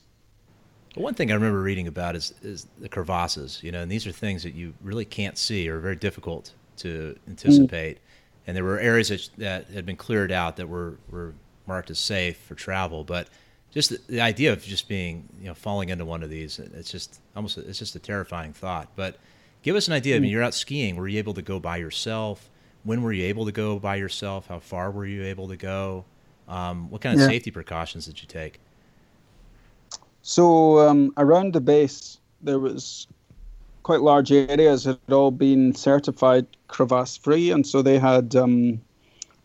one 0.96 1.14
thing 1.14 1.30
I 1.30 1.34
remember 1.34 1.60
reading 1.60 1.86
about 1.86 2.16
is, 2.16 2.34
is 2.42 2.66
the 2.78 2.88
crevasses, 2.88 3.62
you 3.62 3.72
know, 3.72 3.82
and 3.82 3.90
these 3.90 4.06
are 4.06 4.12
things 4.12 4.42
that 4.42 4.54
you 4.54 4.74
really 4.82 5.04
can't 5.04 5.38
see 5.38 5.68
or 5.68 5.78
very 5.78 5.96
difficult 5.96 6.52
to 6.78 7.16
anticipate. 7.28 7.96
Mm. 7.96 8.00
And 8.48 8.56
there 8.56 8.64
were 8.64 8.78
areas 8.78 9.08
that, 9.08 9.28
that 9.38 9.66
had 9.68 9.86
been 9.86 9.96
cleared 9.96 10.32
out 10.32 10.56
that 10.56 10.68
were, 10.68 10.98
were 11.10 11.34
marked 11.66 11.90
as 11.90 11.98
safe 11.98 12.36
for 12.36 12.54
travel, 12.54 13.04
but 13.04 13.28
just 13.76 13.90
the, 13.90 14.00
the, 14.08 14.20
idea 14.22 14.54
of 14.54 14.62
just 14.62 14.88
being, 14.88 15.28
you 15.38 15.48
know, 15.48 15.54
falling 15.54 15.90
into 15.90 16.06
one 16.06 16.22
of 16.22 16.30
these, 16.30 16.58
it's 16.58 16.90
just 16.90 17.20
almost, 17.36 17.58
it's 17.58 17.78
just 17.78 17.94
a 17.94 17.98
terrifying 17.98 18.54
thought. 18.54 18.88
But 18.96 19.18
give 19.60 19.76
us 19.76 19.86
an 19.86 19.92
idea. 19.92 20.16
I 20.16 20.18
mean, 20.18 20.30
mm. 20.30 20.32
you're 20.32 20.42
out 20.42 20.54
skiing. 20.54 20.96
Were 20.96 21.06
you 21.06 21.18
able 21.18 21.34
to 21.34 21.42
go 21.42 21.60
by 21.60 21.76
yourself? 21.76 22.48
When 22.84 23.02
were 23.02 23.12
you 23.12 23.26
able 23.26 23.44
to 23.44 23.52
go 23.52 23.78
by 23.78 23.96
yourself? 23.96 24.46
How 24.46 24.60
far 24.60 24.90
were 24.90 25.04
you 25.04 25.24
able 25.24 25.48
to 25.48 25.56
go? 25.56 26.06
Um, 26.48 26.88
what 26.88 27.02
kind 27.02 27.16
of 27.16 27.20
yeah. 27.20 27.26
safety 27.26 27.50
precautions 27.50 28.06
did 28.06 28.22
you 28.22 28.26
take? 28.26 28.60
So 30.22 30.78
um, 30.78 31.12
around 31.18 31.52
the 31.52 31.60
base, 31.60 32.18
there 32.40 32.58
was 32.58 33.06
quite 33.82 34.00
large 34.00 34.32
areas 34.32 34.84
that 34.84 34.98
had 35.06 35.12
all 35.12 35.30
been 35.30 35.74
certified 35.74 36.46
crevasse 36.68 37.18
free, 37.18 37.50
and 37.50 37.66
so 37.66 37.82
they 37.82 37.98
had 37.98 38.34
um, 38.36 38.80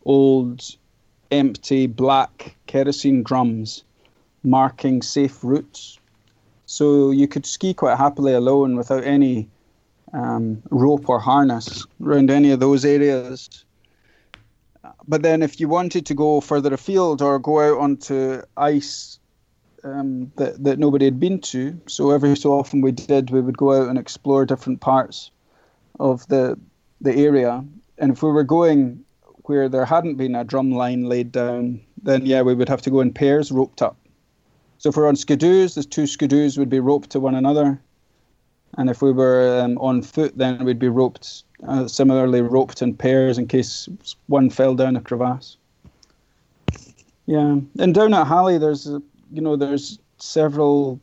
old, 0.06 0.78
empty 1.32 1.86
black 1.86 2.56
kerosene 2.68 3.24
drums 3.24 3.84
marking 4.44 5.02
safe 5.02 5.44
routes. 5.44 6.00
So 6.66 7.12
you 7.12 7.28
could 7.28 7.46
ski 7.46 7.74
quite 7.74 7.98
happily 7.98 8.34
alone 8.34 8.76
without 8.76 9.04
any 9.04 9.50
um, 10.14 10.62
rope 10.70 11.10
or 11.10 11.20
harness 11.20 11.86
around 12.04 12.30
any 12.30 12.52
of 12.52 12.60
those 12.60 12.86
areas 12.86 13.64
but 15.08 15.22
then 15.22 15.42
if 15.42 15.60
you 15.60 15.68
wanted 15.68 16.06
to 16.06 16.14
go 16.14 16.42
further 16.42 16.74
afield 16.74 17.22
or 17.22 17.40
go 17.40 17.60
out 17.60 17.80
onto 17.80 18.42
ice 18.58 19.20
um, 19.84 20.32
that, 20.36 20.64
that 20.64 20.80
nobody 20.80 21.06
had 21.06 21.20
been 21.20 21.42
to, 21.42 21.80
so 21.88 22.12
every 22.12 22.36
so 22.36 22.54
often 22.54 22.82
we 22.82 22.92
did, 22.92 23.32
we 23.32 23.42
would 23.42 23.58
go 23.58 23.74
out 23.74 23.90
and 23.90 23.98
explore 23.98 24.46
different 24.46 24.80
parts 24.80 25.32
of 26.00 26.28
the 26.28 26.58
the 27.02 27.16
area. 27.16 27.66
And 27.98 28.12
if 28.12 28.22
we 28.22 28.32
were 28.32 28.44
going 28.44 29.04
where 29.46 29.68
there 29.68 29.86
hadn't 29.86 30.16
been 30.16 30.36
a 30.36 30.44
drum 30.44 30.72
line 30.72 31.06
laid 31.06 31.32
down, 31.32 31.82
then 32.04 32.26
yeah, 32.26 32.44
we 32.44 32.54
would 32.54 32.70
have 32.70 32.84
to 32.84 32.92
go 32.92 33.02
in 33.02 33.12
pairs, 33.12 33.52
roped 33.52 33.82
up. 33.82 33.98
So 34.82 34.90
if 34.90 34.98
we're 34.98 35.08
on 35.08 35.14
skidoos, 35.14 35.76
the 35.76 35.84
two 35.84 36.06
skidoos 36.06 36.58
would 36.58 36.68
be 36.68 36.80
roped 36.80 37.12
to 37.12 37.20
one 37.20 37.36
another. 37.36 37.80
And 38.80 38.90
if 38.90 39.04
we 39.04 39.12
were 39.12 39.62
um, 39.62 39.78
on 39.78 40.02
foot, 40.02 40.36
then 40.36 40.66
we'd 40.66 40.80
be 40.80 40.90
roped 40.90 41.44
uh, 41.68 41.88
similarly 41.88 42.42
roped 42.42 42.82
in 42.82 42.96
pairs 42.96 43.38
in 43.38 43.48
case 43.48 43.88
one 44.26 44.50
fell 44.50 44.74
down 44.74 44.96
a 44.96 45.02
crevasse. 45.02 45.58
Yeah, 47.28 47.60
and 47.78 47.94
down 47.94 48.16
at 48.16 48.26
Halley, 48.26 48.58
there's 48.58 48.88
you 48.88 49.42
know 49.42 49.56
there's 49.56 50.00
several 50.18 51.00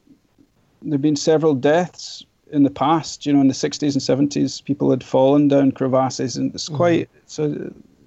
there've 0.83 1.01
been 1.01 1.15
several 1.15 1.55
deaths 1.55 2.27
in 2.51 2.65
the 2.65 2.71
past. 2.71 3.27
You 3.27 3.33
know, 3.33 3.41
in 3.41 3.47
the 3.47 3.55
60s 3.55 3.93
and 4.11 4.31
70s, 4.31 4.65
people 4.65 4.91
had 4.91 5.05
fallen 5.05 5.47
down 5.47 5.71
crevasses, 5.71 6.37
and 6.37 6.53
it's 6.53 6.65
mm-hmm. 6.65 6.77
quite 6.77 7.11
so 7.27 7.45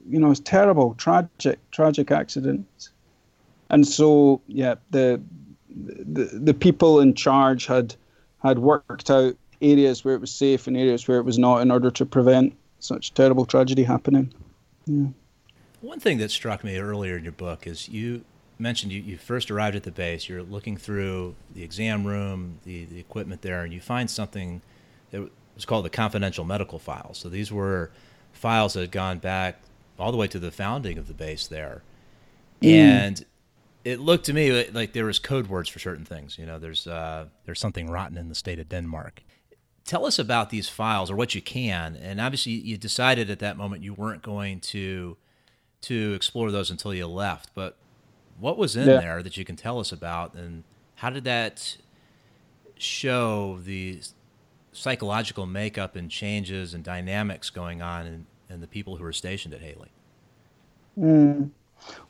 you 0.09 0.19
know 0.19 0.31
it's 0.31 0.41
terrible, 0.41 0.95
tragic, 0.95 1.59
tragic 1.71 2.11
accident. 2.11 2.89
And 3.69 3.87
so 3.87 4.41
yeah, 4.47 4.75
the 4.89 5.21
the 5.75 6.25
the 6.33 6.53
people 6.53 6.99
in 6.99 7.13
charge 7.13 7.65
had 7.65 7.95
had 8.41 8.59
worked 8.59 9.09
out 9.09 9.35
areas 9.61 10.03
where 10.03 10.15
it 10.15 10.21
was 10.21 10.31
safe 10.31 10.67
and 10.67 10.75
areas 10.75 11.07
where 11.07 11.17
it 11.17 11.23
was 11.23 11.37
not 11.37 11.61
in 11.61 11.71
order 11.71 11.91
to 11.91 12.05
prevent 12.05 12.55
such 12.79 13.13
terrible 13.13 13.45
tragedy 13.45 13.83
happening. 13.83 14.33
Yeah. 14.85 15.07
One 15.81 15.99
thing 15.99 16.17
that 16.17 16.31
struck 16.31 16.63
me 16.63 16.77
earlier 16.77 17.17
in 17.17 17.23
your 17.23 17.33
book 17.33 17.67
is 17.67 17.87
you 17.87 18.23
mentioned 18.59 18.91
you, 18.91 19.01
you 19.01 19.17
first 19.17 19.49
arrived 19.49 19.75
at 19.75 19.83
the 19.83 19.91
base, 19.91 20.29
you're 20.29 20.43
looking 20.43 20.77
through 20.77 21.35
the 21.53 21.63
exam 21.63 22.05
room, 22.05 22.59
the, 22.63 22.85
the 22.85 22.99
equipment 22.99 23.41
there, 23.41 23.63
and 23.63 23.73
you 23.73 23.81
find 23.81 24.09
something 24.09 24.61
that 25.11 25.29
was 25.55 25.65
called 25.65 25.85
the 25.85 25.89
confidential 25.89 26.45
medical 26.45 26.79
files. 26.79 27.17
So 27.17 27.29
these 27.29 27.51
were 27.51 27.91
files 28.31 28.73
that 28.73 28.81
had 28.81 28.91
gone 28.91 29.19
back 29.19 29.61
all 29.99 30.11
the 30.11 30.17
way 30.17 30.27
to 30.27 30.39
the 30.39 30.51
founding 30.51 30.97
of 30.97 31.07
the 31.07 31.13
base 31.13 31.47
there. 31.47 31.81
Mm. 32.61 32.71
And 32.71 33.25
it 33.83 33.99
looked 33.99 34.25
to 34.25 34.33
me 34.33 34.67
like 34.69 34.93
there 34.93 35.05
was 35.05 35.19
code 35.19 35.47
words 35.47 35.69
for 35.69 35.79
certain 35.79 36.05
things. 36.05 36.37
You 36.37 36.45
know, 36.45 36.59
there's 36.59 36.87
uh, 36.87 37.25
there's 37.45 37.59
something 37.59 37.89
rotten 37.89 38.17
in 38.17 38.29
the 38.29 38.35
state 38.35 38.59
of 38.59 38.69
Denmark, 38.69 39.23
tell 39.85 40.05
us 40.05 40.19
about 40.19 40.49
these 40.49 40.69
files 40.69 41.09
or 41.09 41.15
what 41.15 41.35
you 41.35 41.41
can. 41.41 41.95
And 41.95 42.21
obviously, 42.21 42.53
you 42.53 42.77
decided 42.77 43.29
at 43.29 43.39
that 43.39 43.57
moment 43.57 43.83
you 43.83 43.93
weren't 43.93 44.21
going 44.21 44.59
to 44.61 45.17
to 45.81 46.13
explore 46.13 46.51
those 46.51 46.69
until 46.69 46.93
you 46.93 47.07
left. 47.07 47.49
But 47.55 47.75
what 48.39 48.57
was 48.57 48.75
in 48.75 48.87
yeah. 48.87 48.99
there 48.99 49.23
that 49.23 49.35
you 49.35 49.45
can 49.45 49.55
tell 49.55 49.79
us 49.79 49.91
about, 49.91 50.33
and 50.35 50.63
how 50.95 51.09
did 51.09 51.23
that 51.23 51.77
show 52.77 53.59
the 53.63 54.01
psychological 54.71 55.45
makeup 55.45 55.95
and 55.95 56.09
changes 56.09 56.73
and 56.73 56.83
dynamics 56.83 57.49
going 57.49 57.81
on 57.81 58.05
in, 58.05 58.25
in 58.49 58.61
the 58.61 58.67
people 58.67 58.97
who 58.97 59.03
were 59.03 59.13
stationed 59.13 59.53
at 59.53 59.61
Halley? 59.61 59.89
Mm. 60.97 61.49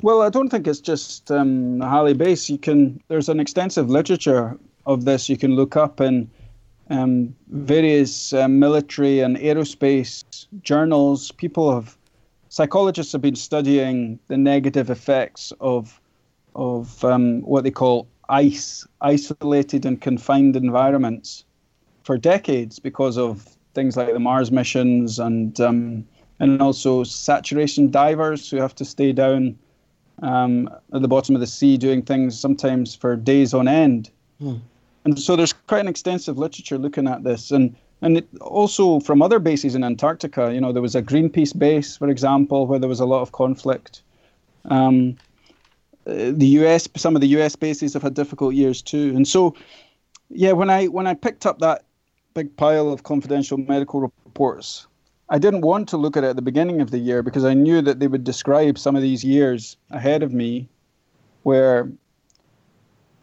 Well, 0.01 0.21
I 0.21 0.29
don't 0.29 0.49
think 0.49 0.67
it's 0.67 0.79
just 0.81 1.31
um, 1.31 1.79
Halley 1.79 2.13
Base. 2.13 2.49
You 2.49 2.57
can 2.57 3.01
there's 3.07 3.29
an 3.29 3.39
extensive 3.39 3.89
literature 3.89 4.57
of 4.85 5.05
this 5.05 5.29
you 5.29 5.37
can 5.37 5.55
look 5.55 5.75
up 5.75 6.01
in 6.01 6.29
um, 6.91 7.33
various 7.47 8.33
uh, 8.33 8.47
military 8.47 9.21
and 9.21 9.37
aerospace 9.37 10.45
journals, 10.61 11.31
people 11.31 11.73
have, 11.73 11.97
psychologists 12.49 13.13
have 13.13 13.21
been 13.21 13.35
studying 13.35 14.19
the 14.27 14.37
negative 14.37 14.89
effects 14.89 15.53
of 15.61 15.99
of 16.53 17.03
um, 17.05 17.41
what 17.43 17.63
they 17.63 17.71
call 17.71 18.09
ice, 18.27 18.85
isolated 18.99 19.85
and 19.85 20.01
confined 20.01 20.57
environments, 20.57 21.45
for 22.03 22.17
decades 22.17 22.77
because 22.77 23.17
of 23.17 23.55
things 23.73 23.95
like 23.95 24.11
the 24.11 24.19
Mars 24.19 24.51
missions 24.51 25.17
and 25.17 25.61
um, 25.61 26.05
and 26.41 26.59
also 26.59 27.03
saturation 27.03 27.91
divers 27.91 28.49
who 28.49 28.57
have 28.57 28.73
to 28.73 28.83
stay 28.83 29.13
down 29.13 29.55
um, 30.23 30.67
at 30.91 31.03
the 31.03 31.07
bottom 31.07 31.35
of 31.35 31.39
the 31.39 31.47
sea 31.47 31.77
doing 31.77 32.01
things 32.01 32.37
sometimes 32.37 32.95
for 32.95 33.15
days 33.15 33.53
on 33.53 33.67
end. 33.67 34.09
Hmm. 34.39 34.55
And 35.05 35.19
so 35.19 35.35
there's 35.35 35.53
quite 35.53 35.81
an 35.81 35.87
extensive 35.87 36.39
literature 36.39 36.79
looking 36.79 37.07
at 37.07 37.23
this. 37.23 37.51
And 37.51 37.75
and 38.01 38.17
it, 38.17 38.27
also 38.41 38.99
from 39.01 39.21
other 39.21 39.37
bases 39.37 39.75
in 39.75 39.83
Antarctica, 39.83 40.51
you 40.51 40.59
know, 40.59 40.71
there 40.71 40.81
was 40.81 40.95
a 40.95 41.03
Greenpeace 41.03 41.57
base, 41.57 41.97
for 41.97 42.09
example, 42.09 42.65
where 42.65 42.79
there 42.79 42.89
was 42.89 42.99
a 42.99 43.05
lot 43.05 43.21
of 43.21 43.31
conflict. 43.31 44.01
Um, 44.65 45.17
uh, 46.07 46.31
the 46.33 46.47
US, 46.61 46.89
some 46.97 47.15
of 47.15 47.21
the 47.21 47.27
US 47.39 47.55
bases 47.55 47.93
have 47.93 48.01
had 48.01 48.15
difficult 48.15 48.55
years 48.55 48.81
too. 48.81 49.13
And 49.15 49.27
so, 49.27 49.55
yeah, 50.29 50.53
when 50.53 50.71
I 50.71 50.87
when 50.87 51.05
I 51.05 51.13
picked 51.13 51.45
up 51.45 51.59
that 51.59 51.83
big 52.33 52.55
pile 52.57 52.91
of 52.91 53.03
confidential 53.03 53.59
medical 53.59 54.01
reports, 54.01 54.87
I 55.31 55.39
didn't 55.39 55.61
want 55.61 55.87
to 55.89 55.97
look 55.97 56.17
at 56.17 56.25
it 56.25 56.31
at 56.31 56.35
the 56.35 56.41
beginning 56.41 56.81
of 56.81 56.91
the 56.91 56.97
year 56.97 57.23
because 57.23 57.45
I 57.45 57.53
knew 57.53 57.81
that 57.81 58.01
they 58.01 58.07
would 58.07 58.25
describe 58.25 58.77
some 58.77 58.97
of 58.97 59.01
these 59.01 59.23
years 59.23 59.77
ahead 59.89 60.23
of 60.23 60.33
me, 60.33 60.67
where 61.43 61.89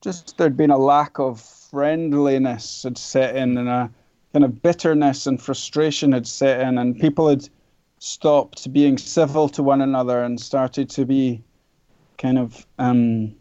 just 0.00 0.38
there'd 0.38 0.56
been 0.56 0.70
a 0.70 0.78
lack 0.78 1.18
of 1.18 1.38
friendliness 1.38 2.84
had 2.84 2.96
set 2.96 3.36
in 3.36 3.58
and 3.58 3.68
a 3.68 3.90
kind 4.32 4.42
of 4.42 4.62
bitterness 4.62 5.26
and 5.26 5.40
frustration 5.40 6.12
had 6.12 6.26
set 6.26 6.62
in 6.66 6.78
and 6.78 6.98
people 6.98 7.28
had 7.28 7.46
stopped 7.98 8.72
being 8.72 8.96
civil 8.96 9.46
to 9.50 9.62
one 9.62 9.82
another 9.82 10.22
and 10.22 10.40
started 10.40 10.88
to 10.88 11.04
be 11.04 11.42
kind 12.16 12.38
of 12.38 12.66
um, 12.78 13.34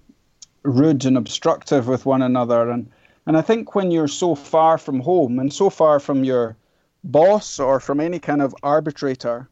rude 0.64 1.06
and 1.06 1.16
obstructive 1.16 1.88
with 1.88 2.06
one 2.06 2.22
another. 2.22 2.70
And 2.70 2.92
and 3.28 3.38
I 3.38 3.42
think 3.42 3.76
when 3.76 3.92
you're 3.92 4.10
so 4.10 4.36
far 4.36 4.78
from 4.78 5.00
home 5.00 5.40
and 5.40 5.54
so 5.54 5.70
far 5.70 6.02
from 6.02 6.26
your 6.26 6.58
boss 7.12 7.60
or 7.60 7.80
from 7.80 8.00
any 8.00 8.20
kind 8.20 8.42
of 8.42 8.56
arbitrator, 8.64 9.50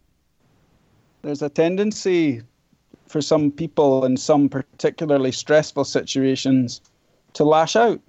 there's 1.21 1.41
a 1.41 1.49
tendency 1.49 2.41
for 3.07 3.21
some 3.21 3.51
people 3.51 4.05
in 4.05 4.17
some 4.17 4.49
particularly 4.49 5.31
stressful 5.31 5.85
situations 5.85 6.81
to 7.33 7.43
lash 7.43 7.75
out. 7.75 8.01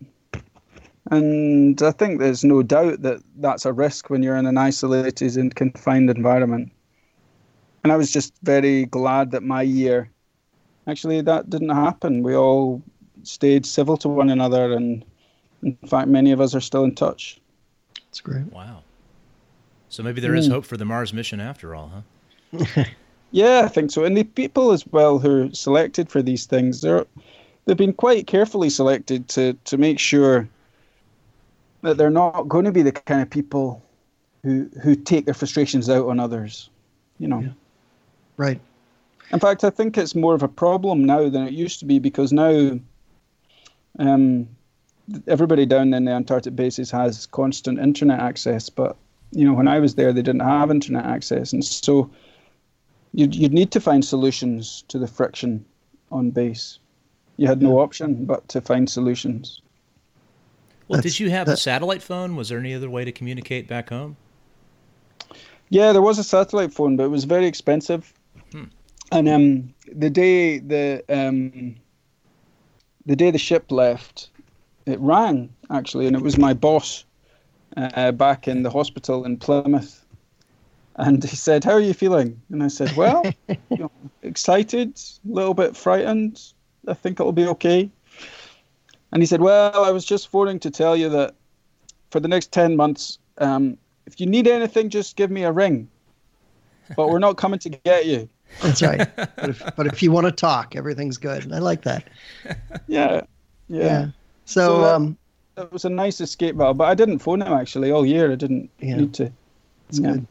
And 1.10 1.80
I 1.82 1.92
think 1.92 2.18
there's 2.18 2.44
no 2.44 2.62
doubt 2.62 3.02
that 3.02 3.22
that's 3.36 3.64
a 3.64 3.72
risk 3.72 4.10
when 4.10 4.22
you're 4.22 4.36
in 4.36 4.46
an 4.46 4.58
isolated 4.58 5.36
and 5.36 5.54
confined 5.54 6.10
environment. 6.10 6.72
And 7.84 7.92
I 7.92 7.96
was 7.96 8.12
just 8.12 8.34
very 8.42 8.86
glad 8.86 9.30
that 9.30 9.44
my 9.44 9.62
year 9.62 10.10
actually 10.86 11.20
that 11.20 11.50
didn't 11.50 11.70
happen. 11.70 12.22
We 12.22 12.34
all 12.34 12.82
stayed 13.22 13.66
civil 13.66 13.96
to 13.98 14.08
one 14.08 14.30
another, 14.30 14.72
and 14.72 15.04
in 15.62 15.76
fact, 15.88 16.08
many 16.08 16.32
of 16.32 16.40
us 16.40 16.54
are 16.54 16.60
still 16.60 16.84
in 16.84 16.94
touch. 16.94 17.40
That's 18.06 18.20
great. 18.20 18.52
Wow. 18.52 18.82
So 19.96 20.02
maybe 20.02 20.20
there 20.20 20.34
is 20.34 20.46
hope 20.46 20.66
for 20.66 20.76
the 20.76 20.84
Mars 20.84 21.14
mission 21.14 21.40
after 21.40 21.74
all, 21.74 21.90
huh? 22.52 22.84
yeah, 23.30 23.62
I 23.64 23.68
think 23.68 23.90
so. 23.90 24.04
And 24.04 24.14
the 24.14 24.24
people 24.24 24.72
as 24.72 24.86
well 24.88 25.18
who 25.18 25.46
are 25.46 25.54
selected 25.54 26.10
for 26.10 26.20
these 26.20 26.44
things, 26.44 26.82
they're 26.82 27.06
they've 27.64 27.78
been 27.78 27.94
quite 27.94 28.26
carefully 28.26 28.68
selected 28.68 29.26
to 29.28 29.54
to 29.64 29.78
make 29.78 29.98
sure 29.98 30.46
that 31.80 31.96
they're 31.96 32.10
not 32.10 32.42
going 32.42 32.66
to 32.66 32.72
be 32.72 32.82
the 32.82 32.92
kind 32.92 33.22
of 33.22 33.30
people 33.30 33.82
who 34.42 34.68
who 34.82 34.96
take 34.96 35.24
their 35.24 35.32
frustrations 35.32 35.88
out 35.88 36.06
on 36.06 36.20
others. 36.20 36.68
You 37.18 37.28
know. 37.28 37.40
Yeah. 37.40 37.52
Right. 38.36 38.60
In 39.32 39.40
fact, 39.40 39.64
I 39.64 39.70
think 39.70 39.96
it's 39.96 40.14
more 40.14 40.34
of 40.34 40.42
a 40.42 40.48
problem 40.48 41.06
now 41.06 41.30
than 41.30 41.46
it 41.46 41.54
used 41.54 41.78
to 41.78 41.86
be 41.86 41.98
because 42.00 42.34
now 42.34 42.78
um, 43.98 44.46
everybody 45.26 45.64
down 45.64 45.94
in 45.94 46.04
the 46.04 46.12
Antarctic 46.12 46.54
bases 46.54 46.90
has 46.90 47.24
constant 47.28 47.78
internet 47.78 48.20
access, 48.20 48.68
but 48.68 48.98
you 49.32 49.44
know 49.44 49.52
when 49.52 49.68
I 49.68 49.78
was 49.78 49.94
there, 49.94 50.12
they 50.12 50.22
didn't 50.22 50.40
have 50.40 50.70
internet 50.70 51.04
access, 51.04 51.52
and 51.52 51.64
so 51.64 52.10
you'd 53.12 53.34
you'd 53.34 53.52
need 53.52 53.70
to 53.72 53.80
find 53.80 54.04
solutions 54.04 54.84
to 54.88 54.98
the 54.98 55.06
friction 55.06 55.64
on 56.10 56.30
base. 56.30 56.78
You 57.36 57.46
had 57.46 57.60
no 57.60 57.80
option 57.80 58.24
but 58.24 58.48
to 58.48 58.60
find 58.60 58.88
solutions. 58.88 59.60
Well, 60.88 60.98
That's, 60.98 61.14
did 61.14 61.20
you 61.20 61.30
have 61.30 61.46
that, 61.46 61.54
a 61.54 61.56
satellite 61.56 62.02
phone? 62.02 62.36
Was 62.36 62.48
there 62.48 62.58
any 62.58 62.72
other 62.72 62.88
way 62.88 63.04
to 63.04 63.12
communicate 63.12 63.66
back 63.66 63.88
home? 63.88 64.16
Yeah, 65.68 65.92
there 65.92 66.02
was 66.02 66.18
a 66.18 66.24
satellite 66.24 66.72
phone, 66.72 66.96
but 66.96 67.04
it 67.04 67.08
was 67.08 67.24
very 67.24 67.46
expensive. 67.46 68.14
Hmm. 68.52 68.64
And 69.10 69.28
um, 69.28 69.74
the 69.92 70.10
day 70.10 70.58
the 70.58 71.04
um, 71.08 71.76
the 73.06 73.16
day 73.16 73.30
the 73.30 73.38
ship 73.38 73.70
left, 73.70 74.30
it 74.84 75.00
rang 75.00 75.50
actually, 75.70 76.06
and 76.06 76.14
it 76.14 76.22
was 76.22 76.38
my 76.38 76.52
boss 76.52 77.04
uh, 77.76 78.12
back 78.12 78.48
in 78.48 78.62
the 78.62 78.70
hospital 78.70 79.24
in 79.24 79.36
Plymouth. 79.36 80.04
And 80.98 81.22
he 81.22 81.36
said, 81.36 81.62
"How 81.62 81.72
are 81.72 81.80
you 81.80 81.92
feeling?" 81.92 82.40
And 82.50 82.62
I 82.62 82.68
said, 82.68 82.96
"Well, 82.96 83.22
you 83.48 83.76
know, 83.76 83.90
excited, 84.22 84.98
a 84.98 85.32
little 85.32 85.52
bit 85.52 85.76
frightened. 85.76 86.42
I 86.88 86.94
think 86.94 87.20
it'll 87.20 87.32
be 87.32 87.46
okay." 87.48 87.90
And 89.12 89.22
he 89.22 89.26
said, 89.26 89.40
Well, 89.40 89.84
I 89.84 89.90
was 89.90 90.04
just 90.04 90.28
phoning 90.28 90.58
to 90.60 90.70
tell 90.70 90.96
you 90.96 91.08
that 91.10 91.34
for 92.10 92.20
the 92.20 92.28
next 92.28 92.52
10 92.52 92.76
months, 92.76 93.18
um, 93.38 93.78
if 94.06 94.20
you 94.20 94.26
need 94.26 94.46
anything, 94.46 94.90
just 94.90 95.16
give 95.16 95.30
me 95.30 95.44
a 95.44 95.52
ring. 95.52 95.88
But 96.96 97.08
we're 97.08 97.18
not 97.18 97.36
coming 97.36 97.58
to 97.60 97.70
get 97.70 98.06
you. 98.06 98.28
That's 98.62 98.82
right. 98.82 99.08
but, 99.16 99.50
if, 99.50 99.62
but 99.76 99.86
if 99.86 100.02
you 100.02 100.12
want 100.12 100.26
to 100.26 100.32
talk, 100.32 100.76
everything's 100.76 101.18
good. 101.18 101.52
I 101.52 101.58
like 101.58 101.82
that. 101.82 102.04
Yeah. 102.86 103.22
Yeah. 103.68 103.84
yeah. 103.84 104.06
So, 104.44 104.66
so 104.66 104.80
that, 104.82 104.94
um, 104.94 105.18
that 105.56 105.72
was 105.72 105.84
a 105.84 105.90
nice 105.90 106.20
escape 106.20 106.56
but 106.56 106.80
I 106.82 106.94
didn't 106.94 107.18
phone 107.18 107.42
him 107.42 107.52
actually 107.52 107.90
all 107.90 108.06
year. 108.06 108.30
I 108.30 108.36
didn't 108.36 108.70
yeah. 108.78 108.96
need 108.96 109.14
to. 109.14 109.32
Yeah. 109.90 110.12
good. 110.12 110.26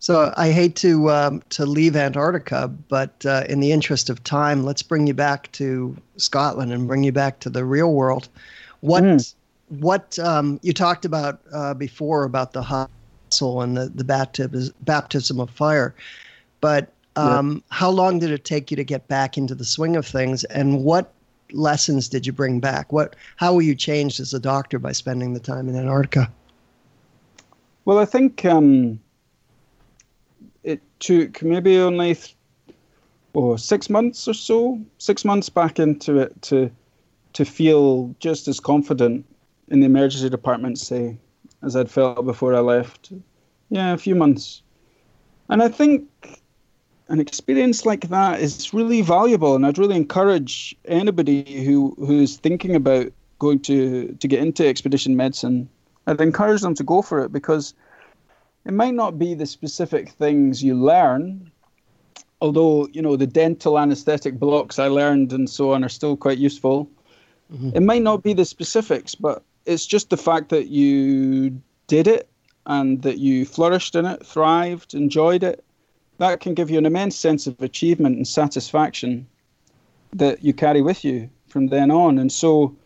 So 0.00 0.32
I 0.36 0.50
hate 0.50 0.76
to 0.76 1.10
um, 1.10 1.42
to 1.50 1.66
leave 1.66 1.96
Antarctica, 1.96 2.68
but 2.68 3.24
uh, 3.26 3.44
in 3.48 3.60
the 3.60 3.72
interest 3.72 4.10
of 4.10 4.22
time, 4.22 4.64
let's 4.64 4.82
bring 4.82 5.06
you 5.06 5.14
back 5.14 5.50
to 5.52 5.96
Scotland 6.16 6.72
and 6.72 6.86
bring 6.86 7.02
you 7.02 7.10
back 7.10 7.40
to 7.40 7.50
the 7.50 7.64
real 7.64 7.92
world. 7.92 8.28
What 8.80 9.02
mm. 9.02 9.34
what 9.68 10.18
um, 10.20 10.60
you 10.62 10.72
talked 10.72 11.04
about 11.04 11.40
uh, 11.52 11.74
before 11.74 12.24
about 12.24 12.52
the 12.52 12.62
hustle 12.62 13.62
and 13.62 13.76
the 13.76 13.88
the 13.88 14.04
baptism 14.04 14.72
baptism 14.82 15.40
of 15.40 15.50
fire, 15.50 15.94
but 16.60 16.92
um, 17.16 17.52
yeah. 17.52 17.76
how 17.76 17.90
long 17.90 18.20
did 18.20 18.30
it 18.30 18.44
take 18.44 18.70
you 18.70 18.76
to 18.76 18.84
get 18.84 19.08
back 19.08 19.36
into 19.36 19.56
the 19.56 19.64
swing 19.64 19.96
of 19.96 20.06
things, 20.06 20.44
and 20.44 20.84
what 20.84 21.12
lessons 21.52 22.08
did 22.08 22.26
you 22.26 22.32
bring 22.32 22.60
back? 22.60 22.92
What 22.92 23.16
how 23.36 23.54
were 23.54 23.62
you 23.62 23.74
changed 23.74 24.20
as 24.20 24.34
a 24.34 24.40
doctor 24.40 24.78
by 24.78 24.92
spending 24.92 25.34
the 25.34 25.40
time 25.40 25.68
in 25.68 25.76
Antarctica? 25.76 26.30
Well, 27.84 27.98
I 27.98 28.04
think. 28.04 28.44
Um 28.44 29.00
it 30.64 30.82
took 31.00 31.42
maybe 31.42 31.78
only 31.78 32.14
th- 32.14 32.36
oh, 33.34 33.56
six 33.56 33.88
months 33.88 34.28
or 34.28 34.34
so, 34.34 34.80
six 34.98 35.24
months 35.24 35.48
back 35.48 35.78
into 35.78 36.18
it 36.18 36.40
to 36.42 36.70
to 37.34 37.44
feel 37.44 38.14
just 38.18 38.48
as 38.48 38.60
confident 38.60 39.24
in 39.68 39.80
the 39.80 39.86
emergency 39.86 40.28
department, 40.28 40.78
say, 40.78 41.16
as 41.62 41.76
I'd 41.76 41.90
felt 41.90 42.24
before 42.24 42.54
I 42.54 42.60
left. 42.60 43.12
Yeah, 43.70 43.92
a 43.92 43.98
few 43.98 44.14
months. 44.14 44.62
And 45.48 45.62
I 45.62 45.68
think 45.68 46.08
an 47.08 47.20
experience 47.20 47.86
like 47.86 48.08
that 48.08 48.40
is 48.40 48.74
really 48.74 49.02
valuable, 49.02 49.54
and 49.54 49.64
I'd 49.66 49.78
really 49.78 49.96
encourage 49.96 50.76
anybody 50.84 51.64
who 51.64 51.94
who's 51.98 52.36
thinking 52.36 52.74
about 52.74 53.12
going 53.38 53.60
to 53.60 54.14
to 54.20 54.28
get 54.28 54.40
into 54.40 54.66
expedition 54.66 55.16
medicine. 55.16 55.68
I'd 56.06 56.20
encourage 56.20 56.62
them 56.62 56.74
to 56.74 56.84
go 56.84 57.02
for 57.02 57.24
it 57.24 57.32
because 57.32 57.74
it 58.64 58.72
might 58.72 58.94
not 58.94 59.18
be 59.18 59.34
the 59.34 59.46
specific 59.46 60.10
things 60.10 60.62
you 60.62 60.74
learn, 60.74 61.50
although 62.40 62.88
you 62.92 63.00
know 63.00 63.16
the 63.16 63.26
dental 63.26 63.78
anesthetic 63.78 64.38
blocks 64.38 64.78
I 64.78 64.88
learned 64.88 65.32
and 65.32 65.48
so 65.48 65.72
on 65.72 65.84
are 65.84 65.88
still 65.88 66.16
quite 66.16 66.38
useful. 66.38 66.90
Mm-hmm. 67.52 67.70
It 67.74 67.82
might 67.82 68.02
not 68.02 68.22
be 68.22 68.34
the 68.34 68.44
specifics, 68.44 69.14
but 69.14 69.42
it's 69.64 69.86
just 69.86 70.10
the 70.10 70.18
fact 70.18 70.50
that 70.50 70.68
you 70.68 71.60
did 71.86 72.06
it 72.06 72.28
and 72.66 73.00
that 73.02 73.18
you 73.18 73.46
flourished 73.46 73.94
in 73.94 74.04
it, 74.04 74.24
thrived, 74.24 74.92
enjoyed 74.92 75.42
it. 75.42 75.64
That 76.18 76.40
can 76.40 76.54
give 76.54 76.70
you 76.70 76.78
an 76.78 76.86
immense 76.86 77.16
sense 77.16 77.46
of 77.46 77.60
achievement 77.62 78.16
and 78.16 78.26
satisfaction 78.26 79.26
that 80.12 80.44
you 80.44 80.52
carry 80.52 80.82
with 80.82 81.04
you 81.04 81.30
from 81.48 81.68
then 81.68 81.90
on. 81.90 82.18
And 82.18 82.30
so 82.30 82.76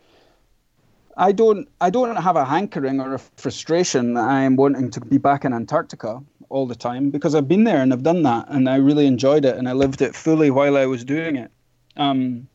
I 1.17 1.33
don't 1.33 1.69
I 1.81 1.91
don't 1.91 2.17
have 2.17 2.37
a 2.37 2.45
hankering 2.45 3.01
or 3.01 3.15
a 3.15 3.19
frustration 3.19 4.15
that 4.15 4.29
I 4.29 4.41
am 4.43 4.57
wanting 4.57 4.91
to 4.93 5.01
be 5.01 5.19
back 5.19 5.45
in 5.45 5.53
Antarctica 5.53 6.23
all 6.49 6.67
the 6.67 6.75
time 6.75 7.11
because 7.11 7.35
I've 7.35 7.49
been 7.49 7.65
there 7.65 7.81
and 7.81 7.93
I've 7.93 8.03
done 8.03 8.23
that 8.25 8.47
and 8.49 8.69
I 8.69 8.77
really 8.77 9.07
enjoyed 9.07 9.45
it 9.45 9.57
and 9.57 9.69
I 9.69 9.73
lived 9.73 10.03
it 10.03 10.15
fully 10.15 10.51
while 10.51 10.77
I 10.77 10.87
was 10.87 11.05
doing 11.05 11.37
it. 11.37 11.51
Um, 11.97 12.49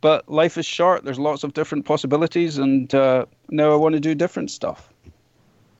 but 0.00 0.28
life 0.28 0.56
is 0.56 0.66
short. 0.66 1.04
There's 1.04 1.18
lots 1.18 1.44
of 1.44 1.52
different 1.52 1.84
possibilities, 1.84 2.56
and 2.56 2.94
uh, 2.94 3.26
now 3.50 3.72
I 3.72 3.76
want 3.76 3.94
to 3.94 4.00
do 4.00 4.14
different 4.14 4.50
stuff. 4.50 4.92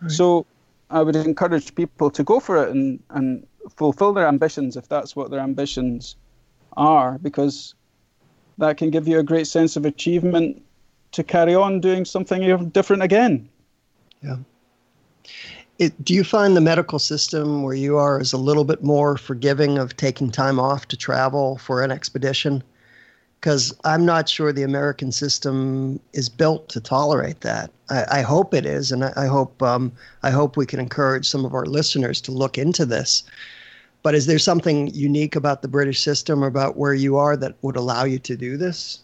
Right. 0.00 0.10
So 0.10 0.46
I 0.90 1.02
would 1.02 1.16
encourage 1.16 1.74
people 1.74 2.10
to 2.10 2.22
go 2.22 2.40
for 2.40 2.62
it 2.62 2.70
and, 2.70 3.02
and 3.10 3.46
fulfill 3.76 4.12
their 4.12 4.26
ambitions 4.26 4.76
if 4.76 4.88
that's 4.88 5.14
what 5.14 5.30
their 5.30 5.40
ambitions 5.40 6.16
are, 6.76 7.18
because 7.18 7.74
that 8.58 8.76
can 8.76 8.90
give 8.90 9.08
you 9.08 9.18
a 9.18 9.22
great 9.22 9.46
sense 9.46 9.76
of 9.76 9.84
achievement 9.84 10.62
to 11.12 11.24
carry 11.24 11.54
on 11.54 11.80
doing 11.80 12.04
something 12.04 12.68
different 12.70 13.02
again. 13.02 13.48
Yeah. 14.22 14.36
It, 15.78 16.04
do 16.04 16.14
you 16.14 16.24
find 16.24 16.56
the 16.56 16.60
medical 16.60 16.98
system 16.98 17.62
where 17.62 17.74
you 17.74 17.96
are 17.96 18.20
is 18.20 18.34
a 18.34 18.36
little 18.36 18.64
bit 18.64 18.84
more 18.84 19.16
forgiving 19.16 19.78
of 19.78 19.96
taking 19.96 20.30
time 20.30 20.60
off 20.60 20.86
to 20.88 20.96
travel 20.96 21.56
for 21.56 21.82
an 21.82 21.90
expedition? 21.90 22.62
Because 23.40 23.74
I'm 23.84 24.04
not 24.04 24.28
sure 24.28 24.52
the 24.52 24.62
American 24.62 25.12
system 25.12 25.98
is 26.12 26.28
built 26.28 26.68
to 26.70 26.80
tolerate 26.80 27.40
that. 27.40 27.70
I, 27.88 28.04
I 28.18 28.22
hope 28.22 28.52
it 28.52 28.66
is, 28.66 28.92
and 28.92 29.04
I, 29.04 29.12
I 29.16 29.26
hope 29.26 29.62
um, 29.62 29.92
I 30.22 30.30
hope 30.30 30.56
we 30.56 30.66
can 30.66 30.78
encourage 30.78 31.26
some 31.26 31.46
of 31.46 31.54
our 31.54 31.64
listeners 31.64 32.20
to 32.22 32.32
look 32.32 32.58
into 32.58 32.84
this. 32.84 33.22
But 34.02 34.14
is 34.14 34.26
there 34.26 34.38
something 34.38 34.88
unique 34.88 35.36
about 35.36 35.62
the 35.62 35.68
British 35.68 36.02
system 36.02 36.44
or 36.44 36.46
about 36.46 36.76
where 36.76 36.94
you 36.94 37.16
are 37.16 37.36
that 37.36 37.54
would 37.62 37.76
allow 37.76 38.04
you 38.04 38.18
to 38.18 38.36
do 38.36 38.56
this? 38.56 39.00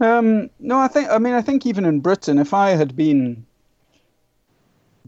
Um, 0.00 0.50
no, 0.58 0.78
I 0.78 0.88
think. 0.88 1.10
I 1.10 1.18
mean, 1.18 1.34
I 1.34 1.42
think 1.42 1.66
even 1.66 1.84
in 1.84 2.00
Britain, 2.00 2.38
if 2.38 2.52
I 2.54 2.70
had 2.70 2.96
been 2.96 3.44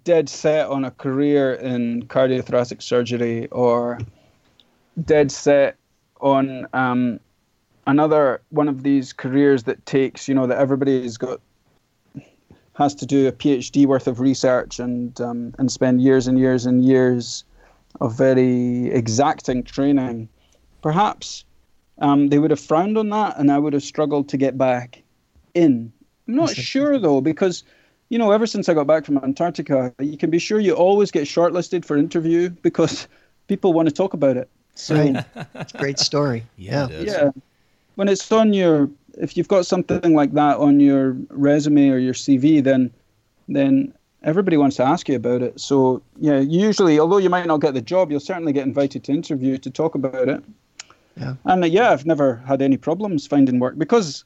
dead 0.04 0.28
set 0.28 0.68
on 0.68 0.84
a 0.84 0.90
career 0.92 1.54
in 1.54 2.06
cardiothoracic 2.06 2.80
surgery 2.80 3.48
or 3.48 3.98
dead 5.04 5.32
set 5.32 5.76
on 6.20 6.66
um, 6.72 7.18
another 7.86 8.42
one 8.50 8.68
of 8.68 8.82
these 8.82 9.12
careers 9.12 9.64
that 9.64 9.84
takes, 9.86 10.28
you 10.28 10.34
know, 10.34 10.46
that 10.46 10.58
everybody's 10.58 11.16
got 11.16 11.40
has 12.74 12.94
to 12.94 13.06
do 13.06 13.26
a 13.26 13.32
PhD 13.32 13.86
worth 13.86 14.06
of 14.06 14.20
research 14.20 14.78
and 14.78 15.18
um, 15.20 15.54
and 15.58 15.72
spend 15.72 16.02
years 16.02 16.26
and 16.26 16.38
years 16.38 16.66
and 16.66 16.84
years 16.84 17.44
of 18.00 18.16
very 18.16 18.90
exacting 18.90 19.62
training. 19.62 20.28
Perhaps 20.82 21.44
um, 21.98 22.28
they 22.28 22.38
would 22.38 22.50
have 22.50 22.60
frowned 22.60 22.98
on 22.98 23.08
that, 23.10 23.38
and 23.38 23.50
I 23.50 23.58
would 23.58 23.72
have 23.72 23.82
struggled 23.82 24.28
to 24.28 24.36
get 24.36 24.58
back 24.58 25.02
in. 25.54 25.92
I'm 26.28 26.34
not 26.34 26.50
sure 26.50 26.98
though, 26.98 27.20
because 27.20 27.64
you 28.08 28.18
know, 28.18 28.30
ever 28.30 28.46
since 28.46 28.68
I 28.68 28.74
got 28.74 28.86
back 28.86 29.04
from 29.04 29.18
Antarctica, 29.18 29.92
you 29.98 30.16
can 30.16 30.30
be 30.30 30.38
sure 30.38 30.60
you 30.60 30.74
always 30.74 31.10
get 31.10 31.24
shortlisted 31.24 31.84
for 31.84 31.96
interview 31.96 32.50
because 32.50 33.08
people 33.48 33.72
want 33.72 33.88
to 33.88 33.94
talk 33.94 34.12
about 34.12 34.36
it. 34.36 34.50
So 34.74 34.94
right. 34.94 35.24
it's 35.54 35.72
a 35.74 35.78
great 35.78 35.98
story. 35.98 36.44
yeah, 36.56 36.88
yeah. 36.88 37.30
When 37.96 38.08
it's 38.08 38.30
on 38.30 38.54
your, 38.54 38.88
if 39.18 39.36
you've 39.36 39.48
got 39.48 39.66
something 39.66 40.14
like 40.14 40.32
that 40.32 40.58
on 40.58 40.80
your 40.80 41.16
resume 41.30 41.90
or 41.90 41.98
your 41.98 42.14
CV, 42.14 42.62
then 42.62 42.92
then 43.48 43.94
everybody 44.22 44.56
wants 44.56 44.76
to 44.76 44.84
ask 44.84 45.08
you 45.08 45.16
about 45.16 45.40
it. 45.40 45.60
So 45.60 46.02
yeah, 46.18 46.40
usually, 46.40 46.98
although 46.98 47.18
you 47.18 47.30
might 47.30 47.46
not 47.46 47.60
get 47.60 47.74
the 47.74 47.80
job, 47.80 48.10
you'll 48.10 48.20
certainly 48.20 48.52
get 48.52 48.66
invited 48.66 49.04
to 49.04 49.12
interview 49.12 49.56
to 49.58 49.70
talk 49.70 49.94
about 49.94 50.28
it. 50.28 50.44
Yeah. 51.16 51.34
And 51.44 51.62
uh, 51.62 51.66
yeah, 51.66 51.90
I've 51.90 52.06
never 52.06 52.36
had 52.46 52.60
any 52.60 52.76
problems 52.76 53.26
finding 53.26 53.58
work 53.58 53.78
because 53.78 54.24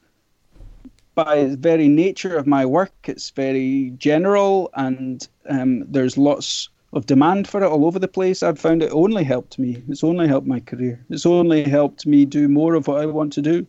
by 1.15 1.55
very 1.55 1.87
nature 1.87 2.35
of 2.35 2.47
my 2.47 2.65
work, 2.65 2.93
it's 3.05 3.29
very 3.29 3.93
general 3.97 4.69
and 4.73 5.27
um, 5.49 5.85
there's 5.91 6.17
lots 6.17 6.69
of 6.93 7.05
demand 7.05 7.47
for 7.47 7.63
it 7.63 7.67
all 7.67 7.85
over 7.85 7.99
the 7.99 8.07
place. 8.07 8.43
I've 8.43 8.59
found 8.59 8.83
it 8.83 8.91
only 8.91 9.23
helped 9.23 9.57
me. 9.57 9.81
It's 9.87 10.03
only 10.03 10.27
helped 10.27 10.47
my 10.47 10.59
career. 10.59 11.03
It's 11.09 11.25
only 11.25 11.63
helped 11.63 12.05
me 12.05 12.25
do 12.25 12.47
more 12.47 12.75
of 12.75 12.87
what 12.87 13.01
I 13.01 13.05
want 13.05 13.33
to 13.33 13.41
do. 13.41 13.65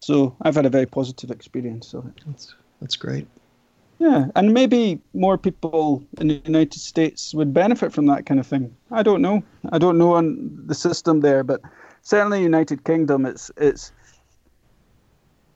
So 0.00 0.36
I've 0.42 0.54
had 0.54 0.66
a 0.66 0.70
very 0.70 0.86
positive 0.86 1.30
experience 1.30 1.94
of 1.94 2.06
it. 2.06 2.20
That's 2.26 2.54
that's 2.80 2.96
great. 2.96 3.26
Yeah, 3.98 4.26
and 4.34 4.52
maybe 4.52 5.00
more 5.14 5.38
people 5.38 6.04
in 6.20 6.28
the 6.28 6.42
United 6.44 6.78
States 6.78 7.32
would 7.32 7.54
benefit 7.54 7.92
from 7.92 8.06
that 8.06 8.26
kind 8.26 8.38
of 8.40 8.46
thing. 8.46 8.76
I 8.90 9.02
don't 9.02 9.22
know. 9.22 9.42
I 9.72 9.78
don't 9.78 9.98
know 9.98 10.14
on 10.14 10.62
the 10.66 10.74
system 10.74 11.20
there, 11.20 11.42
but 11.42 11.62
certainly 12.02 12.42
United 12.42 12.84
Kingdom, 12.84 13.24
it's 13.24 13.50
it's 13.56 13.92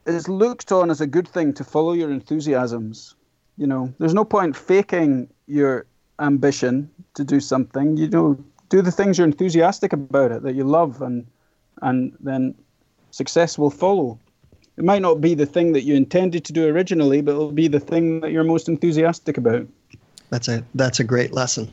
it's 0.07 0.29
looked 0.29 0.73
on 0.73 0.91
as 0.91 1.01
a 1.01 1.07
good 1.07 1.29
thing 1.29 1.53
to 1.55 1.65
follow 1.65 1.93
your 1.93 2.11
enthusiasms. 2.11 3.15
You 3.59 3.67
know, 3.67 3.93
there's 3.99 4.15
no 4.15 4.25
point 4.25 4.57
faking 4.57 5.29
your 5.47 5.85
ambition 6.21 6.91
to 7.15 7.25
do 7.25 7.41
something. 7.41 7.97
You 7.97 8.09
know, 8.09 8.45
do 8.69 8.83
the 8.83 8.93
things 8.93 9.19
you're 9.19 9.27
enthusiastic 9.27 9.93
about 9.93 10.33
it 10.33 10.43
that 10.43 10.55
you 10.55 10.65
love, 10.65 11.03
and 11.03 11.27
and 11.83 12.17
then 12.21 12.55
success 13.11 13.59
will 13.59 13.71
follow. 13.71 14.19
It 14.77 14.85
might 14.85 15.03
not 15.03 15.21
be 15.21 15.35
the 15.35 15.47
thing 15.47 15.73
that 15.73 15.83
you 15.83 15.95
intended 15.95 16.45
to 16.45 16.53
do 16.53 16.69
originally, 16.69 17.21
but 17.21 17.33
it'll 17.33 17.51
be 17.51 17.69
the 17.69 17.81
thing 17.81 18.21
that 18.21 18.31
you're 18.31 18.45
most 18.45 18.69
enthusiastic 18.69 19.37
about. 19.37 19.67
That's 20.31 20.49
a 20.49 20.65
that's 20.75 21.01
a 21.01 21.05
great 21.05 21.33
lesson. 21.33 21.73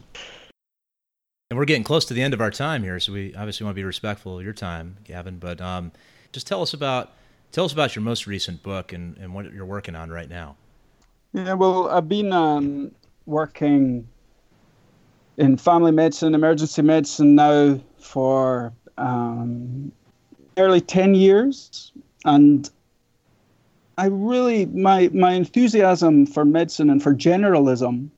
And 1.52 1.60
we're 1.60 1.66
getting 1.66 1.84
close 1.84 2.06
to 2.06 2.16
the 2.16 2.24
end 2.24 2.34
of 2.34 2.42
our 2.42 2.50
time 2.50 2.82
here, 2.82 3.00
so 3.00 3.14
we 3.14 3.36
obviously 3.36 3.66
want 3.66 3.76
to 3.76 3.80
be 3.80 3.84
respectful 3.84 4.40
of 4.40 4.44
your 4.44 4.54
time, 4.54 4.98
Gavin. 5.04 5.38
But 5.38 5.62
um, 5.62 5.92
just 6.32 6.48
tell 6.48 6.62
us 6.64 6.74
about 6.74 7.12
tell 7.52 7.66
us 7.66 7.74
about 7.74 7.96
your 7.96 8.02
most 8.02 8.26
recent 8.26 8.64
book 8.64 8.92
and, 8.92 9.16
and 9.18 9.34
what 9.34 9.54
you're 9.54 9.66
working 9.66 9.96
on 9.96 10.10
right 10.10 10.30
now. 10.30 10.56
Yeah, 11.34 11.54
well, 11.54 11.90
I've 11.90 12.10
been 12.10 12.34
um, 12.34 12.92
working 13.26 14.08
in 15.38 15.58
family 15.58 15.92
medicine, 15.92 16.34
emergency 16.34 16.82
medicine 16.82 17.36
now 17.36 17.80
for 18.00 18.74
um, 18.98 19.92
nearly 20.56 20.82
10 20.82 21.16
years. 21.16 21.92
And 22.24 22.70
I 23.98 24.08
really, 24.08 24.66
my, 24.68 25.10
my 25.14 25.34
enthusiasm 25.34 26.26
for 26.26 26.46
medicine 26.46 26.90
and 26.90 27.02
for 27.02 27.14
generalism 27.14 28.10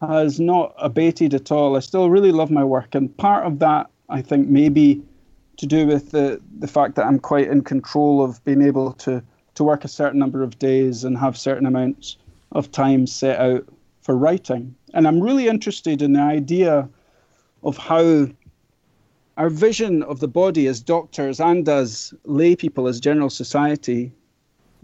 has 0.00 0.38
not 0.38 0.74
abated 0.78 1.34
at 1.34 1.50
all. 1.50 1.76
I 1.76 1.80
still 1.80 2.10
really 2.10 2.32
love 2.32 2.50
my 2.50 2.64
work. 2.64 2.94
And 2.94 3.14
part 3.16 3.44
of 3.46 3.58
that, 3.60 3.88
I 4.08 4.22
think, 4.22 4.48
maybe 4.48 5.02
to 5.56 5.66
do 5.66 5.86
with 5.86 6.10
the, 6.10 6.40
the 6.58 6.66
fact 6.66 6.96
that 6.96 7.06
I'm 7.06 7.18
quite 7.18 7.48
in 7.48 7.62
control 7.62 8.22
of 8.22 8.44
being 8.44 8.62
able 8.62 8.92
to, 8.94 9.22
to 9.54 9.64
work 9.64 9.84
a 9.84 9.88
certain 9.88 10.18
number 10.18 10.42
of 10.42 10.58
days 10.58 11.04
and 11.04 11.16
have 11.16 11.36
certain 11.36 11.66
amounts 11.66 12.16
of 12.52 12.70
time 12.70 13.06
set 13.06 13.38
out 13.40 13.66
for 14.04 14.16
writing. 14.16 14.74
And 14.92 15.08
I'm 15.08 15.20
really 15.20 15.48
interested 15.48 16.02
in 16.02 16.12
the 16.12 16.20
idea 16.20 16.88
of 17.64 17.78
how 17.78 18.28
our 19.38 19.48
vision 19.48 20.02
of 20.02 20.20
the 20.20 20.28
body 20.28 20.66
as 20.66 20.80
doctors 20.80 21.40
and 21.40 21.66
as 21.68 22.12
lay 22.24 22.54
people, 22.54 22.86
as 22.86 23.00
general 23.00 23.30
society, 23.30 24.12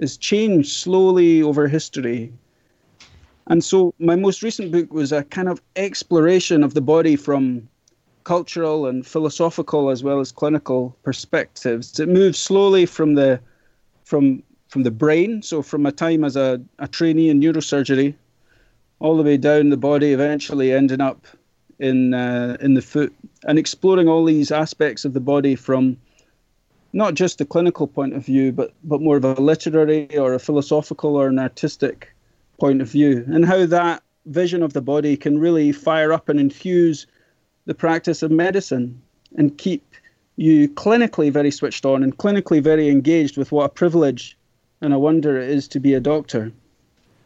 has 0.01 0.17
changed 0.17 0.71
slowly 0.73 1.43
over 1.43 1.69
history. 1.69 2.33
And 3.47 3.63
so 3.63 3.95
my 3.99 4.17
most 4.17 4.43
recent 4.43 4.73
book 4.73 4.91
was 4.91 5.13
a 5.13 5.25
kind 5.25 5.49
of 5.49 5.61
exploration 5.77 6.65
of 6.65 6.73
the 6.73 6.81
body 6.81 7.15
from 7.15 7.69
cultural 8.25 8.87
and 8.87 9.07
philosophical 9.07 9.91
as 9.91 10.03
well 10.03 10.21
as 10.21 10.33
clinical 10.33 10.97
perspectives. 11.03 12.01
It 12.01 12.09
moves 12.09 12.39
slowly 12.39 12.87
from 12.87 13.15
the 13.15 13.39
from 14.05 14.43
from 14.69 14.85
the 14.85 14.91
brain, 14.91 15.43
so 15.43 15.63
from 15.63 15.85
a 15.85 15.93
time 15.93 16.25
as 16.25 16.37
a, 16.37 16.61
a 16.79 16.87
trainee 16.87 17.29
in 17.29 17.41
neurosurgery 17.41 18.15
all 19.01 19.17
the 19.17 19.23
way 19.23 19.37
down 19.37 19.71
the 19.71 19.77
body, 19.77 20.13
eventually 20.13 20.73
ending 20.73 21.01
up 21.01 21.27
in 21.79 22.15
uh, 22.15 22.57
in 22.61 22.75
the 22.75 22.83
foot, 22.83 23.13
and 23.45 23.59
exploring 23.59 24.09
all 24.09 24.25
these 24.25 24.53
aspects 24.53 25.05
of 25.05 25.15
the 25.15 25.21
body 25.21 25.57
from 25.57 25.97
not 26.93 27.15
just 27.15 27.39
the 27.39 27.45
clinical 27.45 27.87
point 27.87 28.15
of 28.15 28.25
view, 28.25 28.53
but 28.53 28.73
but 28.85 29.01
more 29.01 29.17
of 29.17 29.25
a 29.25 29.35
literary 29.35 30.17
or 30.17 30.35
a 30.35 30.39
philosophical 30.39 31.17
or 31.17 31.29
an 31.29 31.39
artistic 31.39 32.15
point 32.59 32.83
of 32.83 32.89
view, 32.89 33.25
and 33.29 33.47
how 33.47 33.67
that 33.67 34.03
vision 34.27 34.63
of 34.63 34.75
the 34.75 34.83
body 34.83 35.17
can 35.17 35.39
really 35.39 35.73
fire 35.73 36.13
up 36.13 36.29
and 36.29 36.39
infuse 36.39 37.07
the 37.65 37.75
practice 37.75 38.23
of 38.23 38.31
medicine 38.31 39.01
and 39.37 39.57
keep 39.59 39.95
you 40.37 40.69
clinically 40.69 41.31
very 41.31 41.51
switched 41.51 41.85
on 41.85 42.03
and 42.03 42.19
clinically 42.19 42.63
very 42.63 42.89
engaged 42.89 43.37
with 43.37 43.53
what 43.53 43.65
a 43.65 43.69
privilege 43.69 44.37
and 44.81 44.93
a 44.93 44.99
wonder 44.99 45.39
it 45.39 45.51
is 45.51 45.69
to 45.69 45.81
be 45.81 45.95
a 45.95 46.01
doctor. 46.01 46.53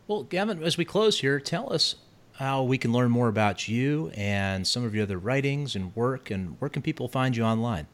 Well, 0.07 0.25
Gavin, 0.25 0.63
as 0.63 0.77
we 0.77 0.85
close 0.85 1.21
here, 1.21 1.41
tell 1.41 1.73
us 1.73 1.95
how 2.35 2.63
we 2.63 2.77
can 2.77 2.93
learn 2.93 3.11
more 3.11 3.29
about 3.29 3.69
you 3.69 4.11
and 4.15 4.67
some 4.67 4.85
of 4.85 4.95
your 4.95 5.05
other 5.05 5.19
writings 5.19 5.75
and 5.75 5.97
work, 5.97 6.31
and 6.31 6.57
where 6.59 6.69
can 6.69 6.83
people 6.83 7.09
find 7.09 7.35
you 7.35 7.43
online? 7.43 7.87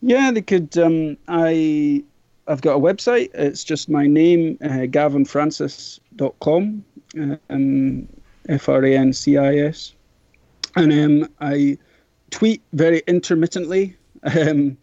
Yeah, 0.00 0.32
they 0.32 0.42
could. 0.42 0.76
Um, 0.76 1.16
I 1.28 2.02
I've 2.48 2.62
got 2.62 2.74
a 2.76 2.80
website. 2.80 3.30
It's 3.34 3.62
just 3.62 3.88
my 3.88 4.08
name, 4.08 4.58
uh, 4.62 4.86
gavinfrancis.com, 4.88 6.84
um, 7.50 8.08
F 8.48 8.68
R 8.68 8.84
A 8.84 8.96
N 8.96 9.12
C 9.12 9.36
I 9.36 9.56
S, 9.56 9.94
and 10.74 10.92
um, 10.92 11.30
I 11.40 11.78
tweet 12.30 12.62
very 12.72 13.02
intermittently 13.06 13.96
um, 14.22 14.76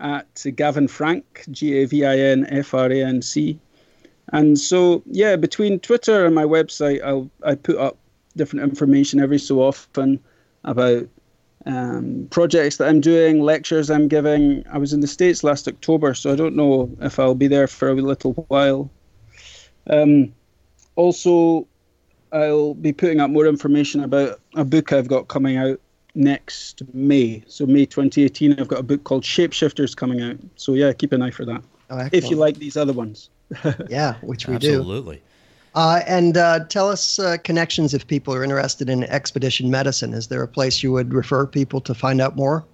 at 0.00 0.44
Gavin 0.56 0.88
Franc, 0.88 1.44
G 1.52 1.78
A 1.78 1.84
V 1.86 2.04
I 2.04 2.18
N 2.18 2.46
F 2.48 2.74
R 2.74 2.90
A 2.90 3.04
N 3.04 3.22
C. 3.22 3.60
And 4.32 4.58
so, 4.58 5.02
yeah, 5.06 5.36
between 5.36 5.80
Twitter 5.80 6.24
and 6.24 6.34
my 6.34 6.44
website, 6.44 7.02
I'll 7.02 7.30
I 7.44 7.54
put 7.54 7.76
up 7.78 7.98
different 8.36 8.64
information 8.64 9.20
every 9.20 9.38
so 9.38 9.60
often 9.60 10.20
about 10.64 11.08
um, 11.66 12.28
projects 12.30 12.76
that 12.76 12.88
I'm 12.88 13.00
doing, 13.00 13.42
lectures 13.42 13.90
I'm 13.90 14.08
giving. 14.08 14.64
I 14.72 14.78
was 14.78 14.92
in 14.92 15.00
the 15.00 15.06
States 15.06 15.44
last 15.44 15.68
October, 15.68 16.14
so 16.14 16.32
I 16.32 16.36
don't 16.36 16.56
know 16.56 16.90
if 17.00 17.18
I'll 17.18 17.34
be 17.34 17.48
there 17.48 17.66
for 17.66 17.90
a 17.90 17.94
little 17.94 18.32
while. 18.48 18.90
Um, 19.88 20.32
also, 20.96 21.66
I'll 22.32 22.74
be 22.74 22.92
putting 22.92 23.20
up 23.20 23.30
more 23.30 23.46
information 23.46 24.02
about 24.02 24.40
a 24.54 24.64
book 24.64 24.92
I've 24.92 25.08
got 25.08 25.28
coming 25.28 25.56
out 25.56 25.80
next 26.14 26.82
May. 26.94 27.42
So, 27.46 27.66
May 27.66 27.86
2018, 27.86 28.60
I've 28.60 28.68
got 28.68 28.80
a 28.80 28.84
book 28.84 29.04
called 29.04 29.24
Shapeshifters 29.24 29.96
coming 29.96 30.22
out. 30.22 30.36
So, 30.56 30.74
yeah, 30.74 30.92
keep 30.92 31.12
an 31.12 31.22
eye 31.22 31.30
for 31.30 31.44
that. 31.44 31.62
Oh, 31.90 32.08
if 32.12 32.30
you 32.30 32.36
like 32.36 32.56
these 32.56 32.76
other 32.76 32.92
ones. 32.92 33.30
Yeah, 33.88 34.14
which 34.22 34.46
we 34.46 34.54
Absolutely. 34.54 34.60
do. 34.60 34.78
Absolutely. 34.78 35.22
Uh, 35.74 36.00
and 36.06 36.36
uh, 36.36 36.64
tell 36.64 36.88
us 36.88 37.18
uh, 37.18 37.36
connections 37.44 37.94
if 37.94 38.06
people 38.06 38.34
are 38.34 38.42
interested 38.42 38.90
in 38.90 39.04
expedition 39.04 39.70
medicine. 39.70 40.12
Is 40.12 40.28
there 40.28 40.42
a 40.42 40.48
place 40.48 40.82
you 40.82 40.90
would 40.92 41.14
refer 41.14 41.46
people 41.46 41.80
to 41.82 41.94
find 41.94 42.20
out 42.20 42.34
more? 42.36 42.64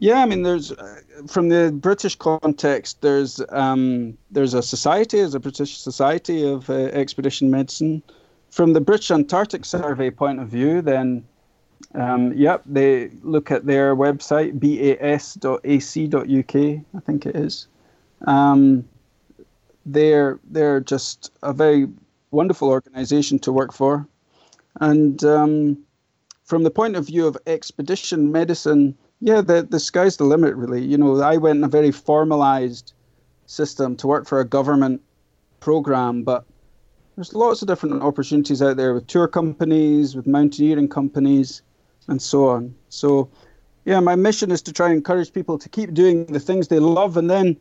Yeah, 0.00 0.22
I 0.22 0.26
mean, 0.26 0.42
there's 0.42 0.72
uh, 0.72 1.00
from 1.26 1.48
the 1.48 1.72
British 1.72 2.14
context, 2.14 3.02
there's 3.02 3.42
um, 3.48 4.16
there's 4.30 4.54
a 4.54 4.62
society, 4.62 5.18
there's 5.18 5.34
a 5.34 5.40
British 5.40 5.76
Society 5.78 6.48
of 6.48 6.70
uh, 6.70 6.74
Expedition 6.74 7.50
Medicine. 7.50 8.02
From 8.50 8.72
the 8.72 8.80
British 8.80 9.10
Antarctic 9.10 9.64
Survey 9.64 10.10
point 10.10 10.40
of 10.40 10.48
view, 10.48 10.80
then, 10.80 11.26
um, 11.94 12.32
yep, 12.32 12.62
they 12.64 13.10
look 13.22 13.50
at 13.50 13.66
their 13.66 13.94
website 13.94 14.58
bas.ac.uk, 14.58 15.64
I 16.54 17.00
think 17.04 17.26
it 17.26 17.36
is. 17.36 17.66
Um, 18.26 18.88
they're 19.92 20.38
they're 20.50 20.80
just 20.80 21.32
a 21.42 21.52
very 21.52 21.88
wonderful 22.30 22.68
organization 22.68 23.38
to 23.40 23.52
work 23.52 23.72
for, 23.72 24.06
and 24.80 25.24
um, 25.24 25.78
from 26.44 26.62
the 26.62 26.70
point 26.70 26.96
of 26.96 27.06
view 27.06 27.26
of 27.26 27.36
expedition 27.46 28.32
medicine, 28.32 28.96
yeah, 29.20 29.40
the 29.40 29.66
the 29.68 29.80
sky's 29.80 30.16
the 30.16 30.24
limit. 30.24 30.54
Really, 30.54 30.84
you 30.84 30.98
know, 30.98 31.20
I 31.20 31.36
went 31.36 31.58
in 31.58 31.64
a 31.64 31.68
very 31.68 31.90
formalized 31.90 32.92
system 33.46 33.96
to 33.96 34.06
work 34.06 34.26
for 34.26 34.40
a 34.40 34.44
government 34.44 35.00
program, 35.60 36.22
but 36.22 36.44
there's 37.16 37.34
lots 37.34 37.62
of 37.62 37.68
different 37.68 38.02
opportunities 38.02 38.62
out 38.62 38.76
there 38.76 38.94
with 38.94 39.06
tour 39.06 39.26
companies, 39.26 40.14
with 40.14 40.26
mountaineering 40.26 40.88
companies, 40.88 41.62
and 42.06 42.22
so 42.22 42.48
on. 42.48 42.74
So, 42.90 43.28
yeah, 43.84 44.00
my 44.00 44.14
mission 44.14 44.50
is 44.50 44.62
to 44.62 44.72
try 44.72 44.86
and 44.86 44.96
encourage 44.96 45.32
people 45.32 45.58
to 45.58 45.68
keep 45.68 45.94
doing 45.94 46.26
the 46.26 46.40
things 46.40 46.68
they 46.68 46.78
love, 46.78 47.16
and 47.16 47.28
then 47.28 47.56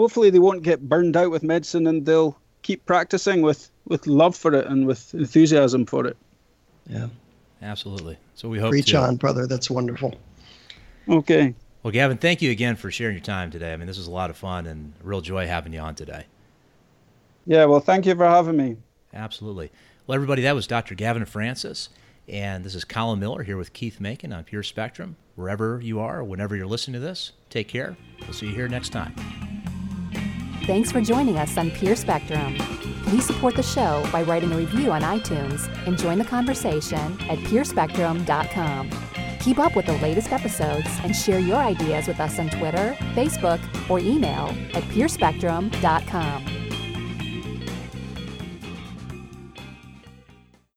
hopefully 0.00 0.30
they 0.30 0.38
won't 0.38 0.62
get 0.62 0.88
burned 0.88 1.14
out 1.14 1.30
with 1.30 1.42
medicine 1.42 1.86
and 1.86 2.06
they'll 2.06 2.34
keep 2.62 2.86
practicing 2.86 3.42
with 3.42 3.70
with 3.86 4.06
love 4.06 4.34
for 4.34 4.54
it 4.54 4.66
and 4.66 4.86
with 4.86 5.12
enthusiasm 5.12 5.84
for 5.84 6.06
it. 6.06 6.16
Yeah, 6.88 7.08
absolutely. 7.60 8.16
So 8.34 8.48
we 8.48 8.58
hope. 8.58 8.72
Reach 8.72 8.92
to. 8.92 9.00
on, 9.02 9.16
brother. 9.16 9.46
That's 9.46 9.68
wonderful. 9.68 10.14
Okay. 11.06 11.54
Well, 11.82 11.90
Gavin, 11.90 12.16
thank 12.16 12.40
you 12.40 12.50
again 12.50 12.76
for 12.76 12.90
sharing 12.90 13.14
your 13.14 13.24
time 13.24 13.50
today. 13.50 13.74
I 13.74 13.76
mean, 13.76 13.86
this 13.86 13.98
was 13.98 14.06
a 14.06 14.10
lot 14.10 14.30
of 14.30 14.36
fun 14.36 14.66
and 14.66 14.94
a 15.02 15.06
real 15.06 15.20
joy 15.20 15.46
having 15.46 15.72
you 15.72 15.80
on 15.80 15.94
today. 15.94 16.24
Yeah, 17.46 17.66
well, 17.66 17.80
thank 17.80 18.06
you 18.06 18.14
for 18.14 18.26
having 18.26 18.56
me. 18.56 18.76
Absolutely. 19.12 19.70
Well, 20.06 20.14
everybody, 20.14 20.42
that 20.42 20.54
was 20.54 20.66
Dr. 20.66 20.94
Gavin 20.94 21.24
Francis. 21.24 21.88
And 22.28 22.64
this 22.64 22.74
is 22.74 22.84
Colin 22.84 23.18
Miller 23.18 23.42
here 23.42 23.56
with 23.56 23.72
Keith 23.72 23.98
Macon 23.98 24.32
on 24.32 24.44
Pure 24.44 24.62
Spectrum. 24.64 25.16
Wherever 25.36 25.80
you 25.82 26.00
are, 26.00 26.22
whenever 26.22 26.54
you're 26.54 26.66
listening 26.66 27.00
to 27.00 27.00
this, 27.00 27.32
take 27.48 27.66
care. 27.66 27.96
We'll 28.20 28.34
see 28.34 28.46
you 28.46 28.54
here 28.54 28.68
next 28.68 28.90
time. 28.90 29.14
Thanks 30.70 30.92
for 30.92 31.00
joining 31.00 31.36
us 31.36 31.58
on 31.58 31.72
Pure 31.72 31.96
Spectrum. 31.96 32.54
Please 33.02 33.26
support 33.26 33.56
the 33.56 33.62
show 33.62 34.06
by 34.12 34.22
writing 34.22 34.52
a 34.52 34.56
review 34.56 34.92
on 34.92 35.02
iTunes 35.02 35.68
and 35.84 35.98
join 35.98 36.16
the 36.16 36.24
conversation 36.24 37.20
at 37.22 37.38
peerspectrum.com. 37.38 38.90
Keep 39.40 39.58
up 39.58 39.74
with 39.74 39.86
the 39.86 39.98
latest 39.98 40.30
episodes 40.30 40.86
and 41.02 41.16
share 41.16 41.40
your 41.40 41.56
ideas 41.56 42.06
with 42.06 42.20
us 42.20 42.38
on 42.38 42.50
Twitter, 42.50 42.96
Facebook, 43.16 43.58
or 43.90 43.98
email 43.98 44.56
at 44.72 44.84
purespectrum.com. 44.84 46.69